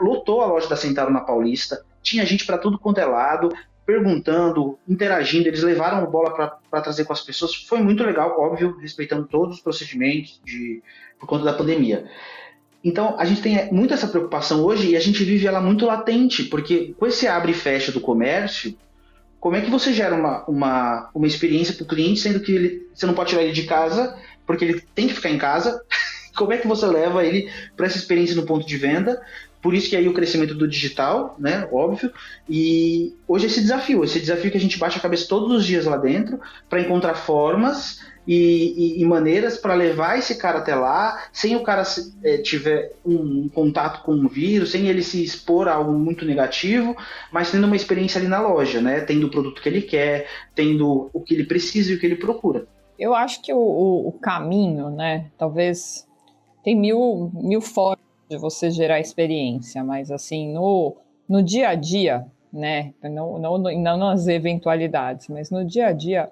Lotou 0.00 0.40
a 0.40 0.46
loja 0.46 0.68
da 0.68 0.76
Centauro 0.76 1.12
na 1.12 1.20
Paulista, 1.20 1.84
tinha 2.08 2.24
gente 2.24 2.46
para 2.46 2.58
tudo 2.58 2.78
quanto 2.78 2.98
é 2.98 3.04
lado, 3.04 3.50
perguntando, 3.84 4.78
interagindo, 4.86 5.48
eles 5.48 5.62
levaram 5.62 5.98
a 5.98 6.06
bola 6.06 6.30
para 6.70 6.80
trazer 6.80 7.04
com 7.04 7.12
as 7.12 7.22
pessoas. 7.22 7.54
Foi 7.54 7.80
muito 7.80 8.02
legal, 8.02 8.38
óbvio, 8.38 8.76
respeitando 8.78 9.26
todos 9.26 9.56
os 9.56 9.62
procedimentos 9.62 10.40
de, 10.44 10.82
por 11.18 11.26
conta 11.26 11.44
da 11.44 11.52
pandemia. 11.52 12.06
Então, 12.84 13.18
a 13.18 13.24
gente 13.24 13.42
tem 13.42 13.72
muito 13.72 13.92
essa 13.92 14.06
preocupação 14.06 14.62
hoje 14.62 14.90
e 14.90 14.96
a 14.96 15.00
gente 15.00 15.24
vive 15.24 15.46
ela 15.46 15.60
muito 15.60 15.84
latente, 15.84 16.44
porque 16.44 16.94
com 16.98 17.06
esse 17.06 17.26
abre 17.26 17.52
e 17.52 17.54
fecha 17.54 17.90
do 17.90 18.00
comércio, 18.00 18.76
como 19.40 19.56
é 19.56 19.60
que 19.60 19.70
você 19.70 19.92
gera 19.92 20.14
uma, 20.14 20.44
uma, 20.46 21.10
uma 21.14 21.26
experiência 21.26 21.74
para 21.74 21.84
o 21.84 21.88
cliente, 21.88 22.20
sendo 22.20 22.40
que 22.40 22.52
ele, 22.52 22.88
você 22.92 23.06
não 23.06 23.14
pode 23.14 23.30
tirar 23.30 23.42
ele 23.42 23.52
de 23.52 23.64
casa, 23.64 24.16
porque 24.46 24.64
ele 24.64 24.80
tem 24.94 25.08
que 25.08 25.14
ficar 25.14 25.30
em 25.30 25.38
casa? 25.38 25.82
Como 26.36 26.52
é 26.52 26.56
que 26.56 26.68
você 26.68 26.86
leva 26.86 27.24
ele 27.24 27.50
para 27.76 27.86
essa 27.86 27.98
experiência 27.98 28.36
no 28.36 28.46
ponto 28.46 28.64
de 28.64 28.76
venda? 28.76 29.20
Por 29.60 29.74
isso 29.74 29.90
que 29.90 29.96
aí 29.96 30.08
o 30.08 30.14
crescimento 30.14 30.54
do 30.54 30.68
digital, 30.68 31.34
né, 31.38 31.68
óbvio, 31.72 32.12
e 32.48 33.14
hoje 33.26 33.46
esse 33.46 33.60
desafio, 33.60 34.04
esse 34.04 34.20
desafio 34.20 34.50
que 34.50 34.56
a 34.56 34.60
gente 34.60 34.78
baixa 34.78 34.98
a 34.98 35.02
cabeça 35.02 35.28
todos 35.28 35.50
os 35.50 35.66
dias 35.66 35.84
lá 35.84 35.96
dentro 35.96 36.40
para 36.68 36.80
encontrar 36.80 37.14
formas 37.14 38.00
e, 38.26 38.98
e, 38.98 39.02
e 39.02 39.04
maneiras 39.04 39.56
para 39.56 39.74
levar 39.74 40.18
esse 40.18 40.36
cara 40.36 40.58
até 40.58 40.74
lá, 40.74 41.24
sem 41.32 41.56
o 41.56 41.62
cara 41.62 41.82
é, 42.22 42.38
tiver 42.38 42.92
um 43.04 43.48
contato 43.48 44.04
com 44.04 44.12
um 44.12 44.28
vírus, 44.28 44.70
sem 44.70 44.86
ele 44.86 45.02
se 45.02 45.24
expor 45.24 45.66
a 45.66 45.72
algo 45.72 45.92
muito 45.92 46.24
negativo, 46.24 46.94
mas 47.32 47.50
tendo 47.50 47.66
uma 47.66 47.76
experiência 47.76 48.20
ali 48.20 48.28
na 48.28 48.40
loja, 48.40 48.80
né, 48.80 49.00
tendo 49.00 49.26
o 49.26 49.30
produto 49.30 49.60
que 49.60 49.68
ele 49.68 49.82
quer, 49.82 50.28
tendo 50.54 51.10
o 51.12 51.20
que 51.20 51.34
ele 51.34 51.44
precisa 51.44 51.90
e 51.90 51.96
o 51.96 51.98
que 51.98 52.06
ele 52.06 52.16
procura. 52.16 52.66
Eu 52.98 53.14
acho 53.14 53.42
que 53.42 53.52
o, 53.52 53.58
o, 53.58 54.08
o 54.08 54.12
caminho, 54.12 54.90
né, 54.90 55.30
talvez 55.38 56.06
tem 56.62 56.76
mil, 56.76 57.30
mil 57.34 57.60
formas 57.60 58.07
de 58.28 58.36
você 58.36 58.70
gerar 58.70 59.00
experiência, 59.00 59.82
mas 59.82 60.10
assim, 60.10 60.52
no, 60.52 60.96
no 61.28 61.42
dia 61.42 61.70
a 61.70 61.74
dia, 61.74 62.26
né, 62.52 62.92
não, 63.02 63.38
não, 63.38 63.58
não 63.58 63.96
nas 63.96 64.26
eventualidades, 64.26 65.28
mas 65.28 65.50
no 65.50 65.64
dia 65.64 65.88
a 65.88 65.92
dia, 65.92 66.30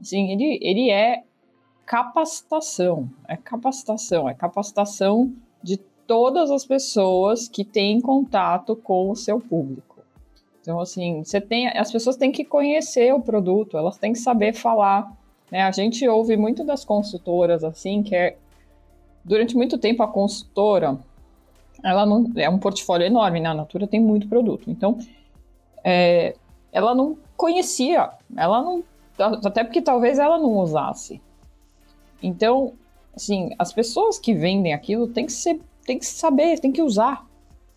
assim, 0.00 0.30
ele, 0.30 0.58
ele 0.62 0.90
é 0.90 1.22
capacitação, 1.84 3.08
é 3.26 3.36
capacitação, 3.36 4.28
é 4.28 4.34
capacitação 4.34 5.32
de 5.62 5.76
todas 5.76 6.50
as 6.50 6.64
pessoas 6.64 7.48
que 7.48 7.64
têm 7.64 8.00
contato 8.00 8.74
com 8.74 9.10
o 9.10 9.16
seu 9.16 9.40
público. 9.40 9.90
Então, 10.60 10.78
assim, 10.78 11.24
você 11.24 11.40
tem, 11.40 11.68
as 11.68 11.90
pessoas 11.90 12.16
têm 12.16 12.30
que 12.30 12.44
conhecer 12.44 13.14
o 13.14 13.20
produto, 13.20 13.78
elas 13.78 13.96
têm 13.96 14.12
que 14.12 14.18
saber 14.18 14.52
falar. 14.52 15.10
Né? 15.50 15.62
A 15.62 15.70
gente 15.70 16.06
ouve 16.06 16.36
muito 16.36 16.64
das 16.64 16.84
consultoras, 16.84 17.64
assim, 17.64 18.02
que 18.02 18.14
é, 18.14 18.36
durante 19.24 19.56
muito 19.56 19.78
tempo 19.78 20.02
a 20.02 20.08
consultora 20.08 20.98
ela 21.82 22.06
não 22.06 22.30
é 22.36 22.48
um 22.48 22.58
portfólio 22.58 23.06
enorme, 23.06 23.40
né? 23.40 23.48
A 23.48 23.54
Natura 23.54 23.86
tem 23.86 24.00
muito 24.00 24.28
produto. 24.28 24.70
Então, 24.70 24.98
é, 25.84 26.34
ela 26.72 26.94
não 26.94 27.16
conhecia, 27.36 28.10
ela 28.36 28.62
não 28.62 28.84
até 29.18 29.62
porque 29.62 29.82
talvez 29.82 30.18
ela 30.18 30.38
não 30.38 30.56
usasse. 30.56 31.20
Então, 32.22 32.72
assim, 33.14 33.50
as 33.58 33.72
pessoas 33.72 34.18
que 34.18 34.32
vendem 34.32 34.72
aquilo 34.72 35.08
tem 35.08 35.26
que 35.26 35.32
ser, 35.32 35.60
tem 35.84 35.98
que 35.98 36.06
saber, 36.06 36.58
tem 36.58 36.72
que 36.72 36.82
usar, 36.82 37.26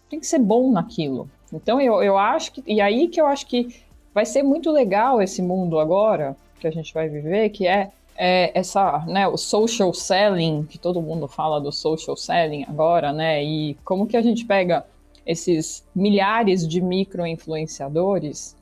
tem 0.10 0.20
que 0.20 0.28
ser 0.28 0.40
bom 0.40 0.72
naquilo. 0.72 1.30
Então, 1.52 1.82
eu, 1.82 2.02
eu 2.02 2.18
acho 2.18 2.54
que 2.54 2.64
e 2.66 2.80
aí 2.80 3.08
que 3.08 3.20
eu 3.20 3.26
acho 3.26 3.46
que 3.46 3.84
vai 4.14 4.26
ser 4.26 4.44
muito 4.44 4.72
legal 4.72 5.22
esse 5.22 5.42
mundo 5.42 5.80
agora 5.80 6.36
que 6.60 6.68
a 6.68 6.72
gente 6.72 6.94
vai 6.94 7.10
viver, 7.10 7.50
que 7.50 7.68
é 7.68 7.92
é, 8.16 8.58
essa, 8.58 9.00
né, 9.08 9.28
o 9.28 9.38
social 9.38 9.94
selling, 9.94 10.64
que 10.64 10.78
todo 10.78 11.02
mundo 11.02 11.28
fala 11.28 11.60
do 11.60 11.72
social 11.72 12.16
selling 12.16 12.66
agora, 12.68 13.12
né, 13.12 13.44
e 13.44 13.76
como 13.84 14.08
que 14.08 14.18
a 14.18 14.22
gente 14.22 14.46
pega 14.46 14.86
esses 15.26 15.88
milhares 15.96 16.68
de 16.68 16.82
micro-influenciadores, 16.82 18.56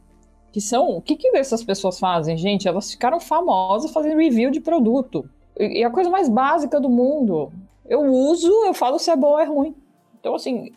que 0.52 0.62
são, 0.62 0.98
o 0.98 1.02
que 1.02 1.16
que 1.16 1.36
essas 1.36 1.64
pessoas 1.64 1.98
fazem, 1.98 2.38
gente? 2.38 2.68
Elas 2.68 2.92
ficaram 2.92 3.20
famosas 3.20 3.92
fazendo 3.92 4.18
review 4.18 4.52
de 4.52 4.60
produto, 4.60 5.28
e, 5.58 5.84
a 5.84 5.90
coisa 5.90 6.10
mais 6.10 6.30
básica 6.30 6.80
do 6.80 6.90
mundo, 6.90 7.52
eu 7.88 8.02
uso, 8.02 8.52
eu 8.66 8.74
falo 8.74 9.00
se 9.00 9.12
é 9.12 9.16
bom 9.16 9.32
ou 9.32 9.40
é 9.40 9.46
ruim. 9.46 9.76
Então, 10.20 10.36
assim, 10.36 10.72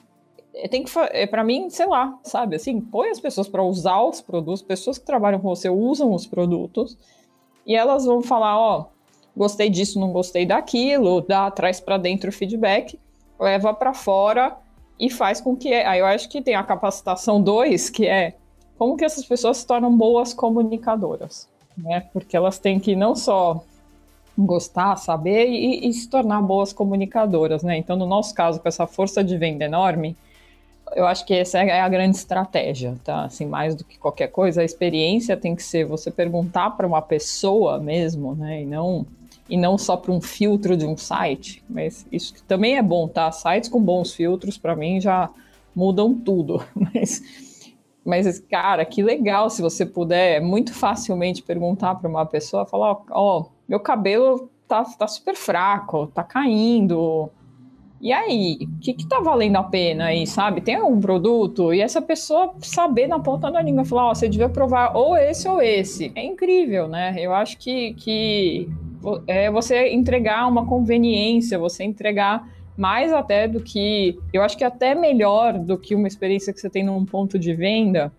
é, 0.54 0.68
tem 0.68 0.82
que 0.82 0.90
é 1.10 1.26
para 1.26 1.44
mim, 1.44 1.70
sei 1.70 1.86
lá, 1.86 2.18
sabe? 2.22 2.56
Assim, 2.56 2.80
põe 2.80 3.08
as 3.08 3.20
pessoas 3.20 3.48
para 3.48 3.62
usar 3.62 4.02
os 4.02 4.20
produtos, 4.20 4.62
pessoas 4.62 4.98
que 4.98 5.04
trabalham 5.04 5.40
com 5.40 5.48
você 5.48 5.68
usam 5.68 6.12
os 6.12 6.26
produtos 6.26 6.96
e 7.66 7.74
elas 7.74 8.04
vão 8.04 8.22
falar, 8.22 8.58
ó, 8.58 8.86
gostei 9.36 9.68
disso, 9.68 9.98
não 9.98 10.12
gostei 10.12 10.46
daquilo, 10.46 11.20
dá 11.20 11.50
traz 11.50 11.80
para 11.80 11.96
dentro 11.98 12.30
o 12.30 12.32
feedback, 12.32 12.98
leva 13.38 13.72
para 13.74 13.94
fora 13.94 14.56
e 14.98 15.10
faz 15.10 15.40
com 15.40 15.56
que 15.56 15.72
aí 15.72 15.98
eu 15.98 16.06
acho 16.06 16.28
que 16.28 16.40
tem 16.40 16.54
a 16.54 16.62
capacitação 16.62 17.42
2, 17.42 17.90
que 17.90 18.06
é 18.06 18.34
como 18.78 18.96
que 18.96 19.04
essas 19.04 19.24
pessoas 19.24 19.58
se 19.58 19.66
tornam 19.66 19.96
boas 19.96 20.34
comunicadoras, 20.34 21.48
né? 21.76 22.06
Porque 22.12 22.36
elas 22.36 22.58
têm 22.58 22.78
que 22.78 22.94
não 22.94 23.14
só 23.14 23.62
gostar, 24.36 24.96
saber 24.96 25.48
e, 25.48 25.88
e 25.88 25.92
se 25.92 26.08
tornar 26.08 26.42
boas 26.42 26.72
comunicadoras, 26.72 27.62
né? 27.62 27.76
Então, 27.76 27.96
no 27.96 28.06
nosso 28.06 28.34
caso, 28.34 28.60
com 28.60 28.68
essa 28.68 28.86
força 28.86 29.22
de 29.22 29.36
venda 29.36 29.64
enorme, 29.64 30.16
eu 30.92 31.06
acho 31.06 31.24
que 31.24 31.34
essa 31.34 31.58
é 31.58 31.80
a 31.80 31.88
grande 31.88 32.16
estratégia, 32.16 32.96
tá? 33.02 33.24
Assim, 33.24 33.46
mais 33.46 33.74
do 33.74 33.84
que 33.84 33.98
qualquer 33.98 34.28
coisa, 34.28 34.60
a 34.60 34.64
experiência 34.64 35.36
tem 35.36 35.54
que 35.54 35.62
ser 35.62 35.84
você 35.84 36.10
perguntar 36.10 36.70
para 36.70 36.86
uma 36.86 37.02
pessoa 37.02 37.78
mesmo, 37.78 38.34
né? 38.34 38.62
E 38.62 38.66
não, 38.66 39.06
e 39.48 39.56
não 39.56 39.78
só 39.78 39.96
para 39.96 40.12
um 40.12 40.20
filtro 40.20 40.76
de 40.76 40.86
um 40.86 40.96
site. 40.96 41.62
Mas 41.68 42.06
isso 42.12 42.34
também 42.46 42.76
é 42.76 42.82
bom, 42.82 43.08
tá? 43.08 43.30
Sites 43.32 43.68
com 43.68 43.80
bons 43.80 44.12
filtros, 44.14 44.58
para 44.58 44.76
mim, 44.76 45.00
já 45.00 45.30
mudam 45.74 46.14
tudo. 46.14 46.62
Mas, 46.74 47.22
mas, 48.06 48.38
cara, 48.38 48.84
que 48.84 49.02
legal 49.02 49.48
se 49.48 49.62
você 49.62 49.86
puder 49.86 50.38
muito 50.38 50.74
facilmente 50.74 51.42
perguntar 51.42 51.94
para 51.94 52.06
uma 52.06 52.26
pessoa, 52.26 52.66
falar, 52.66 52.98
ó, 53.10 53.40
oh, 53.40 53.46
meu 53.66 53.80
cabelo 53.80 54.50
tá, 54.68 54.84
tá 54.84 55.06
super 55.06 55.34
fraco, 55.34 56.08
tá 56.08 56.22
caindo 56.22 57.30
e 58.04 58.12
aí, 58.12 58.58
o 58.60 58.80
que, 58.80 58.92
que 58.92 59.08
tá 59.08 59.18
valendo 59.18 59.56
a 59.56 59.62
pena 59.62 60.08
aí, 60.08 60.26
sabe? 60.26 60.60
Tem 60.60 60.74
algum 60.74 61.00
produto? 61.00 61.72
E 61.72 61.80
essa 61.80 62.02
pessoa 62.02 62.54
saber 62.60 63.06
na 63.06 63.18
ponta 63.18 63.50
da 63.50 63.62
língua, 63.62 63.82
falar, 63.82 64.08
ó, 64.08 64.10
oh, 64.10 64.14
você 64.14 64.28
devia 64.28 64.46
provar 64.46 64.94
ou 64.94 65.16
esse 65.16 65.48
ou 65.48 65.62
esse. 65.62 66.12
É 66.14 66.22
incrível, 66.22 66.86
né? 66.86 67.14
Eu 67.18 67.32
acho 67.32 67.56
que, 67.56 67.94
que 67.94 68.68
é 69.26 69.50
você 69.50 69.88
entregar 69.88 70.46
uma 70.46 70.66
conveniência, 70.66 71.58
você 71.58 71.82
entregar 71.82 72.46
mais 72.76 73.10
até 73.10 73.48
do 73.48 73.62
que. 73.62 74.18
Eu 74.34 74.42
acho 74.42 74.58
que 74.58 74.64
até 74.64 74.94
melhor 74.94 75.58
do 75.58 75.78
que 75.78 75.94
uma 75.94 76.06
experiência 76.06 76.52
que 76.52 76.60
você 76.60 76.68
tem 76.68 76.84
num 76.84 77.06
ponto 77.06 77.38
de 77.38 77.54
venda, 77.54 78.12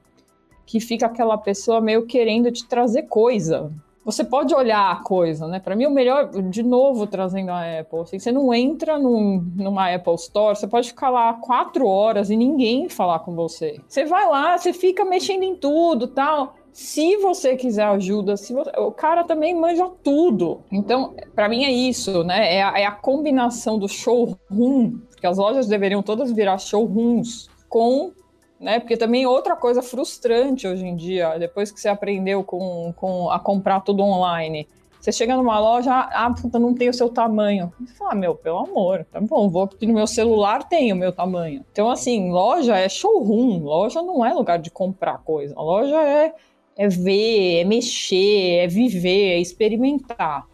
que 0.66 0.80
fica 0.80 1.06
aquela 1.06 1.38
pessoa 1.38 1.80
meio 1.80 2.08
querendo 2.08 2.52
te 2.52 2.68
trazer 2.68 3.04
coisa 3.04 3.72
você 4.06 4.24
pode 4.24 4.54
olhar 4.54 4.92
a 4.92 4.98
coisa, 4.98 5.48
né? 5.48 5.60
Para 5.60 5.76
mim, 5.76 5.88
o 5.88 5.92
melhor, 5.92 6.30
de 6.30 6.62
novo, 6.62 7.08
trazendo 7.08 7.50
a 7.50 7.80
Apple, 7.80 8.02
assim, 8.02 8.20
você 8.20 8.32
não 8.32 8.54
entra 8.54 9.00
num, 9.00 9.44
numa 9.56 9.92
Apple 9.92 10.14
Store, 10.14 10.56
você 10.56 10.68
pode 10.68 10.90
ficar 10.90 11.10
lá 11.10 11.34
quatro 11.34 11.88
horas 11.88 12.30
e 12.30 12.38
ninguém 12.38 12.88
falar 12.88 13.20
com 13.20 13.34
você. 13.34 13.82
Você 13.88 14.06
vai 14.06 14.28
lá, 14.28 14.56
você 14.56 14.72
fica 14.72 15.04
mexendo 15.04 15.42
em 15.42 15.56
tudo 15.56 16.08
tal. 16.08 16.54
Se 16.72 17.18
você 17.18 17.56
quiser 17.56 17.86
ajuda, 17.86 18.38
se 18.38 18.54
você... 18.54 18.70
o 18.78 18.92
cara 18.92 19.24
também 19.24 19.56
manja 19.56 19.90
tudo. 20.04 20.62
Então, 20.72 21.16
para 21.34 21.50
mim 21.50 21.64
é 21.64 21.72
isso, 21.72 22.24
né? 22.24 22.58
É 22.58 22.62
a, 22.62 22.80
é 22.82 22.86
a 22.86 22.92
combinação 22.92 23.80
do 23.80 23.88
showroom, 23.88 25.00
que 25.20 25.26
as 25.26 25.40
lojas 25.40 25.68
deveriam 25.68 26.04
todas 26.04 26.32
virar 26.32 26.60
showrooms, 26.60 27.50
com 27.68 28.12
né? 28.60 28.80
Porque 28.80 28.98
também 28.98 29.26
outra 29.26 29.56
coisa 29.56 29.82
frustrante 29.82 30.68
hoje 30.68 30.86
em 30.86 30.96
dia, 30.96 31.38
depois 31.38 31.72
que 31.72 31.80
você 31.80 31.90
aprendeu 31.90 32.44
com, 32.44 32.94
com 32.96 33.30
a 33.30 33.40
comprar 33.40 33.82
tudo 33.82 34.04
online, 34.04 34.68
você 35.06 35.12
chega 35.12 35.36
numa 35.36 35.60
loja, 35.60 35.92
ah, 35.94 36.34
puta, 36.34 36.58
não 36.58 36.74
tem 36.74 36.90
o 36.90 36.94
seu 36.94 37.10
tamanho. 37.10 37.72
Você 37.80 37.94
fala, 37.94 38.14
ah, 38.14 38.16
meu, 38.16 38.34
pelo 38.34 38.58
amor, 38.58 39.06
tá 39.12 39.22
bom, 39.22 39.48
vou 39.48 39.66
aqui 39.66 39.86
no 39.86 39.94
meu 39.94 40.08
celular, 40.08 40.68
tem 40.68 40.92
o 40.92 40.96
meu 40.96 41.12
tamanho. 41.12 41.64
Então, 41.72 41.92
assim, 41.92 42.32
loja 42.32 42.76
é 42.76 42.90
showroom, 42.90 43.64
loja 43.64 44.02
não 44.02 44.26
é 44.26 44.34
lugar 44.34 44.58
de 44.58 44.72
comprar 44.72 45.20
coisa. 45.20 45.54
loja 45.56 45.96
é, 45.96 46.34
é 46.76 46.88
ver, 46.88 47.62
é 47.62 47.64
mexer, 47.64 48.64
é 48.64 48.68
viver, 48.68 49.34
é 49.34 49.40
experimentar. 49.40 50.48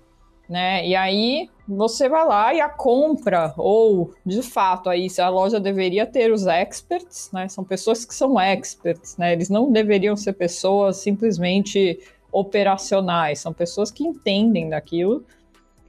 Né? 0.49 0.85
E 0.85 0.97
aí 0.97 1.49
você 1.75 2.09
vai 2.09 2.25
lá 2.25 2.53
e 2.53 2.59
a 2.59 2.67
compra, 2.67 3.53
ou 3.57 4.13
de 4.25 4.41
fato, 4.41 4.89
aí 4.89 5.07
a 5.19 5.29
loja 5.29 5.59
deveria 5.59 6.05
ter 6.05 6.31
os 6.31 6.45
experts, 6.45 7.29
né? 7.31 7.47
São 7.47 7.63
pessoas 7.63 8.03
que 8.03 8.13
são 8.13 8.39
experts, 8.39 9.15
né? 9.17 9.31
Eles 9.31 9.49
não 9.49 9.71
deveriam 9.71 10.15
ser 10.17 10.33
pessoas 10.33 10.97
simplesmente 10.97 11.99
operacionais, 12.31 13.39
são 13.39 13.53
pessoas 13.53 13.89
que 13.89 14.03
entendem 14.03 14.69
daquilo. 14.69 15.23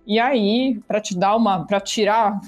E 0.07 0.19
aí, 0.19 0.81
para 0.87 1.01
te 1.01 1.17
dar 1.17 1.37
uma, 1.37 1.65
para 1.65 1.81
tirar, 1.81 2.41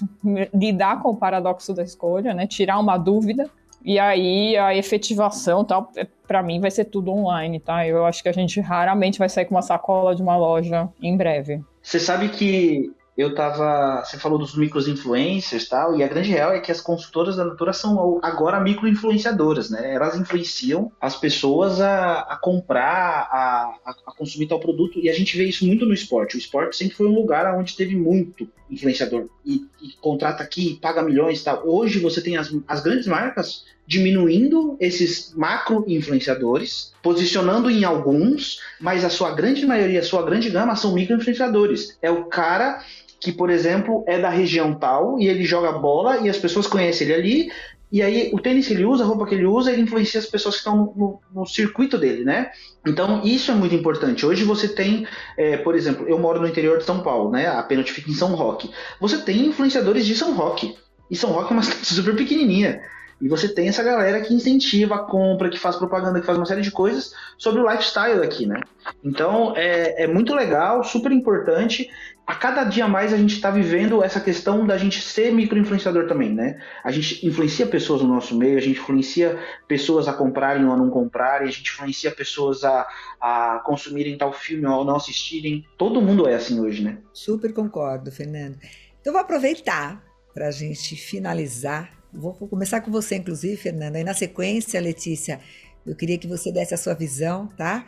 lidar 0.53 1.03
com 1.03 1.11
o 1.11 1.16
paradoxo 1.16 1.72
da 1.72 1.85
escolha, 1.85 2.35
né, 2.35 2.49
tirar 2.49 2.80
uma 2.80 2.99
dúvida, 2.99 3.49
e 3.85 3.97
aí 3.99 4.57
a 4.57 4.74
efetivação, 4.74 5.64
tal, 5.64 5.91
é, 5.95 6.07
para 6.26 6.43
mim 6.43 6.61
vai 6.61 6.70
ser 6.70 6.87
tudo 6.87 7.12
online, 7.12 7.61
tá? 7.61 7.87
Eu 7.87 8.05
acho 8.07 8.22
que 8.22 8.28
a 8.28 8.32
gente 8.32 8.61
raramente 8.61 9.18
vai 9.18 9.28
sair 9.28 9.45
com 9.45 9.55
uma 9.55 9.62
sacola 9.62 10.16
de 10.16 10.22
uma 10.22 10.37
loja 10.37 10.89
em 11.01 11.16
breve. 11.16 11.62
Você 11.80 12.01
sabe 12.01 12.28
que 12.30 12.91
eu 13.17 13.35
tava. 13.35 14.05
Você 14.05 14.19
falou 14.19 14.39
dos 14.39 14.57
micros 14.57 14.89
influencers 14.89 15.69
tal, 15.69 15.97
e 15.97 16.03
a 16.03 16.09
grande 16.09 16.31
real 16.31 16.53
é 16.53 16.61
que 16.61 16.73
as 16.73 16.81
consultoras 16.81 17.37
da 17.37 17.45
Natura 17.45 17.73
são 17.73 18.19
agora 18.23 18.61
micro 18.61 18.89
influenciadoras, 18.89 19.71
né? 19.71 19.95
Elas 19.95 20.19
influenciam 20.19 20.91
as 21.01 21.17
pessoas 21.17 21.81
a, 21.81 22.21
a 22.21 22.37
comprar, 22.37 23.29
a, 23.31 23.75
a, 23.87 24.15
consumir 24.17 24.49
tal 24.49 24.59
produto, 24.59 24.99
e 24.99 25.09
a 25.09 25.12
gente 25.12 25.37
vê 25.37 25.45
isso 25.45 25.65
muito 25.65 25.87
no 25.87 25.95
esporte. 25.95 26.37
O 26.37 26.39
esporte 26.39 26.77
sempre 26.77 26.97
foi 26.97 27.07
um 27.07 27.15
lugar 27.15 27.55
onde 27.57 27.77
teve 27.77 27.95
muito 27.95 28.49
influenciador, 28.69 29.29
e, 29.45 29.65
e 29.81 29.93
contrata 30.01 30.43
aqui, 30.43 30.79
paga 30.83 31.03
milhões 31.03 31.43
tal. 31.45 31.62
Hoje 31.69 32.01
você 32.01 32.21
tem 32.21 32.37
as, 32.37 32.53
as 32.67 32.83
grandes 32.83 33.07
marcas 33.07 33.65
diminuindo 33.87 34.77
esses 34.81 35.33
macro 35.35 35.85
influenciadores, 35.87 36.93
posicionando 37.03 37.71
em 37.71 37.85
alguns, 37.85 38.59
mas 38.81 39.05
a 39.05 39.11
sua 39.11 39.35
grande 39.35 39.67
maioria, 39.67 40.01
a 40.01 40.05
sua 40.05 40.23
grande 40.23 40.49
gama 40.49 40.75
são 40.75 40.95
micro 40.95 41.17
influenciadores. 41.17 41.97
É 42.01 42.11
o 42.11 42.25
cara 42.25 42.83
que, 43.25 43.33
por 43.33 43.49
exemplo, 43.49 44.05
é 44.07 44.18
da 44.18 44.29
região 44.29 44.75
tal 44.75 45.18
e 45.18 45.27
ele 45.27 45.45
joga 45.45 45.72
bola 45.72 46.18
e 46.18 46.29
as 46.29 46.37
pessoas 46.37 46.66
conhecem 46.66 47.07
ele 47.07 47.14
ali. 47.14 47.53
E 47.91 48.03
aí, 48.03 48.31
o 48.35 48.39
tênis 48.39 48.66
que 48.66 48.75
ele 48.75 48.85
usa, 48.85 49.03
a 49.03 49.07
roupa 49.07 49.25
que 49.25 49.35
ele 49.35 49.47
usa, 49.47 49.72
ele 49.72 49.81
influencia 49.81 50.20
as 50.20 50.27
pessoas 50.27 50.57
que 50.57 50.59
estão 50.59 50.93
no, 50.95 51.20
no, 51.33 51.47
circuito 51.47 51.97
dele, 51.97 52.22
né? 52.22 52.51
Então, 52.87 53.22
isso 53.25 53.51
é 53.51 53.55
muito 53.55 53.75
importante. 53.75 54.27
Hoje 54.27 54.45
você 54.45 54.68
tem, 54.68 55.07
é, 55.39 55.57
por 55.57 55.75
exemplo, 55.75 56.07
eu 56.07 56.18
moro 56.18 56.39
no 56.39 56.47
interior 56.47 56.77
de 56.77 56.85
São 56.85 57.03
Paulo, 57.03 57.31
né? 57.31 57.47
A 57.47 57.62
Penalty 57.62 57.93
fica 57.93 58.11
em 58.11 58.14
São 58.14 58.35
Roque. 58.35 58.70
Você 59.01 59.16
tem 59.18 59.47
influenciadores 59.47 60.05
de 60.05 60.14
São 60.14 60.35
Roque. 60.35 60.77
E 61.11 61.16
São 61.16 61.31
Roque 61.31 61.51
é 61.51 61.55
uma 61.55 61.62
cidade 61.64 61.87
super 61.87 62.14
pequenininha. 62.14 62.83
E 63.20 63.29
você 63.29 63.49
tem 63.49 63.68
essa 63.68 63.83
galera 63.83 64.20
que 64.20 64.35
incentiva 64.35 64.97
a 64.97 64.99
compra, 64.99 65.49
que 65.49 65.59
faz 65.59 65.77
propaganda, 65.77 66.20
que 66.20 66.27
faz 66.27 66.37
uma 66.37 66.47
série 66.47 66.61
de 66.61 66.70
coisas 66.70 67.14
sobre 67.39 67.62
o 67.62 67.70
lifestyle 67.70 68.22
aqui, 68.22 68.45
né? 68.45 68.61
Então 69.03 69.55
é, 69.57 70.05
é 70.05 70.07
muito 70.07 70.35
legal, 70.35 70.83
super 70.85 71.12
importante. 71.12 71.89
A 72.27 72.35
cada 72.35 72.64
dia 72.64 72.89
mais 72.89 73.12
a 73.12 73.16
gente 73.16 73.35
está 73.35 73.51
vivendo 73.51 74.03
essa 74.03 74.20
questão 74.20 74.66
da 74.66 74.79
gente 74.79 75.01
ser 75.01 75.31
micro-influenciador 75.33 76.07
também, 76.07 76.33
né? 76.33 76.59
A 76.83 76.91
gente 76.91 77.27
influencia 77.27 77.66
pessoas 77.66 78.01
no 78.01 78.09
nosso 78.09 78.37
meio, 78.37 78.57
a 78.57 78.61
gente 78.61 78.81
influencia 78.81 79.39
pessoas 79.68 80.09
a 80.09 80.12
comprarem 80.12 80.64
ou 80.64 80.72
a 80.72 80.77
não 80.77 80.89
comprarem, 80.89 81.49
a 81.49 81.51
gente 81.51 81.70
influencia 81.70 82.11
pessoas 82.11 82.64
a, 82.64 82.87
a 83.20 83.62
consumirem 83.64 84.16
tal 84.16 84.33
filme 84.33 84.66
ou 84.66 84.85
não 84.85 84.97
assistirem. 84.97 85.66
Todo 85.77 86.01
mundo 86.01 86.27
é 86.27 86.35
assim 86.35 86.61
hoje, 86.61 86.83
né? 86.83 86.99
Super 87.12 87.53
concordo, 87.53 88.11
Fernando. 88.11 88.59
Então 89.01 89.12
vou 89.12 89.20
aproveitar 89.20 90.03
para 90.33 90.49
a 90.49 90.51
gente 90.51 90.97
finalizar 90.97 92.05
Vou 92.14 92.33
começar 92.33 92.81
com 92.81 92.93
você, 92.93 93.16
inclusive, 93.16 93.57
Fernanda. 93.57 93.99
E 93.99 94.05
na 94.05 94.14
sequência, 94.14 94.81
Letícia, 94.81 95.41
eu 95.85 95.97
queria 95.97 96.16
que 96.16 96.29
você 96.29 96.53
desse 96.53 96.72
a 96.72 96.77
sua 96.77 96.95
visão, 96.95 97.49
tá? 97.49 97.85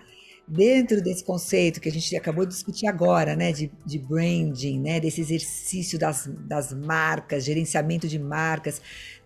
Dentro 0.49 1.03
desse 1.03 1.25
conceito 1.25 1.81
que 1.81 1.89
a 1.89 1.93
gente 1.93 2.15
acabou 2.17 2.47
de 2.47 2.53
discutir 2.53 2.87
agora, 2.87 3.35
né, 3.35 3.51
de, 3.51 3.71
de 3.85 3.99
branding, 3.99 4.81
né, 4.81 5.01
desse 5.01 5.21
exercício 5.21 5.99
das, 5.99 6.27
das 6.47 6.73
marcas, 6.73 7.45
gerenciamento 7.45 8.07
de 8.07 8.19
marcas, 8.19 8.81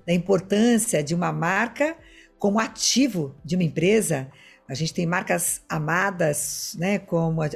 da 0.06 0.14
importância 0.14 1.02
de 1.02 1.14
uma 1.14 1.30
marca 1.30 1.96
como 2.38 2.58
ativo 2.58 3.34
de 3.44 3.54
uma 3.54 3.64
empresa. 3.64 4.30
A 4.66 4.72
gente 4.72 4.94
tem 4.94 5.04
marcas 5.04 5.60
amadas, 5.68 6.74
né, 6.78 6.98
como 6.98 7.42
a, 7.42 7.46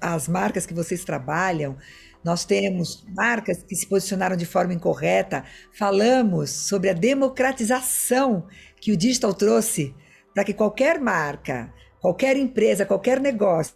a, 0.00 0.14
as 0.14 0.26
marcas 0.26 0.66
que 0.66 0.74
vocês 0.74 1.04
trabalham, 1.04 1.76
nós 2.24 2.44
temos 2.44 3.04
marcas 3.16 3.62
que 3.62 3.74
se 3.74 3.86
posicionaram 3.86 4.36
de 4.36 4.46
forma 4.46 4.72
incorreta. 4.72 5.44
Falamos 5.72 6.50
sobre 6.50 6.88
a 6.88 6.92
democratização 6.92 8.46
que 8.80 8.92
o 8.92 8.96
digital 8.96 9.34
trouxe 9.34 9.94
para 10.32 10.44
que 10.44 10.54
qualquer 10.54 11.00
marca, 11.00 11.72
qualquer 12.02 12.36
empresa, 12.36 12.84
qualquer 12.84 13.20
negócio 13.20 13.74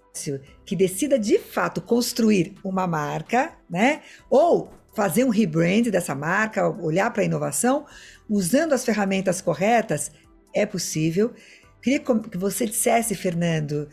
que 0.64 0.74
decida 0.74 1.16
de 1.18 1.38
fato 1.38 1.80
construir 1.80 2.54
uma 2.62 2.86
marca, 2.86 3.52
né? 3.70 4.02
Ou 4.28 4.70
fazer 4.94 5.24
um 5.24 5.28
rebrand 5.28 5.84
dessa 5.84 6.14
marca, 6.14 6.68
olhar 6.68 7.10
para 7.12 7.22
a 7.22 7.26
inovação, 7.26 7.86
usando 8.28 8.72
as 8.72 8.84
ferramentas 8.84 9.40
corretas, 9.40 10.10
é 10.52 10.66
possível. 10.66 11.32
Queria 11.80 12.00
que 12.00 12.36
você 12.36 12.66
dissesse, 12.66 13.14
Fernando, 13.14 13.88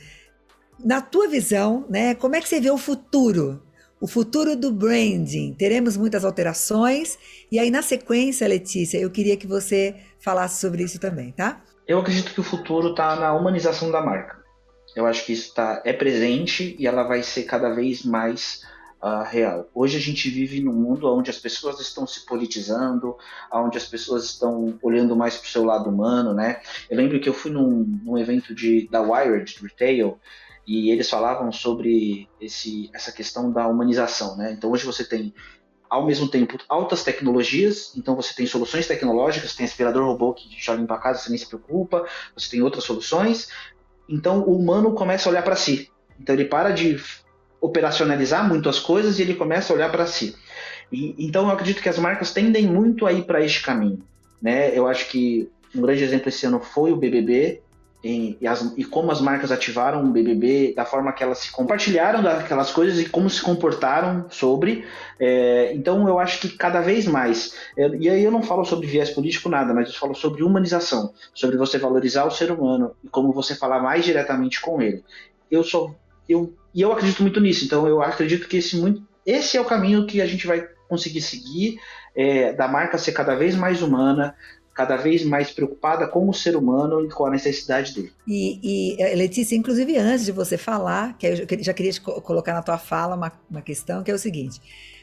na 0.83 0.99
tua 0.99 1.27
visão, 1.27 1.85
né, 1.89 2.15
como 2.15 2.35
é 2.35 2.41
que 2.41 2.49
você 2.49 2.59
vê 2.59 2.71
o 2.71 2.77
futuro 2.77 3.61
o 4.03 4.07
futuro 4.07 4.53
do 4.53 4.69
branding. 4.69 5.53
Teremos 5.53 5.95
muitas 5.95 6.25
alterações. 6.25 7.17
E 7.49 7.57
aí, 7.57 7.71
na 7.71 7.81
sequência, 7.81 8.45
Letícia, 8.45 8.97
eu 8.97 9.09
queria 9.09 9.37
que 9.37 9.47
você 9.47 9.95
falasse 10.19 10.59
sobre 10.59 10.83
isso 10.83 10.99
também, 10.99 11.31
tá? 11.31 11.63
Eu 11.87 11.99
acredito 11.99 12.33
que 12.33 12.39
o 12.39 12.43
futuro 12.43 12.91
está 12.91 13.15
na 13.15 13.33
humanização 13.33 13.91
da 13.91 14.01
marca. 14.01 14.41
Eu 14.95 15.05
acho 15.05 15.25
que 15.25 15.33
isso 15.33 15.53
tá, 15.53 15.81
é 15.83 15.91
presente 15.91 16.75
e 16.79 16.87
ela 16.87 17.03
vai 17.03 17.23
ser 17.23 17.43
cada 17.43 17.69
vez 17.69 18.03
mais 18.03 18.63
uh, 19.01 19.23
real. 19.23 19.67
Hoje 19.73 19.97
a 19.97 19.99
gente 19.99 20.29
vive 20.29 20.61
num 20.61 20.73
mundo 20.73 21.11
onde 21.13 21.29
as 21.29 21.37
pessoas 21.37 21.79
estão 21.79 22.07
se 22.07 22.25
politizando, 22.25 23.17
onde 23.51 23.77
as 23.77 23.85
pessoas 23.85 24.25
estão 24.25 24.79
olhando 24.81 25.15
mais 25.15 25.35
para 25.35 25.47
o 25.47 25.49
seu 25.49 25.65
lado 25.65 25.89
humano, 25.89 26.33
né? 26.33 26.61
Eu 26.89 26.97
lembro 26.97 27.19
que 27.19 27.27
eu 27.27 27.33
fui 27.33 27.51
num, 27.51 27.99
num 28.03 28.17
evento 28.17 28.55
de, 28.55 28.87
da 28.89 29.01
Wired 29.01 29.57
Retail 29.61 30.17
e 30.65 30.89
eles 30.89 31.09
falavam 31.09 31.51
sobre 31.51 32.29
esse, 32.39 32.89
essa 32.93 33.11
questão 33.11 33.51
da 33.51 33.67
humanização, 33.67 34.37
né? 34.37 34.53
Então 34.53 34.71
hoje 34.71 34.85
você 34.85 35.03
tem 35.03 35.33
ao 35.93 36.07
mesmo 36.07 36.27
tempo 36.27 36.57
altas 36.67 37.03
tecnologias, 37.03 37.93
então 37.95 38.15
você 38.15 38.33
tem 38.33 38.47
soluções 38.47 38.87
tecnológicas, 38.87 39.55
tem 39.55 39.63
aspirador 39.63 40.03
robô 40.03 40.33
que 40.33 40.49
já 40.59 40.73
limpa 40.73 40.95
a 40.95 40.97
casa, 40.97 41.19
você 41.19 41.29
nem 41.29 41.37
se 41.37 41.45
preocupa, 41.45 42.03
você 42.35 42.49
tem 42.49 42.63
outras 42.63 42.83
soluções. 42.83 43.49
Então 44.09 44.39
o 44.39 44.57
humano 44.57 44.95
começa 44.95 45.29
a 45.29 45.31
olhar 45.31 45.43
para 45.43 45.55
si. 45.55 45.91
Então 46.19 46.33
ele 46.33 46.45
para 46.45 46.71
de 46.71 46.99
operacionalizar 47.61 48.47
muito 48.49 48.67
as 48.67 48.79
coisas 48.79 49.19
e 49.19 49.21
ele 49.21 49.35
começa 49.35 49.71
a 49.71 49.75
olhar 49.75 49.91
para 49.91 50.07
si. 50.07 50.35
E, 50.91 51.13
então 51.19 51.45
eu 51.45 51.51
acredito 51.51 51.79
que 51.79 51.89
as 51.89 51.99
marcas 51.99 52.33
tendem 52.33 52.65
muito 52.65 53.05
a 53.05 53.13
ir 53.13 53.25
para 53.25 53.45
este 53.45 53.61
caminho, 53.61 54.01
né? 54.41 54.75
Eu 54.75 54.87
acho 54.87 55.07
que 55.11 55.47
um 55.75 55.81
grande 55.81 56.03
exemplo 56.03 56.27
esse 56.27 56.43
ano 56.47 56.59
foi 56.59 56.91
o 56.91 56.97
BBB, 56.97 57.61
e, 58.03 58.37
e, 58.41 58.45
as, 58.45 58.73
e, 58.75 58.83
como 58.83 59.11
as 59.11 59.21
marcas 59.21 59.49
ativaram 59.49 60.03
o 60.03 60.11
BBB, 60.11 60.73
da 60.75 60.83
forma 60.83 61.13
que 61.13 61.23
elas 61.23 61.37
se 61.37 61.51
compartilharam 61.51 62.21
daquelas 62.21 62.69
coisas 62.69 62.99
e 62.99 63.07
como 63.07 63.29
se 63.29 63.41
comportaram 63.41 64.25
sobre. 64.29 64.85
É, 65.17 65.73
então, 65.73 66.05
eu 66.07 66.19
acho 66.19 66.41
que 66.41 66.49
cada 66.49 66.81
vez 66.81 67.07
mais, 67.07 67.55
eu, 67.77 67.95
e 67.95 68.09
aí 68.09 68.21
eu 68.21 68.31
não 68.31 68.43
falo 68.43 68.65
sobre 68.65 68.87
viés 68.87 69.09
político 69.09 69.47
nada, 69.47 69.73
mas 69.73 69.87
eu 69.87 69.95
falo 69.95 70.13
sobre 70.13 70.43
humanização, 70.43 71.13
sobre 71.33 71.55
você 71.55 71.77
valorizar 71.77 72.25
o 72.25 72.31
ser 72.31 72.51
humano 72.51 72.93
e 73.01 73.07
como 73.07 73.31
você 73.31 73.55
falar 73.55 73.81
mais 73.81 74.03
diretamente 74.03 74.59
com 74.59 74.81
ele. 74.81 75.01
Eu 75.49 75.63
sou, 75.63 75.95
eu, 76.27 76.53
e 76.75 76.81
eu 76.81 76.91
acredito 76.91 77.21
muito 77.21 77.39
nisso. 77.39 77.63
Então, 77.63 77.87
eu 77.87 78.01
acredito 78.01 78.49
que 78.49 78.57
esse, 78.57 78.75
muito, 78.75 79.01
esse 79.25 79.55
é 79.55 79.61
o 79.61 79.65
caminho 79.65 80.05
que 80.05 80.21
a 80.21 80.25
gente 80.25 80.45
vai 80.45 80.67
conseguir 80.89 81.21
seguir, 81.21 81.79
é, 82.13 82.51
da 82.51 82.67
marca 82.67 82.97
ser 82.97 83.13
cada 83.13 83.33
vez 83.33 83.55
mais 83.55 83.81
humana, 83.81 84.35
cada 84.73 84.97
vez 84.97 85.23
mais 85.23 85.51
preocupada 85.51 86.07
com 86.07 86.27
o 86.27 86.33
ser 86.33 86.55
humano 86.55 87.05
e 87.05 87.09
com 87.09 87.25
a 87.25 87.31
necessidade 87.31 87.93
dele. 87.93 88.11
E, 88.27 88.59
e 88.63 89.01
eh, 89.01 89.15
Letícia, 89.15 89.55
inclusive 89.55 89.97
antes 89.97 90.25
de 90.25 90.31
você 90.31 90.57
falar, 90.57 91.17
que 91.17 91.27
eu 91.27 91.63
já 91.63 91.73
queria 91.73 91.91
colocar 91.99 92.53
na 92.53 92.61
tua 92.61 92.77
fala 92.77 93.15
uma, 93.15 93.31
uma 93.49 93.61
questão 93.61 94.03
que 94.03 94.09
é 94.09 94.13
o 94.13 94.19
seguinte: 94.19 94.59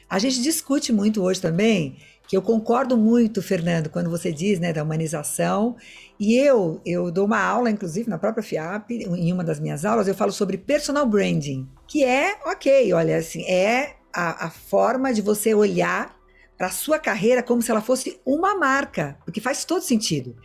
a 0.09 0.19
gente 0.19 0.41
discute 0.41 0.91
muito 0.91 1.23
hoje 1.23 1.39
também 1.39 1.97
que 2.31 2.37
eu 2.37 2.41
concordo 2.41 2.95
muito, 2.95 3.41
Fernando, 3.41 3.89
quando 3.89 4.09
você 4.09 4.31
diz 4.31 4.57
né, 4.57 4.71
da 4.71 4.83
humanização. 4.83 5.75
E 6.17 6.37
eu, 6.37 6.79
eu 6.85 7.11
dou 7.11 7.25
uma 7.25 7.41
aula, 7.43 7.69
inclusive, 7.69 8.09
na 8.09 8.17
própria 8.17 8.41
FIAP, 8.41 8.89
em 8.91 9.33
uma 9.33 9.43
das 9.43 9.59
minhas 9.59 9.83
aulas, 9.83 10.07
eu 10.07 10.15
falo 10.15 10.31
sobre 10.31 10.57
personal 10.57 11.05
branding, 11.05 11.67
que 11.85 12.05
é, 12.05 12.37
ok, 12.45 12.93
olha, 12.93 13.17
assim, 13.17 13.43
é 13.43 13.95
a, 14.13 14.45
a 14.45 14.49
forma 14.49 15.13
de 15.13 15.21
você 15.21 15.53
olhar 15.53 16.20
para 16.61 16.67
a 16.67 16.71
sua 16.71 16.99
carreira 16.99 17.41
como 17.41 17.59
se 17.59 17.71
ela 17.71 17.81
fosse 17.81 18.21
uma 18.23 18.53
marca, 18.53 19.17
porque 19.25 19.41
faz 19.41 19.65
todo 19.65 19.81
sentido. 19.81 20.35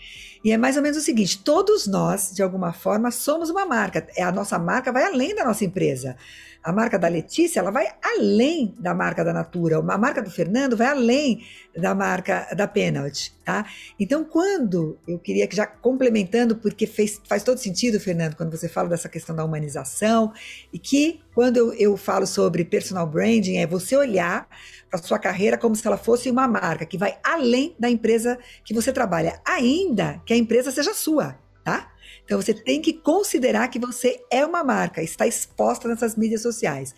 E 0.43 0.51
é 0.51 0.57
mais 0.57 0.75
ou 0.75 0.83
menos 0.83 0.97
o 0.97 1.03
seguinte: 1.03 1.45
todos 1.45 1.87
nós, 1.87 2.33
de 2.35 2.43
alguma 2.43 2.73
forma, 2.73 3.11
somos 3.11 3.51
uma 3.51 3.67
marca. 3.67 4.07
É 4.17 4.23
a 4.23 4.33
nossa 4.33 4.59
marca 4.59 4.91
vai 4.91 5.05
além 5.05 5.35
da 5.35 5.45
nossa 5.45 5.63
empresa. 5.67 6.17
A 6.67 6.73
marca 6.73 6.99
da 6.99 7.07
Letícia, 7.07 7.61
ela 7.61 7.71
vai 7.71 7.87
além 8.03 8.75
da 8.77 8.93
marca 8.93 9.25
da 9.25 9.33
Natura. 9.33 9.79
A 9.79 9.97
marca 9.97 10.21
do 10.21 10.29
Fernando 10.29 10.77
vai 10.77 10.89
além 10.89 11.45
da 11.77 11.95
marca 11.95 12.49
da 12.57 12.67
Penalty, 12.67 13.33
tá? 13.45 13.65
Então, 14.01 14.25
quando 14.25 14.99
eu 15.07 15.17
queria 15.17 15.47
que 15.47 15.55
já 15.55 15.65
complementando, 15.65 16.57
porque 16.57 16.85
fez, 16.85 17.21
faz 17.25 17.45
todo 17.45 17.59
sentido, 17.59 18.01
Fernando, 18.01 18.35
quando 18.35 18.51
você 18.51 18.69
fala 18.69 18.89
dessa 18.89 19.09
questão 19.09 19.37
da 19.37 19.45
humanização, 19.45 20.33
e 20.73 20.79
que 20.81 21.21
quando 21.33 21.57
eu, 21.57 21.73
eu 21.75 21.97
falo 21.97 22.27
sobre 22.27 22.65
personal 22.65 23.07
branding, 23.07 23.59
é 23.59 23.67
você 23.67 23.97
olhar 23.97 24.49
para 24.91 24.99
sua 25.01 25.21
carreira 25.21 25.57
como 25.57 25.77
se 25.77 25.87
ela 25.87 25.97
fosse 25.97 26.29
uma 26.29 26.49
marca 26.49 26.85
que 26.85 26.99
vai 26.99 27.17
além 27.23 27.77
da 27.79 27.89
empresa 27.89 28.41
que 28.65 28.75
você 28.75 28.93
trabalha, 28.93 29.41
ainda 29.47 30.21
que 30.27 30.33
a 30.33 30.37
empresa 30.37 30.73
seja 30.73 30.93
sua, 30.93 31.39
tá? 31.63 31.93
Então 32.27 32.43
você 32.43 32.53
tem 32.53 32.83
que 32.83 32.93
considerar 32.93 33.69
que 33.69 33.79
você 33.79 34.21
é 34.31 34.45
uma 34.45 34.63
marca, 34.63 35.01
está 35.01 35.27
exposta 35.27 35.89
nessas 35.89 36.17
mídias 36.17 36.43
sociais. 36.43 36.93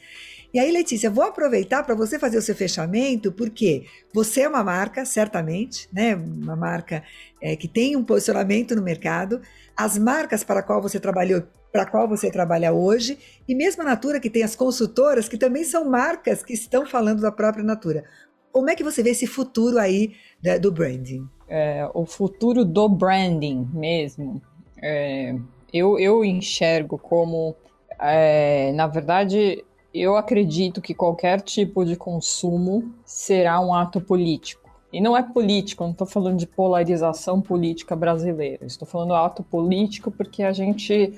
E 0.53 0.59
aí, 0.59 0.73
Letícia, 0.73 1.11
vou 1.11 1.25
aproveitar 1.25 1.83
para 1.83 1.95
você 1.95 2.19
fazer 2.19 2.39
o 2.39 2.43
seu 2.43 2.55
fechamento, 2.55 3.31
porque 3.31 3.85
você 4.15 4.41
é 4.41 4.49
uma 4.49 4.65
marca, 4.65 5.05
certamente, 5.05 5.87
né? 5.93 6.15
Uma 6.15 6.57
marca 6.57 7.05
é, 7.43 7.55
que 7.55 7.69
tem 7.69 7.95
um 7.95 8.03
posicionamento 8.03 8.75
no 8.75 8.83
mercado. 8.83 9.43
As 9.77 9.99
marcas 9.99 10.43
para 10.43 10.63
qual 10.63 10.81
você 10.81 10.99
trabalhou, 10.99 11.43
para 11.71 11.85
qual 11.85 12.09
você 12.09 12.31
trabalha 12.31 12.73
hoje, 12.73 13.19
e 13.47 13.55
mesmo 13.55 13.83
a 13.83 13.85
Natura, 13.85 14.19
que 14.19 14.31
tem 14.31 14.43
as 14.43 14.57
consultoras, 14.57 15.29
que 15.29 15.37
também 15.37 15.65
são 15.65 15.85
marcas 15.85 16.43
que 16.43 16.55
estão 16.55 16.87
falando 16.87 17.21
da 17.21 17.31
própria 17.31 17.63
Natura. 17.63 18.05
Como 18.51 18.71
é 18.71 18.75
que 18.75 18.83
você 18.83 19.03
vê 19.03 19.11
esse 19.11 19.27
futuro 19.27 19.79
aí 19.79 20.15
da, 20.43 20.57
do 20.57 20.73
branding? 20.73 21.29
É, 21.47 21.87
o 21.93 22.07
futuro 22.07 22.65
do 22.65 22.89
branding 22.89 23.69
mesmo 23.75 24.41
é, 24.83 25.35
eu, 25.73 25.99
eu 25.99 26.25
enxergo 26.25 26.99
como, 26.99 27.55
é, 27.99 28.73
na 28.73 28.87
verdade, 28.87 29.65
eu 29.93 30.17
acredito 30.17 30.81
que 30.81 30.95
qualquer 30.95 31.41
tipo 31.41 31.85
de 31.85 31.97
consumo 31.97 32.93
será 33.05 33.61
um 33.61 33.73
ato 33.75 34.01
político. 34.01 34.69
E 34.93 35.01
não 35.01 35.17
é 35.17 35.23
político, 35.23 35.85
não 35.85 35.91
estou 35.91 36.07
falando 36.07 36.39
de 36.39 36.47
polarização 36.47 37.41
política 37.41 37.95
brasileira. 37.95 38.65
Estou 38.65 38.89
falando 38.89 39.15
ato 39.15 39.43
político 39.43 40.11
porque 40.11 40.43
a 40.43 40.53
gente, 40.53 41.13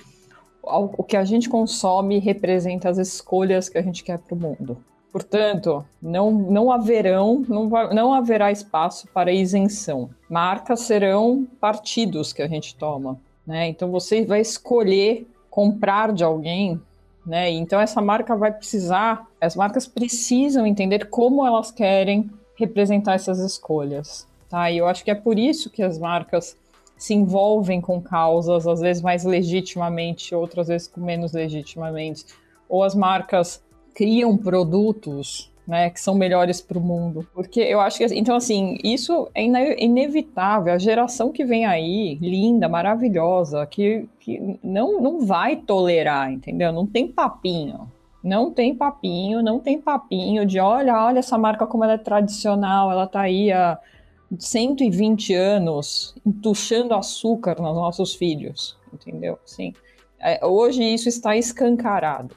o 0.62 1.04
que 1.04 1.16
a 1.16 1.24
gente 1.24 1.48
consome 1.48 2.18
representa 2.18 2.88
as 2.88 2.98
escolhas 2.98 3.68
que 3.68 3.78
a 3.78 3.82
gente 3.82 4.02
quer 4.02 4.18
para 4.18 4.34
o 4.34 4.38
mundo. 4.38 4.76
Portanto, 5.12 5.84
não, 6.00 6.30
não 6.30 6.70
haverão, 6.70 7.44
não, 7.48 7.68
não 7.68 8.14
haverá 8.14 8.50
espaço 8.50 9.08
para 9.12 9.32
isenção. 9.32 10.10
Marcas 10.28 10.80
serão 10.80 11.46
partidos 11.60 12.32
que 12.32 12.42
a 12.42 12.48
gente 12.48 12.76
toma. 12.76 13.20
Né? 13.46 13.68
Então 13.68 13.90
você 13.90 14.24
vai 14.24 14.40
escolher 14.40 15.26
comprar 15.50 16.12
de 16.12 16.22
alguém, 16.22 16.80
né? 17.26 17.50
Então 17.50 17.80
essa 17.80 18.00
marca 18.00 18.36
vai 18.36 18.52
precisar, 18.52 19.26
as 19.40 19.56
marcas 19.56 19.86
precisam 19.86 20.66
entender 20.66 21.10
como 21.10 21.46
elas 21.46 21.70
querem 21.70 22.30
representar 22.54 23.14
essas 23.14 23.38
escolhas, 23.40 24.26
tá? 24.48 24.70
E 24.70 24.78
eu 24.78 24.86
acho 24.86 25.02
que 25.02 25.10
é 25.10 25.14
por 25.14 25.38
isso 25.38 25.70
que 25.70 25.82
as 25.82 25.98
marcas 25.98 26.56
se 26.96 27.14
envolvem 27.14 27.80
com 27.80 28.00
causas, 28.00 28.66
às 28.66 28.80
vezes 28.80 29.02
mais 29.02 29.24
legitimamente, 29.24 30.34
outras 30.34 30.68
vezes 30.68 30.86
com 30.86 31.00
menos 31.00 31.32
legitimamente, 31.32 32.26
ou 32.68 32.84
as 32.84 32.94
marcas 32.94 33.62
criam 33.94 34.36
produtos 34.36 35.50
né, 35.70 35.88
que 35.88 36.00
são 36.00 36.16
melhores 36.16 36.60
para 36.60 36.76
o 36.76 36.80
mundo. 36.80 37.24
Porque 37.32 37.60
eu 37.60 37.78
acho 37.78 37.98
que, 37.98 38.04
então, 38.06 38.34
assim, 38.34 38.76
isso 38.82 39.30
é 39.32 39.44
inevitável. 39.78 40.72
A 40.72 40.78
geração 40.78 41.30
que 41.30 41.44
vem 41.44 41.64
aí, 41.64 42.18
linda, 42.20 42.68
maravilhosa, 42.68 43.64
que, 43.66 44.08
que 44.18 44.58
não, 44.64 45.00
não 45.00 45.20
vai 45.20 45.54
tolerar, 45.54 46.32
entendeu? 46.32 46.72
Não 46.72 46.84
tem 46.84 47.06
papinho. 47.06 47.88
Não 48.22 48.50
tem 48.50 48.74
papinho, 48.74 49.40
não 49.42 49.60
tem 49.60 49.80
papinho 49.80 50.44
de 50.44 50.58
olha, 50.58 51.04
olha 51.04 51.20
essa 51.20 51.38
marca 51.38 51.68
como 51.68 51.84
ela 51.84 51.92
é 51.92 51.98
tradicional, 51.98 52.90
ela 52.90 53.06
tá 53.06 53.20
aí 53.20 53.52
há 53.52 53.78
120 54.38 55.32
anos 55.32 56.14
entuchando 56.26 56.94
açúcar 56.94 57.54
nos 57.62 57.74
nossos 57.74 58.12
filhos, 58.12 58.76
entendeu? 58.92 59.38
Sim. 59.46 59.72
É, 60.18 60.44
hoje 60.44 60.82
isso 60.82 61.08
está 61.08 61.36
escancarado. 61.36 62.36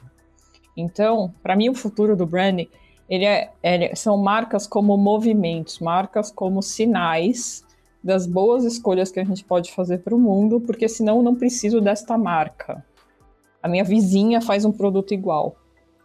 Então, 0.76 1.34
para 1.42 1.56
mim, 1.56 1.68
o 1.68 1.74
futuro 1.74 2.16
do 2.16 2.24
branding 2.24 2.68
ele 3.08 3.24
é, 3.24 3.94
são 3.94 4.16
marcas 4.16 4.66
como 4.66 4.96
movimentos, 4.96 5.78
marcas 5.78 6.30
como 6.30 6.62
sinais 6.62 7.64
das 8.02 8.26
boas 8.26 8.64
escolhas 8.64 9.10
que 9.10 9.20
a 9.20 9.24
gente 9.24 9.44
pode 9.44 9.72
fazer 9.72 9.98
para 9.98 10.14
o 10.14 10.18
mundo, 10.18 10.60
porque 10.60 10.88
senão 10.88 11.18
eu 11.18 11.22
não 11.22 11.34
preciso 11.34 11.80
desta 11.80 12.18
marca. 12.18 12.84
A 13.62 13.68
minha 13.68 13.84
vizinha 13.84 14.40
faz 14.40 14.64
um 14.64 14.72
produto 14.72 15.14
igual. 15.14 15.56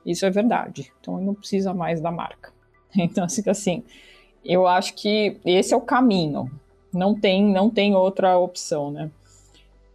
Isso 0.06 0.26
é 0.26 0.30
verdade. 0.30 0.92
Então 1.00 1.20
eu 1.20 1.26
não 1.26 1.34
preciso 1.34 1.74
mais 1.74 2.00
da 2.02 2.12
marca. 2.12 2.52
Então, 2.98 3.26
assim, 3.26 3.44
assim, 3.48 3.84
eu 4.44 4.66
acho 4.66 4.96
que 4.96 5.40
esse 5.46 5.76
é 5.76 5.78
o 5.78 5.82
caminho. 5.82 6.50
Não 6.92 7.14
tem, 7.14 7.44
não 7.46 7.70
tem 7.70 7.94
outra 7.94 8.36
opção, 8.40 8.90
né? 8.90 9.12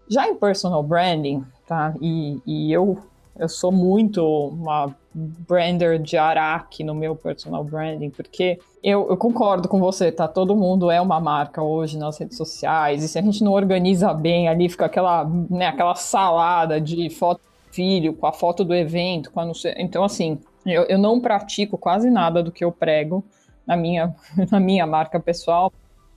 Já 0.09 0.29
em 0.29 0.37
personal 0.37 0.81
branding, 0.81 1.45
tá? 1.67 1.93
E, 2.01 2.41
e 2.47 2.73
eu 2.73 2.99
eu 3.39 3.49
sou 3.49 3.73
muito 3.73 4.25
uma 4.49 4.95
brander 5.15 5.99
de 5.99 6.17
Araque 6.17 6.83
no 6.83 6.95
meu 6.95 7.15
personal 7.15 7.63
branding, 7.63 8.11
porque 8.11 8.59
eu, 8.83 9.09
eu, 9.09 9.17
concordo 9.17 9.69
com 9.69 9.79
você, 9.79 10.11
tá? 10.11 10.27
Todo 10.27 10.57
mundo 10.57 10.91
é 10.91 11.01
uma 11.01 11.21
marca 11.21 11.63
hoje 11.63 11.97
nas 11.97 12.19
redes 12.19 12.37
sociais, 12.37 13.03
e 13.03 13.09
se 13.09 13.19
a 13.19 13.23
gente 13.23 13.43
não 13.45 13.53
organiza 13.53 14.13
bem 14.13 14.49
ali, 14.49 14.69
fica 14.69 14.87
aquela, 14.87 15.25
né, 15.25 15.67
aquela 15.67 15.95
salada 15.95 16.81
de 16.81 17.09
foto 17.11 17.39
do 17.39 17.73
filho, 17.75 18.15
com 18.15 18.27
a 18.27 18.33
foto 18.33 18.65
do 18.65 18.75
evento, 18.75 19.31
com 19.31 19.41
a 19.41 19.45
não 19.45 19.55
sei... 19.55 19.75
Então, 19.79 20.03
assim, 20.03 20.39
eu, 20.67 20.83
eu 20.85 20.99
não 20.99 21.21
pratico 21.21 21.79
quase 21.79 22.11
nada 22.11 22.43
do 22.43 22.51
que 22.51 22.65
eu 22.65 22.73
prego 22.73 23.25
na 23.67 23.77
minha, 23.77 24.15
na 24.51 24.59
minha 24.59 24.87
marca 24.87 25.21
pessoal, 25.21 25.73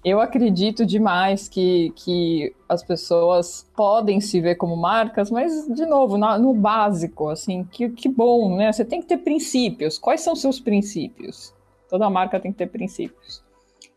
eu 0.09 0.21
acredito 0.21 0.85
demais 0.85 1.47
que, 1.47 1.91
que 1.95 2.53
as 2.69 2.83
pessoas 2.83 3.67
podem 3.75 4.21
se 4.21 4.39
ver 4.39 4.55
como 4.55 4.75
marcas, 4.75 5.31
mas, 5.31 5.67
de 5.67 5.85
novo, 5.85 6.17
no, 6.17 6.37
no 6.37 6.53
básico, 6.53 7.29
assim, 7.29 7.63
que, 7.63 7.89
que 7.89 8.07
bom, 8.07 8.55
né? 8.55 8.71
Você 8.71 8.85
tem 8.85 9.01
que 9.01 9.07
ter 9.07 9.17
princípios. 9.17 9.97
Quais 9.97 10.21
são 10.21 10.35
seus 10.35 10.59
princípios? 10.59 11.53
Toda 11.89 12.09
marca 12.09 12.39
tem 12.39 12.51
que 12.51 12.57
ter 12.57 12.67
princípios. 12.67 13.43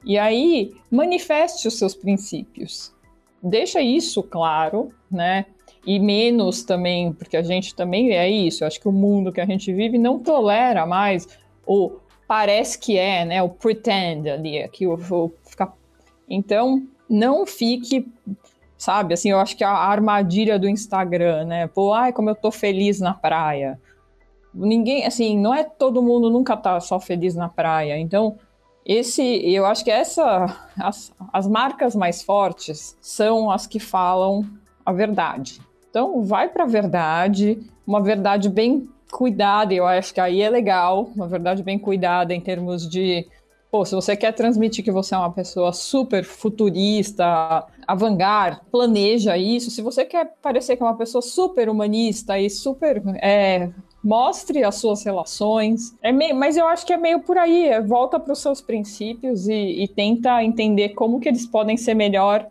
E 0.05 0.19
aí, 0.19 0.73
manifeste 0.91 1.69
os 1.69 1.79
seus 1.79 1.95
princípios. 1.95 2.95
Deixa 3.43 3.81
isso 3.81 4.23
claro, 4.23 4.93
né? 5.11 5.47
E 5.87 5.99
menos 5.99 6.63
também, 6.63 7.13
porque 7.13 7.37
a 7.37 7.43
gente 7.43 7.75
também 7.75 8.13
é 8.13 8.29
isso. 8.29 8.63
Eu 8.63 8.69
acho 8.69 8.81
que 8.81 8.89
o 8.89 8.93
mundo 8.93 9.33
que 9.33 9.41
a 9.41 9.47
gente 9.47 9.73
vive 9.73 9.99
não 9.99 10.19
tolera 10.19 10.87
mais 10.87 11.27
o 11.67 11.99
parece 12.27 12.79
que 12.79 12.97
é, 12.97 13.25
né? 13.25 13.43
O 13.43 13.49
pretend 13.49 14.31
ali, 14.31 14.69
que 14.69 14.87
o, 14.87 14.95
o 14.95 15.33
ficar 15.45 15.75
então, 16.31 16.87
não 17.09 17.45
fique, 17.45 18.07
sabe, 18.79 19.15
assim, 19.15 19.31
eu 19.33 19.41
acho 19.41 19.57
que 19.57 19.65
a 19.65 19.73
armadilha 19.73 20.59
do 20.59 20.69
Instagram, 20.69 21.45
né? 21.45 21.67
Pô, 21.67 21.93
ai, 21.93 22.13
como 22.13 22.31
eu 22.31 22.37
tô 22.37 22.53
feliz 22.53 23.01
na 23.01 23.13
praia. 23.13 23.81
Ninguém, 24.55 25.05
assim, 25.05 25.37
não 25.37 25.53
é 25.53 25.65
todo 25.65 26.03
mundo 26.03 26.31
nunca 26.31 26.57
tá 26.57 26.79
só 26.79 27.01
feliz 27.01 27.35
na 27.35 27.49
praia. 27.49 27.99
Então, 27.99 28.39
esse, 28.87 29.23
eu 29.45 29.67
acho 29.67 29.85
que 29.85 29.91
essa, 29.91 30.69
as, 30.79 31.13
as 31.33 31.49
marcas 31.49 31.97
mais 31.97 32.23
fortes 32.23 32.97
são 33.01 33.51
as 33.51 33.67
que 33.67 33.81
falam 33.81 34.45
a 34.87 34.93
verdade. 34.93 35.61
Então, 35.89 36.23
vai 36.23 36.49
para 36.49 36.65
a 36.65 36.69
verdade, 36.69 37.59
uma 37.85 38.01
verdade 38.01 38.49
bem 38.49 38.89
cuidada, 39.11 39.75
eu 39.75 39.87
acho 39.87 40.15
que 40.15 40.21
aí 40.21 40.41
é 40.41 40.49
legal, 40.49 41.11
uma 41.15 41.27
verdade 41.27 41.63
bem 41.63 41.79
cuidada 41.79 42.33
em 42.33 42.41
termos 42.41 42.89
de 42.89 43.27
Pô, 43.71 43.85
se 43.85 43.95
você 43.95 44.17
quer 44.17 44.33
transmitir 44.33 44.85
que 44.85 44.91
você 44.91 45.15
é 45.15 45.19
uma 45.19 45.33
pessoa 45.33 45.73
super 45.73 46.25
futurista, 46.25 47.65
avant 47.87 48.19
planeja 48.71 49.37
isso. 49.37 49.71
Se 49.71 49.81
você 49.81 50.05
quer 50.05 50.35
parecer 50.43 50.77
que 50.77 50.83
é 50.83 50.87
uma 50.87 50.97
pessoa 50.97 51.23
super 51.23 51.69
humanista 51.69 52.37
e 52.37 52.51
super 52.51 53.01
é, 53.23 53.71
mostre 54.03 54.65
as 54.65 54.75
suas 54.75 55.05
relações. 55.05 55.95
É 56.03 56.11
meio, 56.11 56.35
mas 56.35 56.57
eu 56.57 56.67
acho 56.67 56.85
que 56.85 56.93
é 56.93 56.97
meio 56.97 57.21
por 57.21 57.39
aí. 57.39 57.69
É, 57.69 57.81
volta 57.81 58.19
para 58.19 58.33
os 58.33 58.41
seus 58.41 58.61
princípios 58.61 59.47
e, 59.47 59.85
e, 59.85 59.87
tenta 59.87 60.43
entender 60.43 60.91
como 60.91 61.21
que 61.21 61.29
eles 61.29 61.47
podem 61.47 61.77
ser 61.77 61.95
melhor 61.95 62.49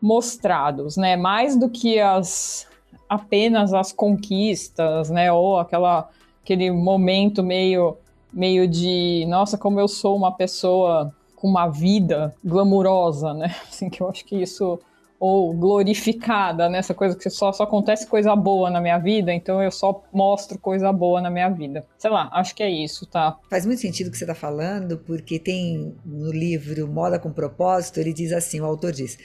mostrados, 0.00 0.96
né? 0.96 1.16
Mais 1.16 1.56
do 1.56 1.70
que 1.70 1.98
as 1.98 2.68
apenas 3.08 3.72
as 3.72 3.92
conquistas, 3.92 5.08
né? 5.08 5.32
Ou 5.32 5.58
aquela 5.58 6.10
aquele 6.42 6.70
momento 6.70 7.42
meio 7.42 7.96
meio 8.32 8.66
de 8.68 9.24
nossa 9.28 9.58
como 9.58 9.80
eu 9.80 9.88
sou 9.88 10.16
uma 10.16 10.32
pessoa 10.32 11.14
com 11.36 11.48
uma 11.48 11.68
vida 11.68 12.34
glamurosa, 12.44 13.32
né? 13.34 13.54
Assim 13.68 13.88
que 13.88 14.02
eu 14.02 14.08
acho 14.08 14.24
que 14.24 14.36
isso 14.36 14.78
ou 15.20 15.52
glorificada 15.52 16.66
nessa 16.70 16.94
coisa 16.94 17.14
que 17.14 17.28
só, 17.28 17.52
só 17.52 17.64
acontece 17.64 18.06
coisa 18.06 18.34
boa 18.34 18.70
na 18.70 18.80
minha 18.80 18.96
vida, 18.96 19.30
então 19.30 19.62
eu 19.62 19.70
só 19.70 20.02
mostro 20.10 20.58
coisa 20.58 20.90
boa 20.90 21.20
na 21.20 21.28
minha 21.28 21.50
vida. 21.50 21.86
Sei 21.98 22.10
lá, 22.10 22.30
acho 22.32 22.54
que 22.54 22.62
é 22.62 22.70
isso, 22.70 23.04
tá? 23.04 23.38
Faz 23.50 23.66
muito 23.66 23.82
sentido 23.82 24.06
o 24.06 24.10
que 24.10 24.16
você 24.16 24.24
está 24.24 24.34
falando, 24.34 24.96
porque 24.96 25.38
tem 25.38 25.94
no 26.06 26.32
livro 26.32 26.88
Moda 26.88 27.18
com 27.18 27.30
Propósito, 27.30 28.00
ele 28.00 28.14
diz 28.14 28.32
assim, 28.32 28.62
o 28.62 28.64
autor 28.64 28.92
diz 28.92 29.18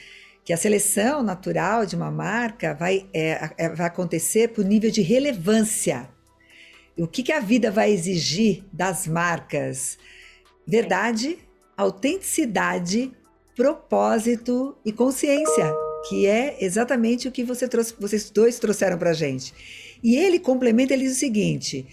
que 0.44 0.52
a 0.52 0.56
seleção 0.58 1.22
natural 1.22 1.86
de 1.86 1.96
uma 1.96 2.10
marca 2.10 2.74
vai, 2.74 3.06
é, 3.14 3.50
é, 3.56 3.68
vai 3.70 3.86
acontecer 3.86 4.48
por 4.48 4.66
nível 4.66 4.90
de 4.90 5.00
relevância. 5.00 6.10
O 6.98 7.06
que, 7.06 7.22
que 7.22 7.32
a 7.32 7.40
vida 7.40 7.70
vai 7.70 7.92
exigir 7.92 8.64
das 8.72 9.06
marcas? 9.06 9.98
Verdade, 10.66 11.38
autenticidade, 11.76 13.12
propósito 13.54 14.76
e 14.84 14.92
consciência 14.92 15.74
que 16.08 16.26
é 16.26 16.56
exatamente 16.60 17.26
o 17.26 17.32
que 17.32 17.42
você 17.42 17.66
trouxe, 17.66 17.94
vocês 17.98 18.30
dois 18.30 18.58
trouxeram 18.58 18.98
para 18.98 19.10
a 19.10 19.14
gente. 19.14 19.52
E 20.02 20.16
ele 20.16 20.38
complementa, 20.38 20.92
ele 20.92 21.04
diz 21.04 21.16
o 21.16 21.18
seguinte: 21.18 21.86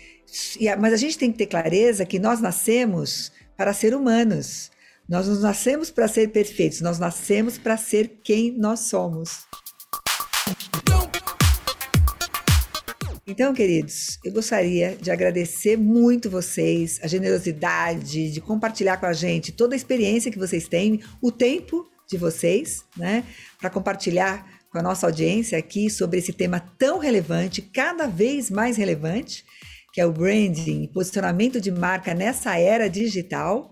mas 0.80 0.94
a 0.94 0.98
gente 0.98 1.18
tem 1.18 1.32
que 1.32 1.38
ter 1.38 1.48
clareza 1.48 2.06
que 2.06 2.20
nós 2.20 2.40
nascemos 2.40 3.32
para 3.58 3.74
ser 3.74 3.96
humanos. 3.96 4.72
Nós 5.08 5.28
não 5.28 5.40
nascemos 5.42 5.92
para 5.92 6.08
ser 6.08 6.30
perfeitos, 6.30 6.80
nós 6.80 6.98
nascemos 6.98 7.58
para 7.58 7.76
ser 7.76 8.20
quem 8.24 8.52
nós 8.52 8.82
somos. 8.82 9.46
Então, 13.26 13.54
queridos, 13.54 14.20
eu 14.22 14.34
gostaria 14.34 14.98
de 14.98 15.10
agradecer 15.10 15.78
muito 15.78 16.30
vocês, 16.30 17.00
a 17.02 17.08
generosidade 17.08 18.30
de 18.30 18.42
compartilhar 18.42 18.98
com 18.98 19.06
a 19.06 19.14
gente 19.14 19.54
toda 19.54 19.74
a 19.74 19.78
experiência 19.78 20.30
que 20.30 20.38
vocês 20.38 20.68
têm, 20.68 21.00
o 21.22 21.32
tempo 21.32 21.90
de 22.10 22.18
vocês, 22.18 22.84
né, 22.98 23.24
para 23.62 23.70
compartilhar 23.70 24.46
com 24.70 24.78
a 24.78 24.82
nossa 24.84 25.08
audiência 25.08 25.58
aqui 25.58 25.90
sobre 25.90 26.20
esse 26.20 26.34
tema 26.34 26.60
tão 26.78 27.00
relevante, 27.00 27.62
cada 27.62 28.08
vez 28.08 28.52
mais 28.52 28.76
relevante, 28.76 29.46
que 29.94 30.02
é 30.02 30.06
o 30.06 30.12
branding, 30.12 30.88
posicionamento 30.88 31.62
de 31.62 31.72
marca 31.72 32.14
nessa 32.14 32.60
era 32.60 32.90
digital. 32.90 33.72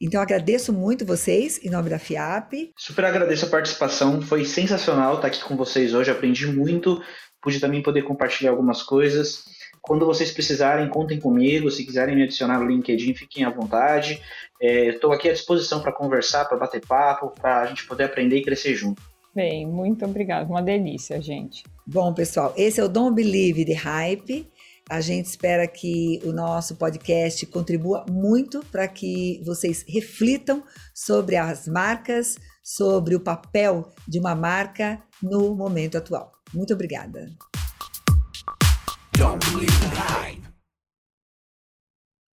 Então 0.00 0.20
agradeço 0.20 0.72
muito 0.72 1.04
vocês 1.04 1.58
em 1.64 1.70
nome 1.70 1.90
da 1.90 1.98
FIAP. 1.98 2.70
Super 2.76 3.06
agradeço 3.06 3.46
a 3.46 3.48
participação, 3.48 4.22
foi 4.22 4.44
sensacional 4.44 5.16
estar 5.16 5.26
aqui 5.26 5.42
com 5.42 5.56
vocês 5.56 5.92
hoje, 5.92 6.10
aprendi 6.10 6.46
muito, 6.46 7.02
pude 7.46 7.60
também 7.60 7.80
poder 7.80 8.02
compartilhar 8.02 8.50
algumas 8.50 8.82
coisas. 8.82 9.44
Quando 9.80 10.04
vocês 10.04 10.32
precisarem, 10.32 10.88
contem 10.88 11.20
comigo. 11.20 11.70
Se 11.70 11.86
quiserem 11.86 12.16
me 12.16 12.24
adicionar 12.24 12.58
no 12.58 12.66
LinkedIn, 12.66 13.14
fiquem 13.14 13.44
à 13.44 13.50
vontade. 13.50 14.20
Estou 14.60 15.12
é, 15.12 15.16
aqui 15.16 15.28
à 15.28 15.32
disposição 15.32 15.80
para 15.80 15.92
conversar, 15.92 16.46
para 16.46 16.58
bater 16.58 16.84
papo, 16.84 17.30
para 17.40 17.60
a 17.60 17.66
gente 17.66 17.86
poder 17.86 18.02
aprender 18.02 18.38
e 18.38 18.42
crescer 18.42 18.74
junto. 18.74 19.00
Bem, 19.32 19.64
muito 19.64 20.04
obrigado. 20.04 20.50
Uma 20.50 20.60
delícia, 20.60 21.22
gente. 21.22 21.62
Bom, 21.86 22.12
pessoal, 22.12 22.52
esse 22.56 22.80
é 22.80 22.84
o 22.84 22.88
Don't 22.88 23.14
Believe 23.14 23.64
the 23.64 23.74
Hype. 23.74 24.50
A 24.90 25.00
gente 25.00 25.26
espera 25.26 25.68
que 25.68 26.20
o 26.24 26.32
nosso 26.32 26.74
podcast 26.74 27.46
contribua 27.46 28.04
muito 28.10 28.58
para 28.72 28.88
que 28.88 29.40
vocês 29.44 29.84
reflitam 29.88 30.64
sobre 30.92 31.36
as 31.36 31.68
marcas, 31.68 32.36
sobre 32.60 33.14
o 33.14 33.20
papel 33.20 33.88
de 34.08 34.18
uma 34.18 34.34
marca 34.34 35.00
no 35.22 35.54
momento 35.54 35.96
atual. 35.96 36.35
Muito 36.52 36.74
obrigada. 36.74 37.30